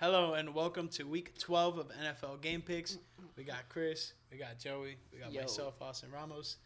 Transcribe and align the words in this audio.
Hello 0.00 0.34
and 0.34 0.54
welcome 0.54 0.86
to 0.90 1.02
week 1.02 1.36
12 1.40 1.78
of 1.78 1.88
NFL 1.88 2.40
Game 2.40 2.62
Picks. 2.62 2.98
We 3.36 3.42
got 3.42 3.68
Chris, 3.68 4.12
we 4.30 4.38
got 4.38 4.56
Joey, 4.56 4.96
we 5.12 5.18
got 5.18 5.32
Yo. 5.32 5.40
myself, 5.40 5.74
Austin 5.82 6.12
Ramos, 6.12 6.58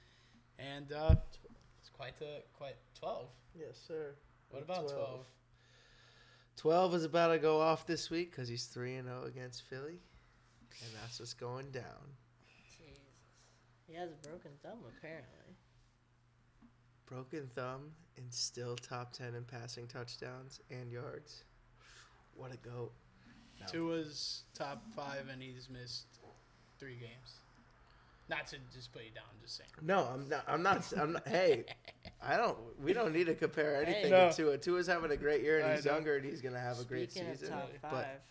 and 0.58 0.92
uh, 0.92 1.14
it's 1.80 1.88
quite 1.88 2.12
a, 2.20 2.42
quite 2.52 2.76
12. 3.00 3.28
Yes, 3.58 3.78
sir. 3.88 4.16
What 4.50 4.60
Week 4.60 4.68
about 4.68 4.86
12? 4.86 5.26
12 6.58 6.94
is 6.94 7.04
about 7.04 7.28
to 7.28 7.38
go 7.38 7.58
off 7.58 7.86
this 7.86 8.10
week 8.10 8.32
because 8.32 8.50
he's 8.50 8.66
3 8.66 8.96
and 8.96 9.08
0 9.08 9.24
against 9.24 9.62
Philly. 9.62 9.98
And 10.82 10.90
that's 11.00 11.18
what's 11.18 11.32
going 11.32 11.70
down. 11.70 12.12
Jesus. 12.68 13.00
He 13.88 13.94
has 13.94 14.10
a 14.10 14.28
broken 14.28 14.50
thumb, 14.62 14.80
apparently. 14.98 15.56
Broken 17.06 17.48
thumb 17.54 17.92
and 18.18 18.26
still 18.30 18.76
top 18.76 19.14
10 19.14 19.34
in 19.34 19.44
passing 19.44 19.86
touchdowns 19.86 20.60
and 20.70 20.92
yards. 20.92 21.44
What 22.34 22.52
a 22.52 22.58
goat. 22.58 22.92
No. 23.66 23.72
Tua's 23.72 24.42
top 24.54 24.82
five 24.94 25.28
and 25.32 25.42
he's 25.42 25.68
missed 25.70 26.06
three 26.78 26.96
games. 26.96 27.40
Not 28.28 28.46
to 28.48 28.56
just 28.72 28.92
put 28.92 29.02
you 29.04 29.10
down, 29.10 29.24
I'm 29.30 29.40
just 29.42 29.56
saying. 29.56 29.68
No, 29.82 30.08
I'm 30.12 30.28
not. 30.28 30.44
I'm 30.48 30.62
not. 30.62 30.92
I'm 30.98 31.12
not 31.12 31.26
hey, 31.28 31.64
I 32.22 32.36
don't. 32.36 32.56
We 32.82 32.92
don't 32.92 33.12
need 33.12 33.26
to 33.26 33.34
compare 33.34 33.82
anything 33.82 34.10
No. 34.10 34.30
to 34.30 34.34
Tua. 34.36 34.58
Tua's 34.58 34.86
having 34.86 35.10
a 35.10 35.16
great 35.16 35.42
year 35.42 35.58
and 35.58 35.66
I 35.70 35.74
he's 35.76 35.84
know. 35.84 35.92
younger 35.94 36.16
and 36.16 36.24
he's 36.24 36.40
gonna 36.40 36.60
have 36.60 36.78
a 36.80 36.84
great 36.84 37.10
Speaking 37.10 37.30
season. 37.32 37.52
of 37.54 37.60
top 37.82 37.90
but 37.90 38.22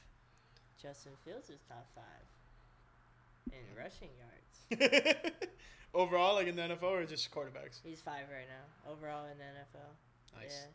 Justin 0.81 1.11
Fields 1.23 1.49
is 1.49 1.59
top 1.67 1.85
five 1.93 3.53
in 3.53 3.77
rushing 3.77 4.09
yards. 4.17 5.21
Overall, 5.93 6.35
like 6.35 6.47
in 6.47 6.55
the 6.55 6.61
NFL 6.61 6.83
or 6.83 7.05
just 7.05 7.29
quarterbacks? 7.31 7.81
He's 7.83 7.99
five 7.99 8.23
right 8.31 8.47
now 8.47 8.91
overall 8.91 9.25
in 9.25 9.37
the 9.37 9.43
NFL. 9.43 10.39
Nice. 10.39 10.57
Yeah, 10.63 10.71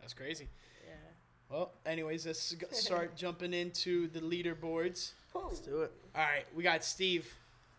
That's 0.00 0.12
crazy. 0.12 0.48
yeah. 0.84 0.92
Well, 1.50 1.72
anyways, 1.86 2.26
let's 2.26 2.54
start 2.72 3.16
jumping 3.16 3.54
into 3.54 4.08
the 4.08 4.20
leaderboards. 4.20 5.12
let's 5.34 5.60
do 5.60 5.82
it. 5.82 5.92
All 6.14 6.22
right, 6.22 6.44
we 6.54 6.62
got 6.62 6.84
Steve 6.84 7.32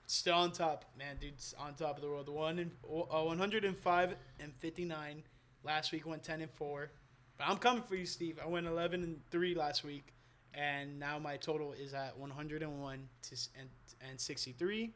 still 0.08 0.36
on 0.36 0.52
top. 0.52 0.86
Man, 0.98 1.18
dude's 1.20 1.56
on 1.60 1.74
top 1.74 1.98
of 1.98 2.02
the 2.02 2.10
world. 2.10 2.30
One 2.30 2.60
and 2.60 2.72
uh, 2.88 3.24
105 3.24 4.16
and 4.40 4.54
59. 4.60 5.24
Last 5.64 5.92
week 5.92 6.06
went 6.06 6.24
10 6.24 6.42
and 6.42 6.52
4. 6.52 6.90
But 7.38 7.48
I'm 7.48 7.58
coming 7.58 7.84
for 7.84 7.96
you, 7.96 8.06
Steve. 8.06 8.40
I 8.42 8.48
went 8.48 8.68
11 8.68 9.04
and 9.04 9.20
3 9.30 9.56
last 9.56 9.84
week, 9.84 10.14
and 10.54 11.00
now 11.00 11.20
my 11.20 11.38
total 11.38 11.74
is 11.74 11.94
at 11.94 12.18
101 12.18 13.10
to 13.24 13.36
and, 13.60 13.70
and 14.08 14.20
63. 14.20 14.92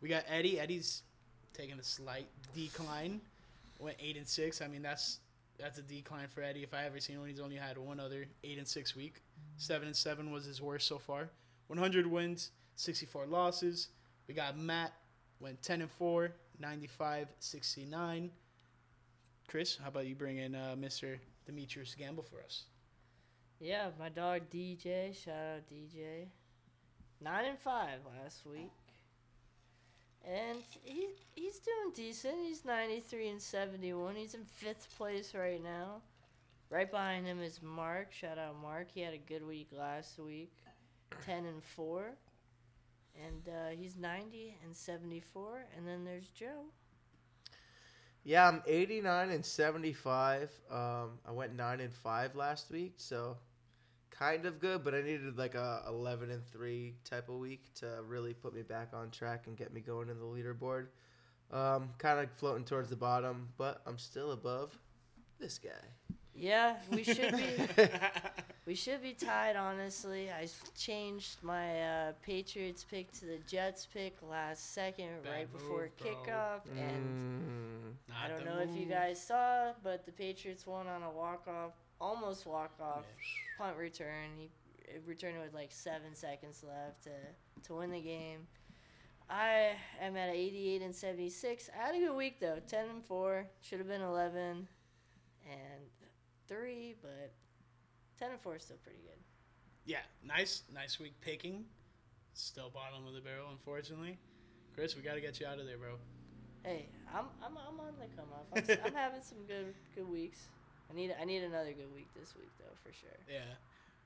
We 0.00 0.08
got 0.08 0.24
Eddie. 0.28 0.60
Eddie's 0.60 1.02
taking 1.54 1.78
a 1.78 1.82
slight 1.82 2.26
decline. 2.54 3.20
Went 3.78 3.96
8 4.00 4.16
and 4.16 4.28
6. 4.28 4.60
I 4.60 4.68
mean, 4.68 4.82
that's 4.82 5.18
that's 5.62 5.78
a 5.78 5.82
decline 5.82 6.26
for 6.26 6.42
Eddie. 6.42 6.64
If 6.64 6.74
I 6.74 6.84
ever 6.86 6.98
seen 6.98 7.20
one, 7.20 7.28
he's 7.28 7.38
only 7.38 7.54
had 7.54 7.78
one 7.78 8.00
other 8.00 8.26
8 8.42 8.58
and 8.58 8.66
6 8.66 8.96
week. 8.96 9.22
7 9.58 9.86
and 9.86 9.96
7 9.96 10.32
was 10.32 10.44
his 10.44 10.60
worst 10.60 10.88
so 10.88 10.98
far. 10.98 11.30
100 11.68 12.04
wins, 12.04 12.50
64 12.74 13.26
losses. 13.26 13.88
We 14.26 14.34
got 14.34 14.58
Matt 14.58 14.92
went 15.38 15.62
10 15.62 15.82
and 15.82 15.90
4, 15.90 16.32
95, 16.58 17.28
69. 17.38 18.30
Chris, 19.46 19.78
how 19.80 19.88
about 19.88 20.06
you 20.06 20.16
bring 20.16 20.38
in 20.38 20.56
uh, 20.56 20.74
Mr. 20.76 21.18
Demetrius 21.46 21.94
Gamble 21.94 22.24
for 22.24 22.40
us? 22.40 22.64
Yeah, 23.60 23.90
my 24.00 24.08
dog 24.08 24.42
DJ. 24.50 25.14
Shout 25.14 25.34
out 25.34 25.70
DJ. 25.70 26.26
Nine 27.20 27.44
and 27.44 27.58
five 27.58 28.00
last 28.20 28.44
week, 28.44 28.72
and 30.24 30.58
he 30.82 31.08
he's 31.34 31.58
doing 31.58 31.92
decent. 31.94 32.34
He's 32.46 32.64
ninety 32.64 33.00
three 33.00 33.28
and 33.28 33.40
seventy 33.40 33.92
one. 33.92 34.16
He's 34.16 34.34
in 34.34 34.44
fifth 34.44 34.88
place 34.96 35.34
right 35.34 35.62
now. 35.62 36.02
Right 36.70 36.90
behind 36.90 37.26
him 37.26 37.40
is 37.42 37.60
Mark. 37.62 38.12
Shout 38.12 38.38
out 38.38 38.56
Mark. 38.60 38.88
He 38.92 39.00
had 39.00 39.14
a 39.14 39.18
good 39.18 39.46
week 39.46 39.68
last 39.76 40.18
week, 40.18 40.52
ten 41.26 41.44
and 41.44 41.62
four, 41.62 42.12
and 43.14 43.48
uh, 43.48 43.70
he's 43.76 43.96
ninety 43.96 44.56
and 44.64 44.74
seventy 44.74 45.20
four. 45.20 45.64
And 45.76 45.86
then 45.86 46.04
there's 46.04 46.28
Joe. 46.28 46.64
Yeah, 48.24 48.46
I'm 48.46 48.62
89 48.66 49.30
and 49.30 49.44
75. 49.44 50.50
Um, 50.70 51.18
I 51.26 51.32
went 51.32 51.56
9 51.56 51.80
and 51.80 51.92
5 51.92 52.36
last 52.36 52.70
week, 52.70 52.94
so 52.96 53.36
kind 54.12 54.46
of 54.46 54.60
good, 54.60 54.84
but 54.84 54.94
I 54.94 55.02
needed 55.02 55.36
like 55.38 55.54
a 55.54 55.82
11 55.88 56.30
and 56.30 56.46
3 56.46 56.94
type 57.04 57.28
of 57.28 57.36
week 57.36 57.72
to 57.76 57.98
really 58.06 58.34
put 58.34 58.54
me 58.54 58.62
back 58.62 58.90
on 58.94 59.10
track 59.10 59.46
and 59.48 59.56
get 59.56 59.72
me 59.72 59.80
going 59.80 60.08
in 60.08 60.18
the 60.18 60.24
leaderboard. 60.24 60.86
Um, 61.50 61.90
kind 61.98 62.18
of 62.20 62.30
floating 62.36 62.64
towards 62.64 62.88
the 62.88 62.96
bottom, 62.96 63.48
but 63.58 63.82
I'm 63.86 63.98
still 63.98 64.32
above 64.32 64.78
this 65.38 65.58
guy. 65.58 65.70
Yeah, 66.34 66.76
we 66.90 67.02
should 67.04 67.36
be. 67.36 67.82
We 68.64 68.76
should 68.76 69.02
be 69.02 69.12
tied, 69.12 69.56
honestly. 69.56 70.30
I 70.30 70.46
changed 70.78 71.42
my 71.42 71.80
uh, 71.82 72.12
Patriots 72.22 72.84
pick 72.88 73.10
to 73.14 73.24
the 73.24 73.38
Jets 73.48 73.88
pick 73.92 74.14
last 74.22 74.72
second, 74.72 75.08
right 75.24 75.50
Bad 75.50 75.52
before 75.52 75.90
move, 75.98 75.98
bro. 75.98 76.06
kickoff. 76.12 76.60
And 76.78 77.92
Mm, 77.98 78.14
I 78.24 78.28
don't 78.28 78.38
the 78.38 78.44
know 78.44 78.58
if 78.60 78.76
you 78.76 78.86
guys 78.86 79.20
saw, 79.20 79.72
but 79.82 80.06
the 80.06 80.12
Patriots 80.12 80.64
won 80.64 80.86
on 80.86 81.02
a 81.02 81.10
walk 81.10 81.48
off, 81.48 81.72
almost 82.02 82.44
walk 82.46 82.72
off 82.80 83.04
punt 83.56 83.76
return. 83.78 84.30
He 84.36 84.50
uh, 84.88 84.98
returned 85.06 85.36
it 85.36 85.40
with 85.40 85.54
like 85.54 85.70
seven 85.70 86.14
seconds 86.14 86.64
left 86.66 87.04
to 87.04 87.10
to 87.68 87.74
win 87.74 87.92
the 87.92 88.00
game. 88.00 88.40
I 89.30 89.70
am 90.00 90.16
at 90.16 90.28
88 90.28 90.82
and 90.82 90.94
76. 90.94 91.70
I 91.74 91.86
had 91.86 91.94
a 91.94 91.98
good 91.98 92.16
week 92.16 92.40
though. 92.40 92.58
10 92.66 92.88
and 92.90 93.04
4. 93.04 93.46
Should 93.62 93.78
have 93.78 93.88
been 93.88 94.02
11 94.02 94.68
and 95.48 95.82
3, 96.48 96.96
but 97.00 97.32
10 98.18 98.32
and 98.32 98.40
4 98.40 98.56
is 98.56 98.62
still 98.64 98.76
pretty 98.82 98.98
good. 98.98 99.18
yeah, 99.86 100.00
nice, 100.26 100.64
nice 100.74 100.98
week 101.00 101.14
picking. 101.20 101.64
Still 102.34 102.68
bottom 102.70 103.06
of 103.06 103.14
the 103.14 103.20
barrel, 103.20 103.46
unfortunately. 103.52 104.18
Chris, 104.74 104.96
we 104.96 105.02
got 105.02 105.14
to 105.14 105.20
get 105.20 105.38
you 105.40 105.46
out 105.46 105.58
of 105.58 105.66
there, 105.66 105.78
bro. 105.78 105.94
Hey, 106.64 106.88
I'm 107.12 107.26
I'm, 107.44 107.56
I'm 107.56 107.80
on 107.80 107.94
the 107.98 108.06
come 108.16 108.32
up. 108.32 108.46
I'm, 108.54 108.86
I'm 108.86 108.94
having 109.04 109.22
some 109.22 109.38
good 109.46 109.74
good 109.94 110.08
weeks. 110.08 110.48
I 110.92 110.94
need 110.94 111.14
I 111.20 111.24
need 111.24 111.42
another 111.42 111.72
good 111.72 111.92
week 111.94 112.08
this 112.18 112.34
week 112.36 112.50
though 112.58 112.74
for 112.84 112.92
sure. 112.92 113.08
Yeah. 113.30 113.40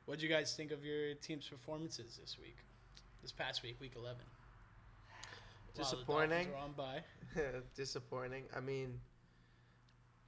What'd 0.05 0.23
you 0.23 0.29
guys 0.29 0.55
think 0.55 0.71
of 0.71 0.85
your 0.85 1.15
team's 1.15 1.49
performances 1.49 2.19
this 2.23 2.37
week? 2.41 2.57
This 3.23 3.33
past 3.33 3.65
week, 3.65 3.77
week 3.81 3.95
11. 3.97 4.17
While 4.17 4.19
the 5.75 5.83
Dolphins 5.83 5.99
Disappointing. 5.99 6.51
were 6.53 6.59
on 6.59 6.73
bye. 6.73 7.03
Disappointing. 7.75 8.45
I 8.57 8.61
mean, 8.61 9.01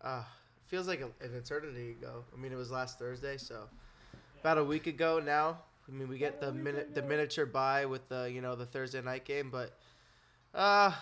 uh, 0.03 0.25
feels 0.67 0.89
like 0.89 1.01
an 1.01 1.13
eternity 1.21 1.93
ago. 1.93 2.25
I 2.37 2.41
mean, 2.41 2.51
it 2.53 2.57
was 2.57 2.73
last 2.73 2.99
Thursday, 2.99 3.37
so 3.37 3.69
about 4.41 4.59
a 4.59 4.65
week 4.65 4.89
ago 4.89 5.23
now. 5.25 5.59
I 5.89 5.93
mean, 5.93 6.09
we 6.09 6.19
get 6.19 6.41
the 6.41 6.53
minute 6.53 6.93
the 6.93 7.03
miniature 7.03 7.47
bye 7.47 7.87
with 7.87 8.09
the 8.09 8.29
you 8.31 8.41
know 8.41 8.57
the 8.57 8.67
Thursday 8.67 9.01
night 9.01 9.25
game, 9.25 9.51
but 9.51 9.79
uh, 10.55 10.93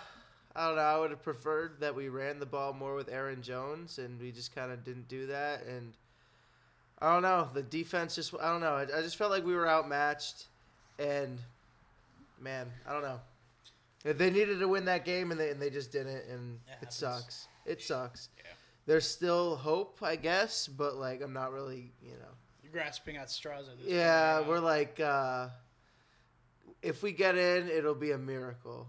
I 0.57 0.67
don't 0.67 0.75
know. 0.75 0.81
I 0.81 0.97
would 0.99 1.11
have 1.11 1.21
preferred 1.21 1.79
that 1.81 1.93
we 1.95 2.09
ran 2.09 2.39
the 2.39 2.45
ball 2.47 2.73
more 2.73 2.95
with 2.95 3.09
Aaron 3.09 3.43
Jones, 3.43 3.99
and 3.99 4.19
we 4.19 4.31
just 4.31 4.55
kind 4.55 4.71
of 4.71 4.83
didn't 4.83 5.07
do 5.07 5.27
that. 5.27 5.63
And 5.65 5.93
I 6.99 7.13
don't 7.13 7.21
know. 7.21 7.47
The 7.53 7.61
defense 7.61 8.15
just 8.15 8.33
I 8.41 8.49
don't 8.49 8.61
know. 8.61 8.73
I, 8.73 8.81
I 8.81 9.01
just 9.03 9.17
felt 9.17 9.29
like 9.29 9.45
we 9.45 9.53
were 9.53 9.69
outmatched, 9.69 10.45
and 10.97 11.37
man, 12.41 12.71
I 12.87 12.91
don't 12.93 13.03
know. 13.03 13.19
They 14.03 14.31
needed 14.31 14.59
to 14.59 14.67
win 14.67 14.85
that 14.85 15.05
game, 15.05 15.31
and 15.31 15.39
they 15.39 15.51
and 15.51 15.61
they 15.61 15.69
just 15.69 15.91
didn't, 15.91 16.23
and 16.29 16.59
It 16.81 16.87
it 16.87 16.93
sucks. 16.93 17.47
It 17.65 17.81
sucks. 17.81 18.29
Yeah. 18.37 18.43
There's 18.87 19.05
still 19.05 19.57
hope, 19.57 19.99
I 20.01 20.15
guess, 20.15 20.65
but 20.67 20.95
like 20.95 21.21
I'm 21.21 21.33
not 21.33 21.51
really, 21.51 21.91
you 22.01 22.11
know. 22.13 22.33
You're 22.63 22.71
grasping 22.71 23.17
at 23.17 23.29
straws 23.29 23.67
at 23.67 23.77
this 23.77 23.85
Yeah, 23.91 24.37
point. 24.37 24.41
right 24.43 24.49
we're 24.49 24.59
like, 24.61 24.99
uh, 25.01 25.49
if 26.81 27.03
we 27.03 27.11
get 27.11 27.37
in, 27.37 27.67
it'll 27.69 27.95
be 27.95 28.11
a 28.11 28.17
miracle. 28.17 28.87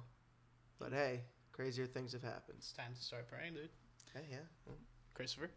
But 0.78 0.92
hey, 0.92 1.22
crazier 1.58 1.86
things 1.86 2.12
have 2.12 2.22
happened. 2.22 2.56
It's 2.58 2.72
time 2.72 2.94
to 2.94 3.02
start 3.02 3.28
praying, 3.28 3.54
dude. 3.54 3.68
Hey, 4.14 4.26
yeah. 4.30 4.72
Christopher? 5.12 5.50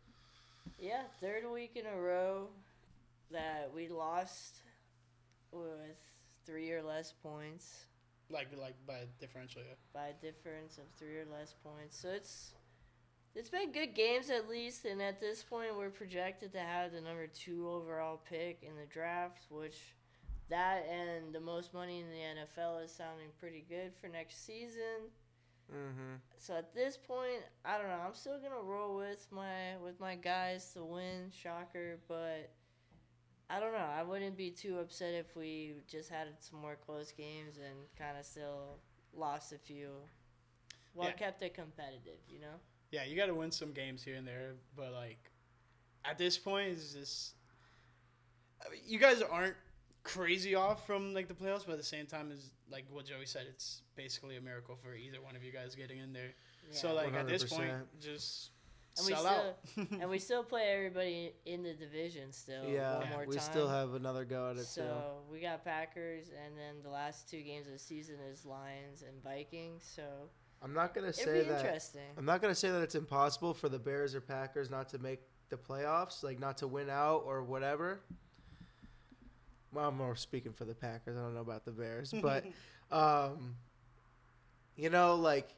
Yeah, 0.79 1.03
third 1.21 1.43
week 1.53 1.73
in 1.75 1.85
a 1.85 1.95
row 1.95 2.47
that 3.31 3.69
we 3.73 3.87
lost 3.87 4.61
with 5.51 5.99
three 6.45 6.71
or 6.71 6.81
less 6.81 7.13
points 7.21 7.85
Like, 8.31 8.47
like 8.59 8.73
by 8.87 9.01
differential, 9.19 9.61
yeah. 9.61 9.75
by 9.93 10.07
a 10.07 10.13
difference 10.13 10.79
of 10.79 10.85
three 10.97 11.17
or 11.17 11.25
less 11.31 11.53
points. 11.63 11.99
So 11.99 12.09
it's 12.09 12.53
it's 13.35 13.49
been 13.49 13.71
good 13.71 13.93
games 13.93 14.29
at 14.31 14.49
least, 14.49 14.85
and 14.85 15.01
at 15.01 15.21
this 15.21 15.43
point 15.43 15.77
we're 15.77 15.89
projected 15.91 16.51
to 16.53 16.59
have 16.59 16.91
the 16.91 16.99
number 16.99 17.27
two 17.27 17.69
overall 17.69 18.19
pick 18.27 18.63
in 18.63 18.75
the 18.75 18.87
draft, 18.91 19.45
which 19.49 19.77
that 20.49 20.83
and 20.89 21.31
the 21.33 21.39
most 21.39 21.73
money 21.73 21.99
in 21.99 22.07
the 22.09 22.41
NFL 22.41 22.83
is 22.83 22.91
sounding 22.91 23.27
pretty 23.39 23.63
good 23.69 23.93
for 24.01 24.07
next 24.07 24.45
season. 24.45 25.11
Mm-hmm. 25.69 26.15
So 26.37 26.55
at 26.55 26.73
this 26.73 26.97
point, 26.97 27.43
I 27.63 27.77
don't 27.77 27.87
know. 27.87 27.99
I'm 28.05 28.13
still 28.13 28.39
gonna 28.39 28.61
roll 28.61 28.95
with 28.97 29.25
my 29.31 29.77
with 29.83 29.99
my 29.99 30.15
guys 30.15 30.73
to 30.73 30.83
win. 30.83 31.31
Shocker, 31.31 31.97
but 32.07 32.51
I 33.49 33.59
don't 33.59 33.71
know. 33.73 33.77
I 33.79 34.03
wouldn't 34.03 34.37
be 34.37 34.51
too 34.51 34.79
upset 34.79 35.13
if 35.13 35.35
we 35.35 35.75
just 35.87 36.09
had 36.09 36.27
some 36.39 36.59
more 36.59 36.75
close 36.85 37.11
games 37.11 37.57
and 37.57 37.75
kind 37.97 38.17
of 38.17 38.25
still 38.25 38.79
lost 39.13 39.51
a 39.53 39.57
few. 39.57 39.89
Well, 40.93 41.07
Yeah. 41.09 41.13
kept 41.15 41.41
it 41.41 41.53
competitive, 41.53 42.19
you 42.29 42.39
know. 42.39 42.59
Yeah, 42.91 43.03
you 43.05 43.15
got 43.15 43.27
to 43.27 43.35
win 43.35 43.51
some 43.51 43.71
games 43.71 44.03
here 44.03 44.15
and 44.15 44.27
there, 44.27 44.55
but 44.75 44.91
like 44.91 45.31
at 46.03 46.17
this 46.17 46.37
point, 46.37 46.69
is 46.69 46.93
just 46.93 47.35
I 48.65 48.69
mean, 48.71 48.81
you 48.85 48.99
guys 48.99 49.21
aren't 49.21 49.55
crazy 50.03 50.55
off 50.55 50.85
from 50.87 51.13
like 51.13 51.27
the 51.27 51.33
playoffs, 51.33 51.65
but 51.65 51.73
at 51.73 51.77
the 51.77 51.83
same 51.83 52.05
time, 52.05 52.31
is 52.31 52.51
like 52.69 52.85
what 52.89 53.05
Joey 53.05 53.25
said, 53.25 53.45
it's 53.49 53.81
basically 53.95 54.37
a 54.37 54.41
miracle 54.41 54.75
for 54.75 54.95
either 54.95 55.21
one 55.21 55.35
of 55.35 55.43
you 55.43 55.51
guys 55.51 55.75
getting 55.75 55.99
in 55.99 56.13
there. 56.13 56.31
So 56.71 56.87
Yeah. 56.89 56.93
like 56.93 57.13
at 57.13 57.27
this 57.27 57.43
point, 57.43 57.71
just 58.01 58.51
And 58.97 59.05
we 59.05 59.13
sell 59.13 59.21
still- 59.23 59.83
out. 59.85 59.91
and 60.01 60.09
we 60.09 60.19
still 60.19 60.43
play 60.43 60.63
everybody 60.75 61.33
in 61.45 61.63
the 61.63 61.73
division 61.73 62.31
still. 62.31 62.65
yeah, 62.65 62.97
one 62.99 63.09
more 63.09 63.25
we 63.27 63.35
time. 63.35 63.43
still 63.43 63.67
have 63.67 63.93
another 63.93 64.25
go 64.25 64.49
at 64.51 64.57
it 64.57 64.65
So 64.65 64.81
too. 64.83 65.31
we 65.33 65.39
got 65.39 65.63
Packers, 65.63 66.29
and 66.29 66.57
then 66.57 66.81
the 66.83 66.89
last 66.89 67.29
two 67.29 67.41
games 67.41 67.67
of 67.67 67.73
the 67.73 67.79
season 67.79 68.15
is 68.31 68.45
Lions 68.45 69.01
and 69.03 69.21
Vikings. 69.23 69.83
So 69.95 70.03
I'm 70.61 70.73
not 70.73 70.93
gonna 70.93 71.07
it'll 71.09 71.23
say 71.25 71.43
be 71.43 71.49
that. 71.49 71.59
interesting. 71.59 72.01
I'm 72.17 72.25
not 72.25 72.41
gonna 72.41 72.55
say 72.55 72.69
that 72.69 72.81
it's 72.81 72.95
impossible 72.95 73.53
for 73.53 73.69
the 73.69 73.79
Bears 73.79 74.13
or 74.15 74.21
Packers 74.21 74.69
not 74.69 74.89
to 74.89 74.97
make 74.99 75.21
the 75.49 75.57
playoffs, 75.57 76.23
like 76.23 76.39
not 76.39 76.57
to 76.57 76.67
win 76.67 76.89
out 76.89 77.23
or 77.25 77.43
whatever. 77.43 78.01
Well, 79.73 79.87
I'm 79.87 79.97
more 79.97 80.15
speaking 80.15 80.53
for 80.53 80.65
the 80.65 80.73
Packers. 80.73 81.17
I 81.17 81.21
don't 81.21 81.33
know 81.33 81.41
about 81.41 81.65
the 81.65 81.71
Bears, 81.71 82.13
but 82.21 82.45
um, 82.91 83.55
you 84.75 84.89
know, 84.89 85.15
like 85.15 85.49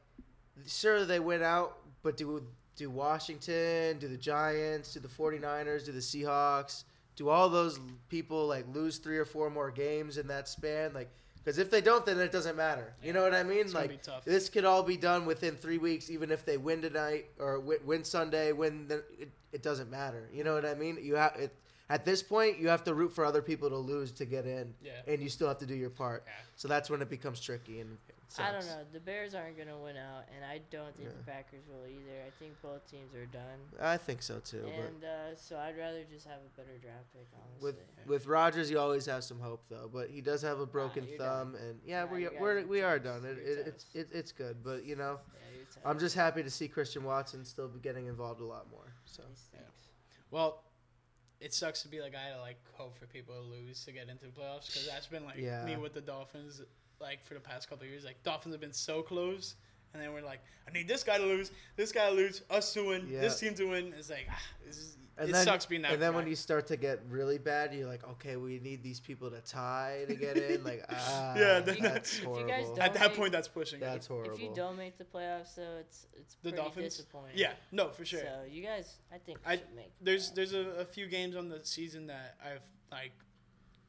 sure 0.68 1.06
they 1.06 1.20
went 1.20 1.44
out, 1.44 1.78
but 2.02 2.18
do 2.18 2.44
do 2.76 2.90
Washington, 2.90 4.00
do 4.00 4.08
the 4.08 4.18
Giants, 4.18 4.94
do 4.94 5.00
the 5.00 5.08
49ers, 5.08 5.86
do 5.86 5.92
the 5.92 6.00
Seahawks, 6.00 6.84
do 7.16 7.30
all 7.30 7.50
those 7.50 7.80
people 8.10 8.48
like 8.48 8.66
lose 8.74 8.98
three 8.98 9.18
or 9.18 9.26
four 9.26 9.50
more 9.50 9.72
games 9.72 10.18
in 10.18 10.28
that 10.28 10.48
span? 10.48 10.94
Like, 10.94 11.10
because 11.44 11.58
if 11.58 11.70
they 11.70 11.82
don't, 11.82 12.06
then 12.06 12.20
it 12.20 12.32
doesn't 12.32 12.56
matter. 12.56 12.94
You 13.04 13.14
know 13.14 13.22
what 13.22 13.34
I 13.34 13.44
mean? 13.44 13.72
like, 13.74 14.04
this 14.24 14.50
could 14.50 14.66
all 14.66 14.82
be 14.82 14.98
done 14.98 15.26
within 15.26 15.56
three 15.56 15.78
weeks, 15.78 16.10
even 16.10 16.32
if 16.32 16.46
they 16.46 16.58
win 16.58 16.82
tonight 16.82 17.26
or 17.38 17.60
win, 17.60 17.80
win 17.86 18.04
Sunday. 18.04 18.54
Win, 18.54 18.88
the, 18.88 19.04
it, 19.20 19.30
it 19.52 19.62
doesn't 19.62 19.92
matter. 19.92 20.30
You 20.34 20.44
know 20.44 20.54
what 20.54 20.66
I 20.66 20.74
mean? 20.74 20.98
You 21.02 21.16
have 21.16 21.36
it 21.36 21.54
at 21.90 22.06
this 22.06 22.24
point. 22.24 22.60
You 22.60 22.70
have 22.70 22.84
to 22.86 22.94
root 22.94 23.12
for 23.14 23.26
other 23.26 23.42
people 23.42 23.70
to 23.70 23.78
lose 23.78 24.12
to 24.14 24.26
get 24.26 24.46
in, 24.46 24.74
Yeah. 24.82 24.92
and 25.08 25.22
you 25.22 25.30
still 25.30 25.48
have 25.48 25.60
to 25.60 25.66
do 25.66 25.76
your 25.76 25.90
part. 25.90 26.24
Yeah. 26.26 26.32
So 26.56 26.68
that's 26.68 26.90
when 26.90 27.02
it 27.02 27.10
becomes 27.10 27.40
tricky 27.40 27.80
and. 27.80 27.98
It 28.10 28.16
I 28.40 28.52
don't 28.52 28.66
know. 28.66 28.80
The 28.92 29.00
Bears 29.00 29.36
aren't 29.36 29.58
going 29.58 29.68
to 29.68 29.78
win 29.78 29.96
out, 29.96 30.24
and 30.36 30.44
I 30.44 30.60
don't 30.72 30.96
think 30.98 31.10
the 31.16 31.24
Packers 31.32 31.62
will 31.70 31.86
either. 31.86 32.18
I 32.26 32.32
think 32.40 32.60
both 32.64 32.90
teams 32.90 33.14
are 33.14 33.28
done. 33.28 33.60
I 33.80 33.96
think 33.96 34.24
so 34.24 34.40
too. 34.40 34.64
but 34.64 34.74
And 34.74 35.04
uh, 35.04 35.36
so 35.36 35.56
I'd 35.58 35.78
rather 35.78 36.04
just 36.12 36.26
have 36.26 36.40
a 36.40 36.58
better 36.60 36.76
draft 36.82 37.14
pick, 37.14 37.28
honestly. 37.36 37.62
with 37.62 38.08
with 38.08 38.26
Rodgers, 38.26 38.72
you 38.72 38.80
always 38.80 39.06
have 39.06 39.24
some 39.24 39.40
hope 39.40 39.62
though. 39.70 39.88
But 39.94 40.10
he 40.10 40.20
does 40.20 40.42
have 40.42 40.60
a 40.60 40.66
broken 40.66 41.08
you're 41.08 41.20
thumb, 41.20 41.54
and 41.54 41.80
yeah, 41.86 42.06
Nah, 42.06 42.12
we 42.12 42.24
you 42.24 42.30
guys 42.32 42.40
we're, 42.42 42.66
we 42.66 42.82
are 42.82 42.98
done. 42.98 43.24
It, 43.24 43.38
You're 43.38 43.60
it, 43.60 43.68
it's 43.68 43.86
it, 43.94 44.08
it's 44.12 44.32
good, 44.32 44.64
but 44.64 44.84
you 44.84 44.96
know, 44.96 45.20
yeah, 45.36 45.88
I'm 45.88 46.00
just 46.00 46.16
happy 46.16 46.42
to 46.42 46.50
see 46.50 46.68
Christian 46.68 47.04
Watson 47.04 47.46
still 47.46 47.68
be 47.68 47.80
getting 47.82 48.08
involved 48.08 48.42
a 48.42 48.46
lot 48.46 48.66
more. 48.72 48.96
So 49.06 49.22
Yeah. 49.54 49.60
Well, 50.32 50.64
it 51.44 51.54
sucks 51.54 51.82
to 51.84 51.88
be 51.90 51.98
the 52.00 52.10
guy 52.10 52.30
to 52.34 52.40
like 52.42 52.58
hope 52.74 52.98
for 52.98 53.06
people 53.06 53.36
to 53.36 53.42
lose 53.42 53.84
to 53.86 53.92
get 53.92 54.08
into 54.10 54.26
the 54.26 54.32
playoffs 54.32 54.68
because 54.68 54.88
that's 54.88 55.08
been 55.08 55.26
like 55.26 55.38
Yeah. 55.38 55.66
me 55.66 55.76
with 55.78 55.94
the 55.94 56.02
Dolphins, 56.02 56.62
like 57.02 57.24
for 57.24 57.34
the 57.34 57.40
past 57.40 57.70
couple 57.70 57.84
of 57.84 57.90
years. 57.90 58.06
Like 58.06 58.22
Dolphins 58.24 58.54
have 58.54 58.62
been 58.62 58.72
so 58.74 59.02
close, 59.02 59.56
and 59.94 60.02
then 60.02 60.14
we're 60.14 60.22
like, 60.22 60.40
I 60.68 60.72
need 60.72 60.88
this 60.88 61.04
guy 61.04 61.18
to 61.18 61.26
lose, 61.26 61.52
this 61.76 61.92
guy 61.92 62.10
to 62.10 62.16
lose, 62.16 62.42
us 62.50 62.74
to 62.74 62.88
win, 62.88 63.08
this 63.22 63.40
team 63.40 63.54
to 63.56 63.66
win. 63.66 63.94
It's 63.98 64.10
like 64.10 64.28
ah, 64.32 64.40
this 64.66 64.78
is, 64.78 64.98
And 65.18 65.30
it 65.30 65.34
then- 65.34 65.46
sucks 65.46 65.66
being 65.68 65.84
that. 65.84 65.92
And 65.94 66.02
then 66.02 66.12
guy. 66.12 66.18
when 66.18 66.28
you 66.28 66.36
start 66.36 66.66
to 66.68 66.78
get 66.78 67.00
really 67.08 67.38
bad, 67.38 67.72
you're 67.74 67.88
like, 67.88 68.04
okay, 68.14 68.36
we 68.36 68.60
need 68.60 68.82
these 68.82 69.00
people 69.00 69.30
to 69.30 69.42
tie 69.42 70.06
to 70.08 70.16
get 70.16 70.38
in. 70.38 70.64
Like, 70.64 70.84
ah, 70.90 71.36
Yeah, 71.38 71.60
then- 71.60 71.78
that's 71.82 72.18
If 72.18 72.22
you 72.24 72.30
horrible. 72.30 72.48
guys 72.50 72.66
don't- 72.70 72.80
at 72.80 72.94
that 72.96 73.10
make- 73.10 73.18
point, 73.18 73.32
that's 73.32 73.48
pushing. 73.48 73.78
it. 73.78 73.82
that's 73.82 74.08
horrible. 74.08 74.34
If 74.34 74.40
you 74.42 74.52
don't 74.56 74.76
make 74.76 74.98
the 74.98 75.04
playoffs, 75.06 75.54
though, 75.56 75.78
it's 75.80 76.08
it's 76.16 76.34
The 76.36 76.50
pretty 76.50 76.58
Dolphins? 76.58 76.96
disappointing. 76.96 77.38
Yeah, 77.38 77.54
no, 77.72 77.90
for 77.90 78.06
sure. 78.06 78.22
So 78.22 78.44
you 78.50 78.64
guys, 78.64 78.96
I 79.14 79.20
think 79.20 79.38
I- 79.46 79.58
should 79.58 79.76
make. 79.76 79.98
the 80.00 80.06
there's 80.06 80.32
playoffs. 80.32 80.36
there's 80.36 80.54
a, 80.54 80.60
a 80.80 80.86
few 80.86 81.08
games 81.08 81.36
on 81.36 81.48
the 81.50 81.64
season 81.64 82.08
that 82.08 82.38
I've 82.44 82.62
like 82.92 83.12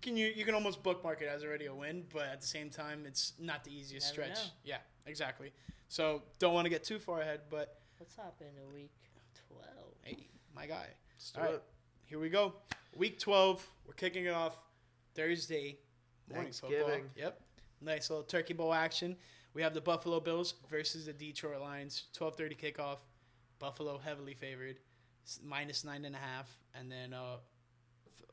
can 0.03 0.17
you 0.19 0.27
you 0.27 0.44
can 0.44 0.55
almost 0.55 0.82
bookmark 0.82 1.23
it 1.23 1.29
as 1.29 1.43
already 1.43 1.65
a 1.67 1.75
win, 1.75 2.05
but 2.12 2.25
at 2.27 2.43
the 2.43 2.47
same 2.47 2.69
time 2.69 3.05
it's 3.06 3.32
not 3.38 3.65
the 3.65 3.70
easiest 3.75 4.09
stretch. 4.09 4.35
know. 4.35 4.50
Yeah, 4.62 4.77
exactly. 5.06 5.53
So 5.88 6.23
don't 6.38 6.53
want 6.53 6.67
to 6.67 6.70
get 6.70 6.85
too 6.85 6.99
far 6.99 7.23
ahead, 7.23 7.41
but 7.49 7.79
Let's 7.99 8.15
hop 8.15 8.37
into 8.43 8.61
week 8.75 8.91
twelve. 9.49 9.94
hey, 10.03 10.27
my 10.55 10.67
guy. 10.67 10.88
Let's 11.25 11.31
do 11.31 11.41
All 11.41 11.47
right. 11.47 11.55
it. 11.55 11.62
Here 12.05 12.19
we 12.19 12.29
go. 12.29 12.53
Week 12.94 13.19
12. 13.19 13.67
We're 13.87 13.94
kicking 13.94 14.26
it 14.26 14.35
off 14.35 14.59
Thursday 15.15 15.79
morning 16.31 16.53
football. 16.53 17.00
Yep. 17.17 17.41
Nice 17.81 18.11
little 18.11 18.25
turkey 18.25 18.53
bowl 18.53 18.75
action. 18.75 19.17
We 19.55 19.62
have 19.62 19.73
the 19.73 19.81
Buffalo 19.81 20.21
Bills 20.21 20.53
versus 20.69 21.06
the 21.06 21.15
Detroit 21.15 21.62
Lions. 21.62 22.09
12:30 22.15 22.59
kickoff. 22.59 22.99
Buffalo 23.59 23.97
heavily 23.97 24.35
favored, 24.35 24.76
minus 25.43 25.82
nine 25.82 26.05
and 26.05 26.15
a 26.15 26.19
half, 26.19 26.59
and 26.75 26.93
then 26.93 27.15
uh, 27.15 27.37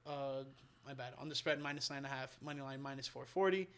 uh, 0.05 0.43
my 0.85 0.93
bad 0.93 1.13
on 1.17 1.29
the 1.29 1.35
spread 1.35 1.61
minus 1.61 1.89
nine 1.89 1.99
and 1.99 2.07
a 2.07 2.09
half. 2.09 2.37
Money 2.41 2.59
line 2.59 2.81
minus 2.81 3.07
440. 3.07 3.69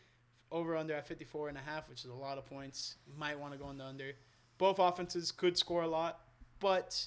Over 0.52 0.76
under 0.76 0.96
at 0.96 1.08
54 1.08 1.50
and 1.50 1.58
a 1.60 1.62
half, 1.62 1.88
which 1.88 2.04
is 2.04 2.10
a 2.10 2.16
lot 2.16 2.40
of 2.40 2.48
points. 2.48 2.96
Might 3.16 3.38
want 3.38 3.54
to 3.54 3.60
go 3.60 3.66
on 3.66 3.78
the 3.78 3.86
under. 3.86 4.14
Both 4.58 4.80
offenses 4.80 5.32
could 5.32 5.56
score 5.56 5.84
a 5.84 5.88
lot, 5.88 6.22
but 6.60 7.06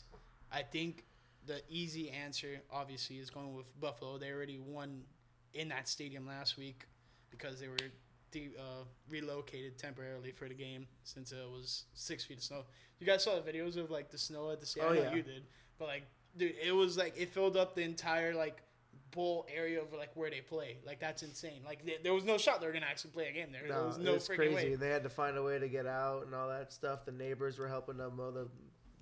I 0.53 0.63
think 0.63 1.06
the 1.47 1.61
easy 1.69 2.11
answer, 2.11 2.61
obviously, 2.73 3.17
is 3.17 3.31
going 3.31 3.55
with 3.55 3.69
Buffalo. 3.81 4.19
They 4.19 4.31
already 4.31 4.59
won 4.59 5.03
in 5.55 5.69
that 5.69 5.89
stadium 5.89 6.27
last 6.27 6.57
week 6.59 6.87
because 7.31 7.61
they 7.61 7.69
were 7.69 7.77
de- 8.31 8.51
uh, 8.59 8.85
relocated 9.09 9.79
temporarily 9.79 10.33
for 10.33 10.49
the 10.49 10.55
game 10.55 10.87
since 11.05 11.33
it 11.33 11.39
was 11.51 11.85
six 11.95 12.25
feet 12.25 12.39
of 12.39 12.45
snow. 12.45 12.65
You 12.99 13.07
guys 13.07 13.23
saw 13.25 13.39
the 13.41 13.51
videos 13.53 13.77
of 13.77 13.91
like 13.91 14.11
the 14.11 14.19
snow 14.19 14.51
at 14.51 14.61
the 14.61 14.67
stadium. 14.67 14.93
Oh, 14.99 15.01
yeah. 15.01 15.15
you 15.15 15.23
did, 15.23 15.45
but 15.79 15.89
like, 15.89 16.03
dude, 16.37 16.55
it 16.65 16.73
was 16.73 16.97
like 16.97 17.15
it 17.17 17.33
filled 17.33 17.57
up 17.57 17.75
the 17.75 17.83
entire 17.83 18.35
like 18.35 18.63
bowl 19.13 19.47
area 19.55 19.81
of 19.81 19.93
like 19.93 20.11
where 20.15 20.31
they 20.31 20.41
play. 20.41 20.79
Like 20.85 20.99
that's 21.01 21.23
insane. 21.23 21.61
Like 21.65 21.85
th- 21.87 22.03
there 22.03 22.13
was 22.15 22.25
no 22.25 22.39
shot 22.39 22.61
they 22.61 22.67
were 22.67 22.73
gonna 22.73 22.87
actually 22.87 23.11
play 23.13 23.29
a 23.29 23.33
game 23.33 23.53
there. 23.53 23.63
there 23.69 23.79
No, 23.79 23.87
was 23.87 23.99
no 23.99 24.15
freaking 24.17 24.37
crazy. 24.37 24.55
way. 24.55 24.75
They 24.75 24.89
had 24.89 25.03
to 25.05 25.09
find 25.11 25.37
a 25.37 25.43
way 25.43 25.59
to 25.59 25.69
get 25.69 25.87
out 25.87 26.25
and 26.27 26.35
all 26.35 26.49
that 26.49 26.73
stuff. 26.73 27.05
The 27.05 27.13
neighbors 27.13 27.59
were 27.59 27.69
helping 27.69 27.97
them 27.99 28.17
mow 28.17 28.31
the, 28.31 28.49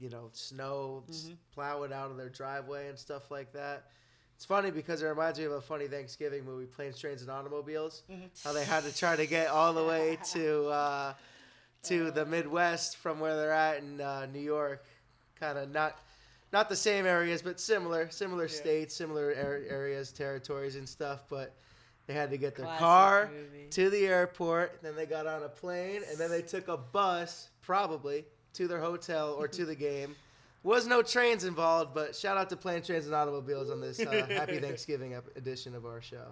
you 0.01 0.11
know, 0.11 0.31
snow, 0.33 1.05
Mhm. 1.09 1.37
plow 1.53 1.83
it 1.85 1.93
out 1.93 2.11
of 2.11 2.17
their 2.17 2.29
driveway 2.29 2.89
and 2.89 2.99
stuff 2.99 3.31
like 3.31 3.53
that. 3.53 3.91
It's 4.37 4.45
funny 4.45 4.71
because 4.71 5.03
it 5.03 5.07
reminds 5.07 5.39
me 5.39 5.45
of 5.45 5.53
a 5.53 5.61
funny 5.61 5.87
Thanksgiving 5.87 6.45
movie, 6.45 6.67
Planes, 6.67 6.99
Trains, 6.99 7.23
and 7.23 7.31
Automobiles. 7.31 8.03
Mhm. 8.11 8.29
How 8.43 8.53
they 8.53 8.65
had 8.65 8.83
to 8.85 8.95
try 8.95 9.15
to 9.17 9.27
get 9.27 9.49
all 9.49 9.73
the 9.73 9.85
way 9.85 10.19
to 10.33 10.67
uh, 10.69 11.15
to 11.85 12.11
the 12.11 12.25
Midwest 12.27 12.97
from 12.97 13.21
where 13.21 13.37
they're 13.37 13.53
at 13.53 13.79
in 13.79 14.01
uh, 14.01 14.27
New 14.27 14.41
York. 14.41 14.85
Kind 15.39 15.59
of 15.59 15.71
not 15.71 15.99
not 16.53 16.69
the 16.69 16.77
same 16.77 17.05
areas, 17.07 17.43
but 17.43 17.59
similar, 17.61 18.09
similar 18.11 18.45
Yeah. 18.47 18.51
states, 18.57 18.95
similar 18.95 19.27
ar- 19.37 19.63
areas, 19.69 20.13
territories, 20.13 20.77
and 20.77 20.89
stuff. 20.89 21.25
But 21.29 21.53
they 22.07 22.15
had 22.15 22.31
to 22.31 22.37
get 22.37 22.55
their 22.57 22.67
Classic 22.67 22.81
car 22.81 23.27
movie. 23.33 23.69
to 23.71 23.91
the 23.91 24.07
airport, 24.07 24.81
then 24.83 24.95
they 24.97 25.07
got 25.07 25.27
on 25.27 25.43
a 25.43 25.49
plane, 25.49 26.03
and 26.09 26.17
then 26.19 26.31
they 26.31 26.43
took 26.43 26.69
a 26.69 26.77
bus, 26.77 27.49
probably, 27.63 28.25
to 28.55 28.69
their 28.69 28.81
hotel 28.81 29.35
or 29.39 29.49
to 29.49 29.65
the 29.65 29.75
game. 29.75 30.17
Was 30.63 30.87
no 30.87 31.03
trains 31.03 31.45
involved, 31.45 31.93
but 31.93 32.17
shout 32.17 32.39
out 32.39 32.49
to 32.49 32.57
Plane 32.57 32.83
Trains 32.83 33.05
and 33.05 33.15
Automobiles 33.15 33.71
on 33.71 33.83
this 33.83 34.01
uh, 34.01 34.27
Happy 34.31 34.59
Thanksgiving 34.61 35.15
edition 35.37 35.75
of 35.75 35.85
our 35.85 36.01
show. 36.01 36.25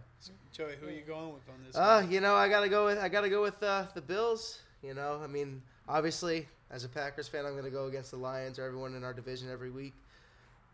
Joey, 0.52 0.72
who 0.80 0.86
are 0.86 0.90
you 0.90 1.02
going 1.02 1.34
with 1.34 1.46
on 1.50 1.62
this? 1.66 1.76
Uh, 1.76 2.00
one? 2.00 2.10
you 2.10 2.20
know, 2.22 2.34
I 2.34 2.48
gotta 2.48 2.70
go 2.70 2.86
with 2.86 2.98
I 2.98 3.10
gotta 3.10 3.28
go 3.28 3.42
with 3.42 3.62
uh, 3.62 3.84
the 3.94 4.00
Bills. 4.00 4.60
You 4.82 4.94
know, 4.94 5.20
I 5.22 5.26
mean, 5.26 5.60
obviously, 5.86 6.48
as 6.70 6.84
a 6.84 6.88
Packers 6.88 7.28
fan, 7.28 7.44
I'm 7.44 7.54
gonna 7.54 7.68
go 7.68 7.86
against 7.86 8.10
the 8.10 8.16
Lions 8.16 8.58
or 8.58 8.64
everyone 8.64 8.94
in 8.94 9.04
our 9.04 9.12
division 9.12 9.50
every 9.50 9.70
week. 9.70 9.92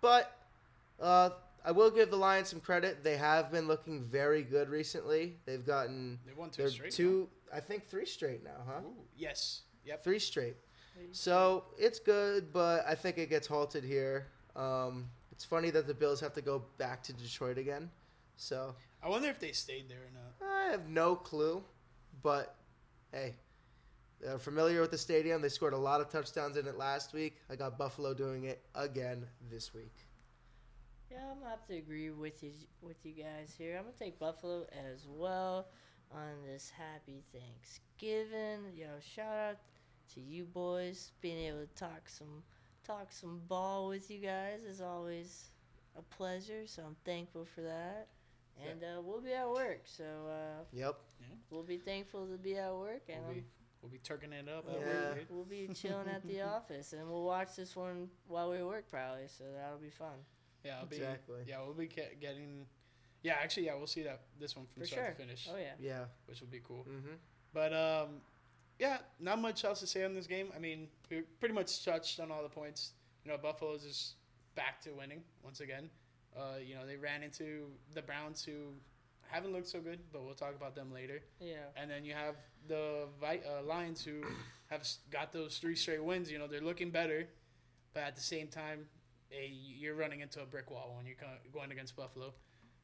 But 0.00 0.36
uh, 1.02 1.30
I 1.64 1.72
will 1.72 1.90
give 1.90 2.10
the 2.10 2.16
Lions 2.16 2.48
some 2.48 2.60
credit. 2.60 3.02
They 3.02 3.16
have 3.16 3.50
been 3.50 3.66
looking 3.66 4.04
very 4.04 4.42
good 4.42 4.68
recently. 4.68 5.34
They've 5.46 5.66
gotten 5.66 6.20
they 6.24 6.32
won 6.32 6.50
two 6.50 6.62
they're 6.62 6.70
straight. 6.70 6.92
two, 6.92 7.28
I 7.52 7.58
think 7.58 7.88
three 7.88 8.06
straight 8.06 8.44
now, 8.44 8.62
huh? 8.66 8.80
Ooh, 8.84 8.94
yes. 9.16 9.62
Yep. 9.84 10.04
Three 10.04 10.18
straight. 10.20 10.56
So 11.12 11.64
it's 11.78 11.98
good, 11.98 12.52
but 12.52 12.84
I 12.86 12.94
think 12.94 13.18
it 13.18 13.28
gets 13.28 13.46
halted 13.46 13.84
here. 13.84 14.26
Um, 14.56 15.06
it's 15.32 15.44
funny 15.44 15.70
that 15.70 15.86
the 15.86 15.94
Bills 15.94 16.20
have 16.20 16.32
to 16.34 16.42
go 16.42 16.64
back 16.78 17.02
to 17.04 17.12
Detroit 17.12 17.58
again. 17.58 17.90
So 18.36 18.74
I 19.02 19.08
wonder 19.08 19.28
if 19.28 19.38
they 19.38 19.52
stayed 19.52 19.88
there 19.88 19.98
or 19.98 20.10
not. 20.12 20.68
I 20.68 20.70
have 20.70 20.88
no 20.88 21.14
clue, 21.14 21.62
but 22.22 22.56
hey, 23.12 23.34
they're 24.20 24.38
familiar 24.38 24.80
with 24.80 24.90
the 24.90 24.98
stadium. 24.98 25.42
They 25.42 25.48
scored 25.48 25.74
a 25.74 25.78
lot 25.78 26.00
of 26.00 26.08
touchdowns 26.08 26.56
in 26.56 26.66
it 26.66 26.76
last 26.76 27.12
week. 27.12 27.36
I 27.50 27.56
got 27.56 27.78
Buffalo 27.78 28.14
doing 28.14 28.44
it 28.44 28.62
again 28.74 29.26
this 29.50 29.72
week. 29.72 29.94
Yeah, 31.10 31.18
I'm 31.30 31.38
gonna 31.38 31.50
have 31.50 31.66
to 31.68 31.76
agree 31.76 32.10
with 32.10 32.42
you 32.42 32.50
with 32.82 33.04
you 33.04 33.12
guys 33.12 33.54
here. 33.56 33.76
I'm 33.78 33.84
gonna 33.84 33.96
take 33.98 34.18
Buffalo 34.18 34.66
as 34.92 35.06
well 35.08 35.68
on 36.12 36.42
this 36.46 36.70
happy 36.70 37.22
Thanksgiving. 37.32 38.72
Yo, 38.74 38.88
shout 39.00 39.36
out 39.36 39.56
to 40.14 40.20
you 40.20 40.44
boys 40.44 41.12
being 41.20 41.38
able 41.48 41.60
to 41.60 41.74
talk 41.74 42.08
some 42.08 42.42
talk 42.86 43.08
some 43.12 43.40
ball 43.48 43.88
with 43.88 44.10
you 44.10 44.18
guys 44.18 44.60
is 44.68 44.80
always 44.80 45.50
a 45.98 46.02
pleasure. 46.02 46.66
So 46.66 46.82
I'm 46.86 46.96
thankful 47.04 47.44
for 47.54 47.60
that. 47.62 48.08
And 48.68 48.82
uh, 48.82 49.00
we'll 49.02 49.20
be 49.20 49.32
at 49.34 49.48
work, 49.48 49.82
so 49.84 50.02
uh, 50.04 50.64
Yep. 50.72 50.96
we'll 51.48 51.62
be 51.62 51.76
thankful 51.76 52.26
to 52.26 52.36
be 52.36 52.56
at 52.56 52.74
work, 52.74 53.02
and 53.08 53.24
We'll 53.24 53.34
be, 53.34 53.44
we'll 53.82 53.92
be 53.92 53.98
turking 53.98 54.32
it 54.32 54.48
up. 54.48 54.64
Yeah. 54.68 54.78
work, 54.84 55.14
dude. 55.18 55.26
We'll 55.30 55.44
be 55.44 55.68
chilling 55.72 56.08
at 56.08 56.26
the 56.26 56.42
office, 56.56 56.92
and 56.92 57.08
we'll 57.08 57.22
watch 57.22 57.54
this 57.54 57.76
one 57.76 58.08
while 58.26 58.50
we 58.50 58.60
work, 58.64 58.90
probably. 58.90 59.28
So 59.28 59.44
that'll 59.56 59.78
be 59.78 59.90
fun. 59.90 60.16
Yeah, 60.64 60.78
I'll 60.80 60.86
be. 60.86 60.96
Exactly. 60.96 61.36
Yeah, 61.46 61.58
we'll 61.64 61.74
be 61.74 61.86
ge- 61.86 62.18
getting. 62.20 62.66
Yeah, 63.22 63.34
actually, 63.40 63.66
yeah, 63.66 63.76
we'll 63.76 63.86
see 63.86 64.02
that 64.02 64.22
this 64.40 64.56
one 64.56 64.66
from 64.66 64.82
For 64.82 64.88
start 64.88 65.02
sure. 65.02 65.10
to 65.12 65.16
finish, 65.16 65.48
Oh 65.52 65.56
yeah. 65.56 65.74
Yeah. 65.78 66.04
which 66.26 66.40
will 66.40 66.48
be 66.48 66.60
cool. 66.66 66.84
Mm-hmm. 66.90 67.14
But 67.54 67.72
um, 67.72 68.08
yeah, 68.78 68.98
not 69.20 69.40
much 69.40 69.64
else 69.64 69.80
to 69.80 69.86
say 69.86 70.04
on 70.04 70.14
this 70.14 70.26
game. 70.26 70.48
I 70.54 70.58
mean, 70.58 70.88
we 71.10 71.22
pretty 71.40 71.54
much 71.54 71.84
touched 71.84 72.20
on 72.20 72.30
all 72.30 72.42
the 72.42 72.48
points. 72.48 72.92
You 73.24 73.30
know, 73.30 73.38
Buffalo's 73.38 73.84
is 73.84 74.14
back 74.54 74.80
to 74.82 74.90
winning 74.90 75.22
once 75.42 75.60
again. 75.60 75.90
Uh, 76.36 76.58
you 76.64 76.74
know, 76.74 76.86
they 76.86 76.96
ran 76.96 77.22
into 77.22 77.66
the 77.94 78.02
Browns 78.02 78.44
who 78.44 78.72
haven't 79.28 79.52
looked 79.52 79.66
so 79.68 79.80
good, 79.80 79.98
but 80.12 80.24
we'll 80.24 80.34
talk 80.34 80.54
about 80.54 80.74
them 80.74 80.92
later. 80.92 81.20
Yeah. 81.40 81.56
And 81.76 81.90
then 81.90 82.04
you 82.04 82.12
have 82.14 82.36
the 82.66 83.06
Vi- 83.20 83.40
uh, 83.46 83.62
Lions 83.64 84.04
who 84.04 84.22
have 84.70 84.86
got 85.10 85.32
those 85.32 85.58
three 85.58 85.74
straight 85.76 86.02
wins. 86.02 86.30
You 86.30 86.38
know, 86.38 86.46
they're 86.46 86.60
looking 86.60 86.90
better, 86.90 87.28
but 87.94 88.04
at 88.04 88.16
the 88.16 88.22
same 88.22 88.48
time, 88.48 88.86
you're 89.30 89.94
running 89.94 90.20
into 90.20 90.40
a 90.40 90.46
brick 90.46 90.70
wall 90.70 90.94
when 90.96 91.04
you're 91.06 91.16
co- 91.16 91.26
going 91.52 91.70
against 91.72 91.96
Buffalo. 91.96 92.32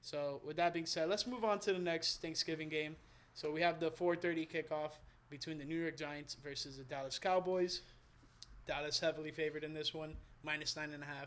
So 0.01 0.43
with 0.45 0.57
that 0.57 0.75
being 0.75 0.87
said, 0.87 1.09
let's 1.09 1.27
move 1.27 1.45
on 1.45 1.61
to 1.61 1.73
the 1.73 1.79
next 1.79 2.21
Thanksgiving 2.21 2.69
game. 2.69 2.97
So 3.33 3.51
we 3.51 3.63
have 3.63 3.81
the 3.81 3.91
4:30 3.91 4.47
kickoff 4.47 4.93
between 5.35 5.59
the 5.59 5.65
New 5.65 5.81
York 5.81 5.97
Giants 5.97 6.37
versus 6.45 6.77
the 6.77 6.85
Dallas 6.85 7.19
Cowboys. 7.19 7.81
Dallas 8.69 9.01
heavily 9.01 9.33
favored 9.33 9.65
in 9.65 9.75
this 9.75 9.93
one, 9.93 10.15
minus 10.45 10.77
nine 10.77 10.93
and 10.95 11.03
a 11.03 11.07
half, 11.07 11.27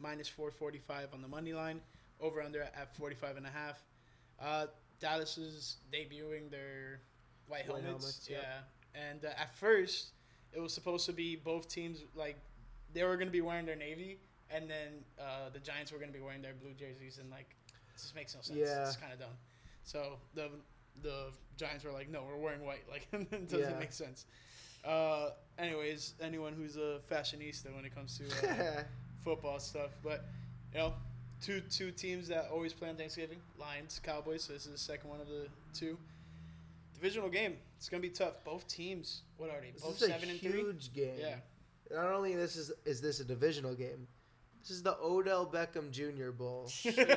minus 0.00 0.28
445 0.28 1.08
on 1.12 1.22
the 1.22 1.26
money 1.26 1.52
line, 1.52 1.80
over 2.20 2.40
under 2.40 2.62
at 2.62 2.96
45 2.96 3.36
and 3.36 3.46
a 3.46 3.50
half. 3.50 3.82
Uh, 4.40 4.66
Dallas 5.00 5.38
is 5.38 5.78
debuting 5.92 6.52
their 6.52 7.00
white 7.48 7.68
White 7.68 7.82
helmets. 7.82 8.04
helmets, 8.04 8.28
yeah. 8.30 8.36
yep. 8.36 8.68
And 8.94 9.24
uh, 9.24 9.40
at 9.40 9.52
first, 9.56 10.10
it 10.52 10.60
was 10.60 10.72
supposed 10.72 11.04
to 11.06 11.12
be 11.12 11.34
both 11.34 11.68
teams 11.68 12.04
like 12.14 12.36
they 12.94 13.02
were 13.02 13.16
going 13.16 13.26
to 13.26 13.32
be 13.32 13.40
wearing 13.40 13.66
their 13.66 13.76
navy, 13.76 14.20
and 14.52 14.70
then 14.70 15.02
uh, 15.20 15.50
the 15.52 15.58
Giants 15.58 15.90
were 15.90 15.98
going 15.98 16.12
to 16.12 16.16
be 16.16 16.24
wearing 16.24 16.42
their 16.42 16.54
blue 16.54 16.74
jerseys, 16.78 17.18
and 17.18 17.28
like 17.28 17.56
this 17.92 18.12
makes 18.14 18.36
no 18.36 18.40
sense. 18.40 18.56
Yeah. 18.56 18.86
It's 18.86 18.96
kind 18.96 19.12
of 19.12 19.18
dumb. 19.18 19.36
So 19.82 20.12
the 20.34 20.48
the 21.02 21.26
Giants 21.56 21.84
were 21.84 21.92
like, 21.92 22.08
no, 22.10 22.22
we're 22.28 22.36
wearing 22.36 22.64
white. 22.64 22.84
Like 22.90 23.06
it 23.12 23.48
doesn't 23.48 23.70
Yeah. 23.72 23.78
make 23.78 23.92
sense. 23.92 24.26
Uh, 24.84 25.30
anyways, 25.58 26.14
anyone 26.20 26.52
who's 26.54 26.76
a 26.76 27.00
fashionista 27.10 27.74
when 27.74 27.84
it 27.84 27.94
comes 27.94 28.18
to 28.18 28.48
uh, 28.48 28.82
football 29.24 29.58
stuff. 29.58 29.90
But 30.02 30.24
you 30.72 30.78
know, 30.78 30.94
two 31.42 31.60
two 31.70 31.90
teams 31.90 32.28
that 32.28 32.48
always 32.52 32.72
play 32.72 32.88
on 32.88 32.96
Thanksgiving: 32.96 33.38
Lions, 33.58 34.00
Cowboys. 34.02 34.44
So 34.44 34.52
this 34.52 34.66
is 34.66 34.72
the 34.72 34.78
second 34.78 35.10
one 35.10 35.20
of 35.20 35.26
the 35.28 35.48
two. 35.74 35.98
Divisional 36.94 37.28
game. 37.28 37.54
It's 37.76 37.88
gonna 37.88 38.00
be 38.00 38.08
tough. 38.10 38.42
Both 38.44 38.66
teams. 38.66 39.22
What 39.36 39.50
are 39.50 39.60
they? 39.60 39.70
this 39.70 39.82
Both 39.82 39.96
is 39.96 40.02
a 40.02 40.06
seven 40.08 40.30
and 40.30 40.40
three. 40.40 40.50
huge 40.50 40.92
game. 40.92 41.14
Yeah. 41.20 41.36
Not 41.92 42.12
only 42.12 42.34
this 42.34 42.56
is 42.56 42.72
is 42.84 43.00
this 43.00 43.20
a 43.20 43.24
divisional 43.24 43.74
game, 43.74 44.06
this 44.60 44.70
is 44.70 44.82
the 44.82 44.96
Odell 45.02 45.46
Beckham 45.46 45.90
Jr. 45.90 46.30
Bowl. 46.30 46.70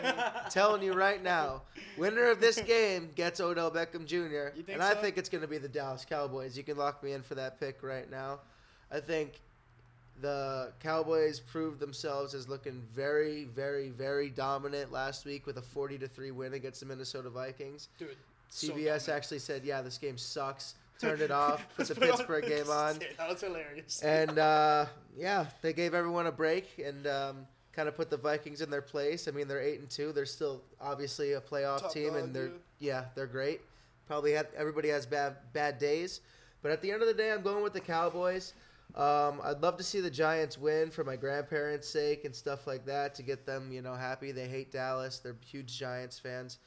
telling 0.50 0.84
you 0.84 0.94
right 0.94 1.22
now, 1.22 1.64
winner 1.98 2.30
of 2.30 2.40
this 2.40 2.60
game 2.62 3.10
gets 3.16 3.40
Odell 3.40 3.72
Beckham 3.72 4.06
Jr. 4.06 4.58
And 4.72 4.82
I 4.82 4.94
so? 4.94 5.02
think 5.02 5.18
it's 5.18 5.30
going 5.30 5.42
to 5.42 5.48
be 5.48 5.58
the 5.58 5.68
Dallas 5.68 6.06
Cowboys. 6.06 6.58
You 6.58 6.64
can 6.64 6.78
lock 6.78 7.04
me 7.04 7.14
in 7.14 7.22
for 7.22 7.36
that 7.36 7.60
pick 7.60 7.84
right 7.84 8.10
now. 8.10 8.40
I 8.92 9.00
think 9.00 9.42
the 10.22 10.72
Cowboys 10.80 11.40
proved 11.40 11.80
themselves 11.80 12.34
as 12.34 12.48
looking 12.48 12.82
very, 12.94 13.46
very, 13.46 13.90
very 13.90 14.30
dominant 14.30 14.92
last 14.92 15.26
week 15.26 15.46
with 15.46 15.58
a 15.58 15.62
forty 15.62 15.98
to 15.98 16.08
three 16.08 16.32
win 16.32 16.54
against 16.54 16.80
the 16.80 16.86
Minnesota 16.86 17.30
Vikings. 17.30 17.90
Dude. 17.98 18.16
CBS 18.52 18.76
dominant. 18.76 19.10
actually 19.10 19.40
said, 19.40 19.64
"Yeah, 19.64 19.82
this 19.82 19.98
game 19.98 20.18
sucks." 20.18 20.76
Turned 21.02 21.22
it 21.22 21.32
off. 21.32 21.66
Put 21.78 21.88
the 21.88 21.96
Pittsburgh 21.96 22.46
game 22.48 22.70
on 22.70 23.00
That 23.18 23.30
was 23.30 23.42
hilarious. 23.42 24.02
and 24.04 24.38
uh, 24.38 24.86
yeah, 25.18 25.48
they 25.62 25.74
gave 25.74 25.94
everyone 25.94 26.28
a 26.28 26.32
break 26.32 26.80
and 26.84 27.08
um, 27.08 27.48
kind 27.74 27.88
of 27.88 27.96
put 27.96 28.10
the 28.10 28.18
Vikings 28.18 28.62
in 28.62 28.70
their 28.70 28.82
place. 28.82 29.28
I 29.28 29.32
mean, 29.32 29.48
they're 29.48 29.62
eight 29.62 29.80
and 29.80 29.90
two. 29.90 30.12
They're 30.12 30.26
still 30.26 30.62
obviously 30.80 31.34
a 31.34 31.42
playoff 31.42 31.82
Top 31.82 31.92
team, 31.94 32.14
dog, 32.14 32.24
and 32.24 32.34
they're 32.36 32.52
yeah. 32.80 32.94
yeah, 32.94 33.04
they're 33.16 33.28
great. 33.28 33.62
Probably 34.08 34.32
had 34.34 34.48
everybody 34.56 34.90
has 34.90 35.06
bad 35.06 35.38
bad 35.54 35.80
days, 35.80 36.22
but 36.62 36.72
at 36.72 36.82
the 36.82 36.92
end 36.92 37.02
of 37.02 37.08
the 37.08 37.14
day, 37.14 37.32
I'm 37.32 37.42
going 37.42 37.64
with 37.64 37.74
the 37.74 37.82
Cowboys. 37.82 38.54
Um, 38.96 39.40
I'd 39.44 39.62
love 39.62 39.78
to 39.78 39.84
see 39.84 40.02
the 40.02 40.10
Giants 40.10 40.58
win 40.58 40.92
for 40.92 41.06
my 41.06 41.16
grandparents' 41.16 41.88
sake 41.88 42.26
and 42.26 42.36
stuff 42.36 42.68
like 42.68 42.86
that 42.86 43.16
to 43.16 43.24
get 43.24 43.46
them, 43.46 43.72
you 43.72 43.82
know, 43.82 43.96
happy. 43.96 44.34
They 44.34 44.50
hate 44.50 44.70
Dallas. 44.72 45.20
They're 45.20 45.38
huge 45.46 45.80
Giants 45.80 46.20
fans. 46.20 46.58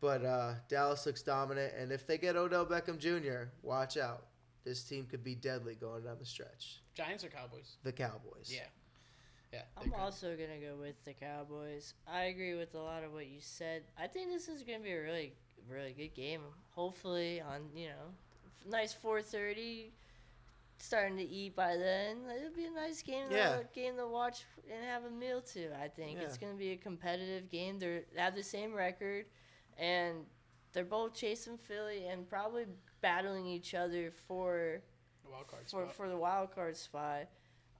But 0.00 0.24
uh, 0.24 0.54
Dallas 0.68 1.06
looks 1.06 1.22
dominant, 1.22 1.72
and 1.76 1.90
if 1.90 2.06
they 2.06 2.18
get 2.18 2.36
Odell 2.36 2.64
Beckham 2.64 2.98
Jr., 2.98 3.50
watch 3.62 3.96
out. 3.96 4.24
This 4.64 4.84
team 4.84 5.06
could 5.10 5.24
be 5.24 5.34
deadly 5.34 5.74
going 5.74 6.04
down 6.04 6.16
the 6.18 6.26
stretch. 6.26 6.82
Giants 6.94 7.24
or 7.24 7.28
Cowboys? 7.28 7.76
The 7.84 7.92
Cowboys. 7.92 8.52
Yeah. 8.52 8.66
Yeah. 9.52 9.62
I'm 9.78 9.90
good. 9.90 9.98
also 9.98 10.36
gonna 10.36 10.58
go 10.60 10.76
with 10.78 11.02
the 11.04 11.14
Cowboys. 11.14 11.94
I 12.06 12.24
agree 12.24 12.54
with 12.54 12.74
a 12.74 12.78
lot 12.78 13.02
of 13.02 13.12
what 13.12 13.28
you 13.28 13.38
said. 13.40 13.82
I 13.98 14.06
think 14.06 14.30
this 14.30 14.48
is 14.48 14.62
gonna 14.62 14.80
be 14.80 14.92
a 14.92 15.00
really, 15.00 15.32
really 15.70 15.94
good 15.96 16.14
game. 16.14 16.40
Hopefully, 16.74 17.40
on 17.40 17.62
you 17.74 17.88
know, 17.88 18.12
nice 18.68 18.94
4:30. 18.94 19.90
Starting 20.80 21.16
to 21.16 21.24
eat 21.24 21.56
by 21.56 21.76
then. 21.76 22.18
It'll 22.36 22.54
be 22.54 22.66
a 22.66 22.70
nice 22.70 23.02
game. 23.02 23.26
Yeah. 23.30 23.56
To, 23.56 23.64
game 23.74 23.96
to 23.96 24.06
watch 24.06 24.44
and 24.72 24.84
have 24.84 25.04
a 25.04 25.10
meal 25.10 25.40
to. 25.40 25.70
I 25.82 25.88
think 25.88 26.20
it's 26.20 26.36
gonna 26.36 26.54
be 26.54 26.72
a 26.72 26.76
competitive 26.76 27.50
game. 27.50 27.78
They're, 27.78 28.02
they 28.14 28.20
have 28.20 28.36
the 28.36 28.44
same 28.44 28.74
record, 28.74 29.24
and 29.78 30.24
they're 30.72 30.84
both 30.84 31.14
chasing 31.14 31.56
Philly 31.56 32.06
and 32.06 32.28
probably 32.28 32.64
battling 33.00 33.46
each 33.46 33.74
other 33.74 34.10
for 34.26 34.82
Wild 35.30 35.46
for 35.48 35.66
spot. 35.68 35.92
for 35.94 36.08
the 36.08 36.16
wild 36.16 36.54
card 36.54 36.76
spot. 36.76 37.28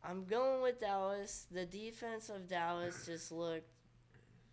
I'm 0.05 0.25
going 0.25 0.63
with 0.63 0.81
Dallas. 0.81 1.47
The 1.51 1.67
defense 1.67 2.29
of 2.29 2.49
Dallas 2.49 3.05
just 3.07 3.33
looked 3.33 3.71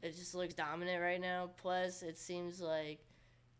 it 0.01 0.15
just 0.15 0.35
looks 0.35 0.53
dominant 0.53 1.01
right 1.01 1.21
now. 1.21 1.49
Plus, 1.57 2.03
it 2.03 2.17
seems 2.17 2.61
like 2.61 2.99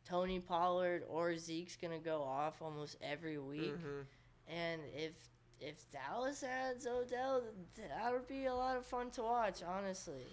Tony 0.07 0.39
Pollard 0.39 1.03
or 1.09 1.35
Zeke's 1.37 1.75
gonna 1.75 1.99
go 1.99 2.21
off 2.21 2.61
almost 2.61 2.97
every 3.01 3.37
week. 3.39 3.73
hmm 3.75 4.01
And 4.47 4.81
if 4.95 5.13
if 5.61 5.89
Dallas 5.89 6.43
adds 6.43 6.85
Odell, 6.85 7.43
that 7.77 8.11
would 8.11 8.27
be 8.27 8.45
a 8.45 8.53
lot 8.53 8.77
of 8.77 8.85
fun 8.85 9.09
to 9.11 9.23
watch. 9.23 9.63
Honestly, 9.63 10.25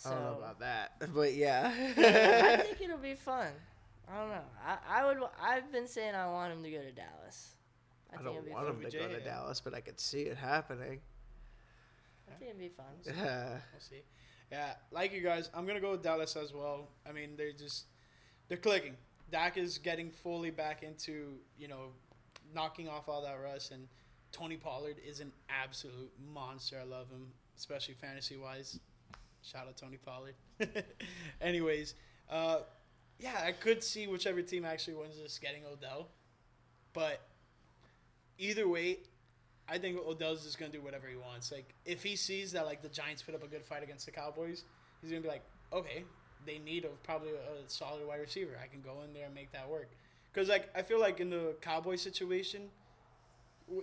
so 0.00 0.10
I 0.10 0.14
don't 0.14 0.24
know 0.24 0.38
about 0.38 0.60
that, 0.60 0.92
but 1.14 1.34
yeah. 1.34 1.70
I 1.76 2.56
think 2.62 2.80
it'll 2.80 2.96
be 2.96 3.14
fun. 3.14 3.52
I 4.08 4.18
don't 4.18 4.30
know. 4.30 4.40
I, 4.66 4.78
I 4.88 5.06
would. 5.06 5.18
I've 5.40 5.70
been 5.70 5.86
saying 5.86 6.14
I 6.14 6.26
want 6.26 6.54
him 6.54 6.62
to 6.62 6.70
go 6.70 6.78
to 6.78 6.90
Dallas. 6.90 7.54
I, 8.10 8.14
I 8.14 8.16
think 8.22 8.34
don't 8.34 8.50
want 8.50 8.66
fun. 8.66 8.80
them 8.80 8.90
to 8.90 8.98
go 8.98 9.08
to 9.08 9.20
Dallas, 9.20 9.60
but 9.60 9.74
I 9.74 9.80
could 9.80 10.00
see 10.00 10.22
it 10.22 10.38
happening. 10.38 11.00
I 12.26 12.34
think 12.38 12.50
it'd 12.50 12.58
be 12.58 12.70
fun. 12.70 12.86
Yeah. 13.04 13.48
We'll 13.72 13.80
see. 13.80 14.02
Yeah, 14.50 14.72
like 14.90 15.12
you 15.12 15.20
guys, 15.20 15.50
I'm 15.52 15.66
gonna 15.66 15.80
go 15.80 15.92
with 15.92 16.02
Dallas 16.02 16.34
as 16.34 16.54
well. 16.54 16.88
I 17.06 17.12
mean, 17.12 17.36
they're 17.36 17.52
just 17.52 17.84
they're 18.48 18.56
clicking. 18.56 18.96
Dak 19.30 19.58
is 19.58 19.76
getting 19.76 20.10
fully 20.10 20.50
back 20.50 20.82
into 20.82 21.34
you 21.58 21.68
know 21.68 21.90
knocking 22.54 22.88
off 22.88 23.06
all 23.06 23.22
that 23.22 23.34
rust, 23.34 23.70
and 23.70 23.86
Tony 24.32 24.56
Pollard 24.56 24.96
is 25.06 25.20
an 25.20 25.30
absolute 25.50 26.10
monster. 26.32 26.78
I 26.80 26.84
love 26.84 27.10
him, 27.10 27.26
especially 27.58 27.94
fantasy 27.94 28.38
wise. 28.38 28.80
Shout 29.42 29.66
out 29.66 29.76
Tony 29.76 29.98
Pollard. 29.98 30.34
Anyways, 31.40 31.94
uh, 32.30 32.60
yeah, 33.18 33.42
I 33.44 33.52
could 33.52 33.82
see 33.82 34.06
whichever 34.06 34.42
team 34.42 34.64
actually 34.64 34.94
wins 34.94 35.18
this 35.18 35.38
getting 35.38 35.62
Odell, 35.64 36.08
but 36.92 37.20
either 38.38 38.68
way, 38.68 38.98
I 39.68 39.78
think 39.78 39.98
Odell's 40.06 40.44
just 40.44 40.58
gonna 40.58 40.72
do 40.72 40.80
whatever 40.80 41.06
he 41.06 41.16
wants. 41.16 41.52
Like 41.52 41.74
if 41.84 42.02
he 42.02 42.16
sees 42.16 42.52
that 42.52 42.66
like 42.66 42.82
the 42.82 42.88
Giants 42.88 43.22
put 43.22 43.34
up 43.34 43.44
a 43.44 43.48
good 43.48 43.64
fight 43.64 43.82
against 43.82 44.06
the 44.06 44.12
Cowboys, 44.12 44.64
he's 45.00 45.10
gonna 45.10 45.22
be 45.22 45.28
like, 45.28 45.44
okay, 45.72 46.04
they 46.46 46.58
need 46.58 46.84
a, 46.84 46.88
probably 47.04 47.30
a, 47.30 47.68
solid 47.68 48.06
wide 48.06 48.20
receiver. 48.20 48.52
I 48.62 48.66
can 48.66 48.80
go 48.80 49.02
in 49.04 49.12
there 49.12 49.26
and 49.26 49.34
make 49.34 49.52
that 49.52 49.68
work. 49.68 49.90
Because 50.32 50.48
like 50.48 50.68
I 50.74 50.82
feel 50.82 50.98
like 51.00 51.20
in 51.20 51.30
the 51.30 51.54
Cowboy 51.60 51.96
situation, 51.96 52.62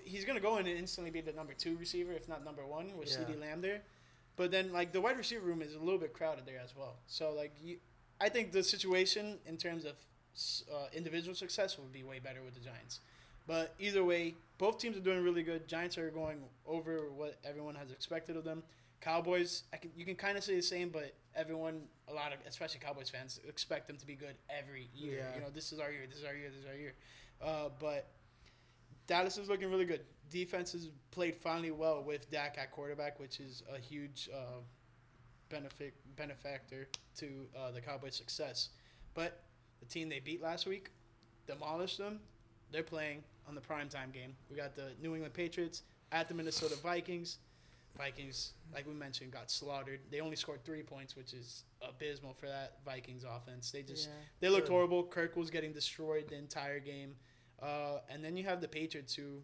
he's 0.03 0.25
gonna 0.25 0.39
go 0.39 0.57
in 0.57 0.67
and 0.67 0.77
instantly 0.77 1.11
be 1.11 1.21
the 1.21 1.31
number 1.31 1.53
two 1.53 1.77
receiver, 1.77 2.11
if 2.11 2.27
not 2.27 2.43
number 2.43 2.65
one, 2.65 2.97
with 2.97 3.09
Yeah. 3.09 3.19
CeeDee 3.19 3.39
Lamb 3.39 3.61
there. 3.61 3.81
But 4.37 4.51
then 4.51 4.71
like 4.71 4.93
the 4.93 5.01
wide 5.01 5.17
receiver 5.17 5.45
room 5.45 5.61
is 5.61 5.73
a 5.75 5.79
little 5.79 5.99
bit 5.99 6.13
crowded 6.13 6.45
there 6.45 6.61
as 6.63 6.75
well. 6.75 6.95
So 7.07 7.33
like 7.33 7.51
you, 7.61 7.77
I 8.21 8.29
think 8.29 8.51
the 8.51 8.63
situation 8.63 9.39
in 9.45 9.57
terms 9.57 9.83
of 9.83 9.93
uh, 10.71 10.85
individual 10.93 11.35
success 11.35 11.77
would 11.77 11.91
be 11.91 12.03
way 12.03 12.19
better 12.19 12.43
with 12.45 12.53
the 12.53 12.61
Giants. 12.61 13.01
But 13.47 13.73
either 13.79 14.03
way, 14.03 14.35
both 14.57 14.77
teams 14.77 14.97
are 14.97 15.01
doing 15.01 15.23
really 15.23 15.43
good. 15.43 15.67
Giants 15.67 15.97
are 15.97 16.11
going 16.11 16.39
over 16.65 17.09
what 17.15 17.37
everyone 17.43 17.75
has 17.75 17.91
expected 17.91 18.37
of 18.37 18.43
them. 18.43 18.61
Cowboys, 18.99 19.63
I 19.73 19.77
can, 19.77 19.91
you 19.95 20.05
can 20.05 20.15
kind 20.15 20.37
of 20.37 20.43
say 20.43 20.55
the 20.55 20.61
same, 20.61 20.89
but 20.89 21.13
everyone, 21.35 21.83
a 22.09 22.13
lot 22.13 22.33
of, 22.33 22.39
especially 22.47 22.79
Cowboys 22.79 23.09
fans, 23.09 23.39
expect 23.47 23.87
them 23.87 23.97
to 23.97 24.05
be 24.05 24.15
good 24.15 24.35
every 24.49 24.89
year. 24.93 25.19
Yeah. 25.29 25.35
You 25.35 25.41
know, 25.41 25.49
this 25.53 25.71
is 25.71 25.79
our 25.79 25.91
year, 25.91 26.01
this 26.09 26.19
is 26.19 26.25
our 26.25 26.35
year, 26.35 26.49
this 26.49 26.59
is 26.59 26.65
our 26.67 26.75
year. 26.75 26.93
Uh, 27.41 27.69
but 27.79 28.07
Dallas 29.07 29.37
is 29.37 29.49
looking 29.49 29.69
really 29.69 29.85
good. 29.85 30.01
Defense 30.29 30.73
has 30.73 30.89
played 31.11 31.35
finally 31.35 31.71
well 31.71 32.03
with 32.03 32.29
Dak 32.29 32.57
at 32.59 32.71
quarterback, 32.71 33.19
which 33.19 33.39
is 33.39 33.63
a 33.73 33.79
huge 33.79 34.29
uh, 34.33 34.59
benefit 35.49 35.93
benefactor 36.15 36.87
to 37.17 37.47
uh, 37.57 37.71
the 37.71 37.81
Cowboys' 37.81 38.15
success. 38.15 38.69
But 39.13 39.43
the 39.79 39.85
team 39.85 40.09
they 40.09 40.19
beat 40.19 40.41
last 40.41 40.65
week, 40.67 40.91
demolished 41.47 41.97
them. 41.97 42.19
They're 42.71 42.83
playing 42.83 43.23
on 43.47 43.55
the 43.55 43.61
primetime 43.61 44.11
game. 44.13 44.35
We 44.49 44.57
got 44.57 44.75
the 44.75 44.91
New 45.01 45.13
England 45.13 45.33
Patriots 45.33 45.83
at 46.11 46.27
the 46.27 46.33
Minnesota 46.33 46.75
Vikings. 46.83 47.37
Vikings, 47.97 48.51
like 48.73 48.85
we 48.85 48.93
mentioned, 48.93 49.31
got 49.31 49.49
slaughtered. 49.49 50.01
They 50.11 50.19
only 50.19 50.35
scored 50.35 50.63
three 50.63 50.83
points, 50.83 51.15
which 51.15 51.33
is 51.33 51.63
abysmal 51.81 52.33
for 52.33 52.47
that 52.47 52.79
Vikings 52.85 53.23
offense. 53.23 53.71
They 53.71 53.81
just 53.81 54.07
yeah. 54.07 54.13
they 54.39 54.49
looked 54.49 54.67
horrible. 54.67 55.03
Kirk 55.03 55.35
was 55.35 55.49
getting 55.49 55.71
destroyed 55.71 56.27
the 56.29 56.37
entire 56.37 56.79
game. 56.79 57.15
Uh, 57.61 57.99
and 58.09 58.23
then 58.23 58.37
you 58.37 58.43
have 58.43 58.61
the 58.61 58.67
Patriots, 58.67 59.13
who 59.15 59.41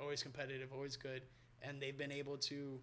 always 0.00 0.22
competitive, 0.22 0.72
always 0.72 0.96
good, 0.96 1.22
and 1.62 1.80
they've 1.80 1.96
been 1.96 2.12
able 2.12 2.36
to 2.36 2.80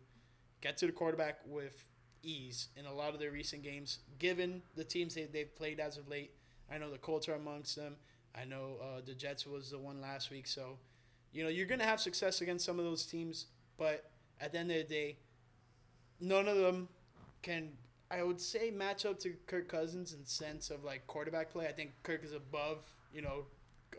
get 0.62 0.78
to 0.78 0.86
the 0.86 0.92
quarterback 0.92 1.40
with 1.46 1.86
ease 2.24 2.70
in 2.78 2.86
a 2.86 2.94
lot 2.94 3.14
of 3.14 3.20
their 3.20 3.32
recent 3.32 3.64
games, 3.64 4.00
given 4.20 4.62
the 4.76 4.84
teams 4.84 5.16
they, 5.16 5.26
they've 5.26 5.56
played 5.56 5.80
as 5.80 5.98
of 5.98 6.08
late. 6.08 6.32
I 6.74 6.78
know 6.78 6.90
the 6.92 6.98
Colts 6.98 7.28
are 7.28 7.34
amongst 7.34 7.76
them. 7.76 7.96
I 8.34 8.46
know 8.46 8.78
uh, 8.82 9.02
the 9.06 9.14
Jets 9.14 9.46
was 9.46 9.72
the 9.72 9.80
one 9.80 10.00
last 10.00 10.32
week. 10.32 10.48
So, 10.48 10.78
you 11.34 11.44
know, 11.44 11.50
you're 11.50 11.66
going 11.66 11.80
to 11.80 11.86
have 11.86 12.00
success 12.00 12.42
against 12.42 12.66
some 12.66 12.80
of 12.80 12.86
those 12.86 13.06
teams, 13.06 13.48
but 13.78 14.12
at 14.40 14.54
the 14.54 14.60
end 14.60 14.72
of 14.72 14.78
the 14.78 14.84
day, 14.84 15.18
none 16.20 16.48
of 16.48 16.58
them 16.58 16.88
can, 17.42 17.72
I 18.10 18.24
would 18.24 18.40
say, 18.40 18.72
match 18.72 19.06
up 19.06 19.20
to 19.20 19.34
Kirk 19.48 19.68
Cousins 19.68 20.14
in 20.14 20.26
sense 20.26 20.70
of 20.70 20.84
like 20.84 21.06
quarterback 21.08 21.52
play. 21.52 21.68
I 21.68 21.74
think 21.74 21.92
Kirk 22.04 22.24
is 22.24 22.34
above, 22.34 22.78
you 23.14 23.22
know, 23.22 23.46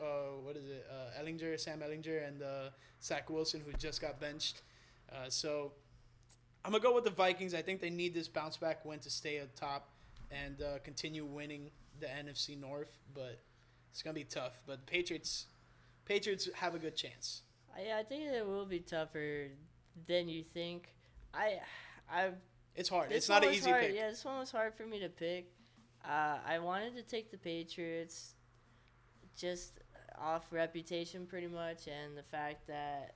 uh, 0.01 0.37
what 0.43 0.57
is 0.57 0.67
it, 0.67 0.87
uh, 0.91 1.21
Ehlinger, 1.23 1.59
Sam 1.59 1.81
Ehlinger, 1.81 2.27
and 2.27 2.43
uh, 2.43 2.71
Zach 3.03 3.29
Wilson, 3.31 3.61
who 3.65 3.73
just 3.75 4.01
got 4.01 4.21
benched. 4.21 4.63
Uh, 5.11 5.29
so 5.29 5.73
I'm 6.65 6.73
gonna 6.73 6.83
go 6.83 6.95
with 6.95 7.05
the 7.05 7.11
Vikings. 7.11 7.55
I 7.55 7.63
think 7.63 7.81
they 7.81 7.91
need 7.91 8.15
this 8.15 8.29
bounce 8.29 8.57
back 8.57 8.85
win 8.85 8.99
to 9.01 9.11
stay 9.11 9.39
at 9.39 9.55
top 9.57 9.89
and 10.31 10.63
uh, 10.63 10.79
continue 10.85 11.25
winning 11.25 11.71
the 12.01 12.07
NFC 12.07 12.59
North, 12.59 12.97
but 13.15 13.41
it's 13.91 14.03
gonna 14.03 14.15
be 14.15 14.25
tough. 14.25 14.63
But 14.67 14.87
Patriots, 14.87 15.47
Patriots 16.05 16.49
have 16.55 16.75
a 16.75 16.79
good 16.79 16.97
chance. 16.97 17.43
I- 17.77 17.83
Yeah, 17.87 17.99
I 17.99 18.03
think 18.03 18.25
it 18.25 18.47
will 18.47 18.67
be 18.67 18.81
tougher 18.81 19.49
than 20.07 20.29
you 20.29 20.43
think. 20.43 20.95
I, 21.35 21.61
I. 22.11 22.31
It's 22.75 22.89
hard. 22.89 23.13
It's 23.13 23.29
not 23.29 23.45
an 23.45 23.53
easy 23.53 23.69
hard. 23.71 23.83
pick. 23.85 23.95
Yeah, 23.95 24.09
this 24.11 24.25
one 24.25 24.39
was 24.39 24.51
hard 24.51 24.75
for 24.75 24.87
me 24.87 24.99
to 25.01 25.09
pick. 25.11 25.53
Uh, 26.05 26.39
I 26.47 26.59
wanted 26.59 26.97
to 26.97 27.03
take 27.03 27.31
the 27.31 27.37
Patriots, 27.39 28.35
just 29.37 29.81
off 30.21 30.45
reputation, 30.51 31.27
pretty 31.27 31.47
much, 31.47 31.87
and 31.87 32.17
the 32.17 32.23
fact 32.23 32.67
that 32.69 33.15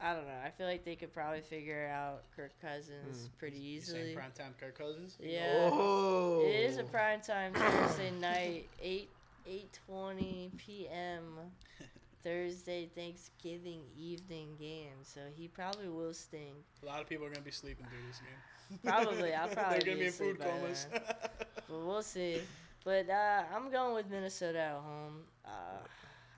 I 0.00 0.12
don't 0.12 0.26
know. 0.26 0.38
I 0.44 0.50
feel 0.50 0.66
like 0.66 0.84
they 0.84 0.94
could 0.96 1.12
probably 1.14 1.40
figure 1.40 1.86
out 1.88 2.24
Kirk 2.36 2.52
Cousins 2.60 3.30
pretty 3.38 3.56
You 3.58 3.80
saying 3.80 3.98
easily. 4.02 4.14
prime 4.14 4.32
time 4.34 4.54
Kirk 4.60 4.76
Cousins? 4.76 5.16
Yeah. 5.18 5.70
Oh. 5.72 6.42
It 6.44 6.54
is 6.54 6.76
a 6.76 6.84
prime 6.84 7.20
time 7.22 7.54
Thursday 7.54 8.10
night, 8.20 8.68
eight 8.82 9.08
eight 9.46 9.78
twenty 9.86 10.50
p.m. 10.58 11.22
Thursday 12.22 12.90
Thanksgiving 12.94 13.82
evening 13.96 14.48
game, 14.58 14.98
so 15.02 15.20
he 15.34 15.48
probably 15.48 15.88
will 15.88 16.12
sting. 16.12 16.56
A 16.82 16.86
lot 16.86 17.00
of 17.00 17.08
people 17.08 17.24
are 17.24 17.30
gonna 17.30 17.40
be 17.40 17.50
sleeping 17.52 17.86
through 17.86 18.06
this 18.08 18.18
game. 18.18 18.80
Probably, 18.84 19.32
I'll 19.32 19.48
probably 19.54 19.78
They're 19.78 19.86
gonna 19.86 19.96
be 19.96 20.00
be 20.00 20.06
in 20.06 20.12
food 20.12 20.38
comas. 20.40 20.86
But 21.68 21.84
we'll 21.84 22.02
see. 22.02 22.40
But 22.84 23.08
uh, 23.10 23.42
I'm 23.54 23.70
going 23.72 23.94
with 23.94 24.08
Minnesota 24.10 24.58
at 24.60 24.72
home. 24.74 25.22
Uh, 25.44 25.78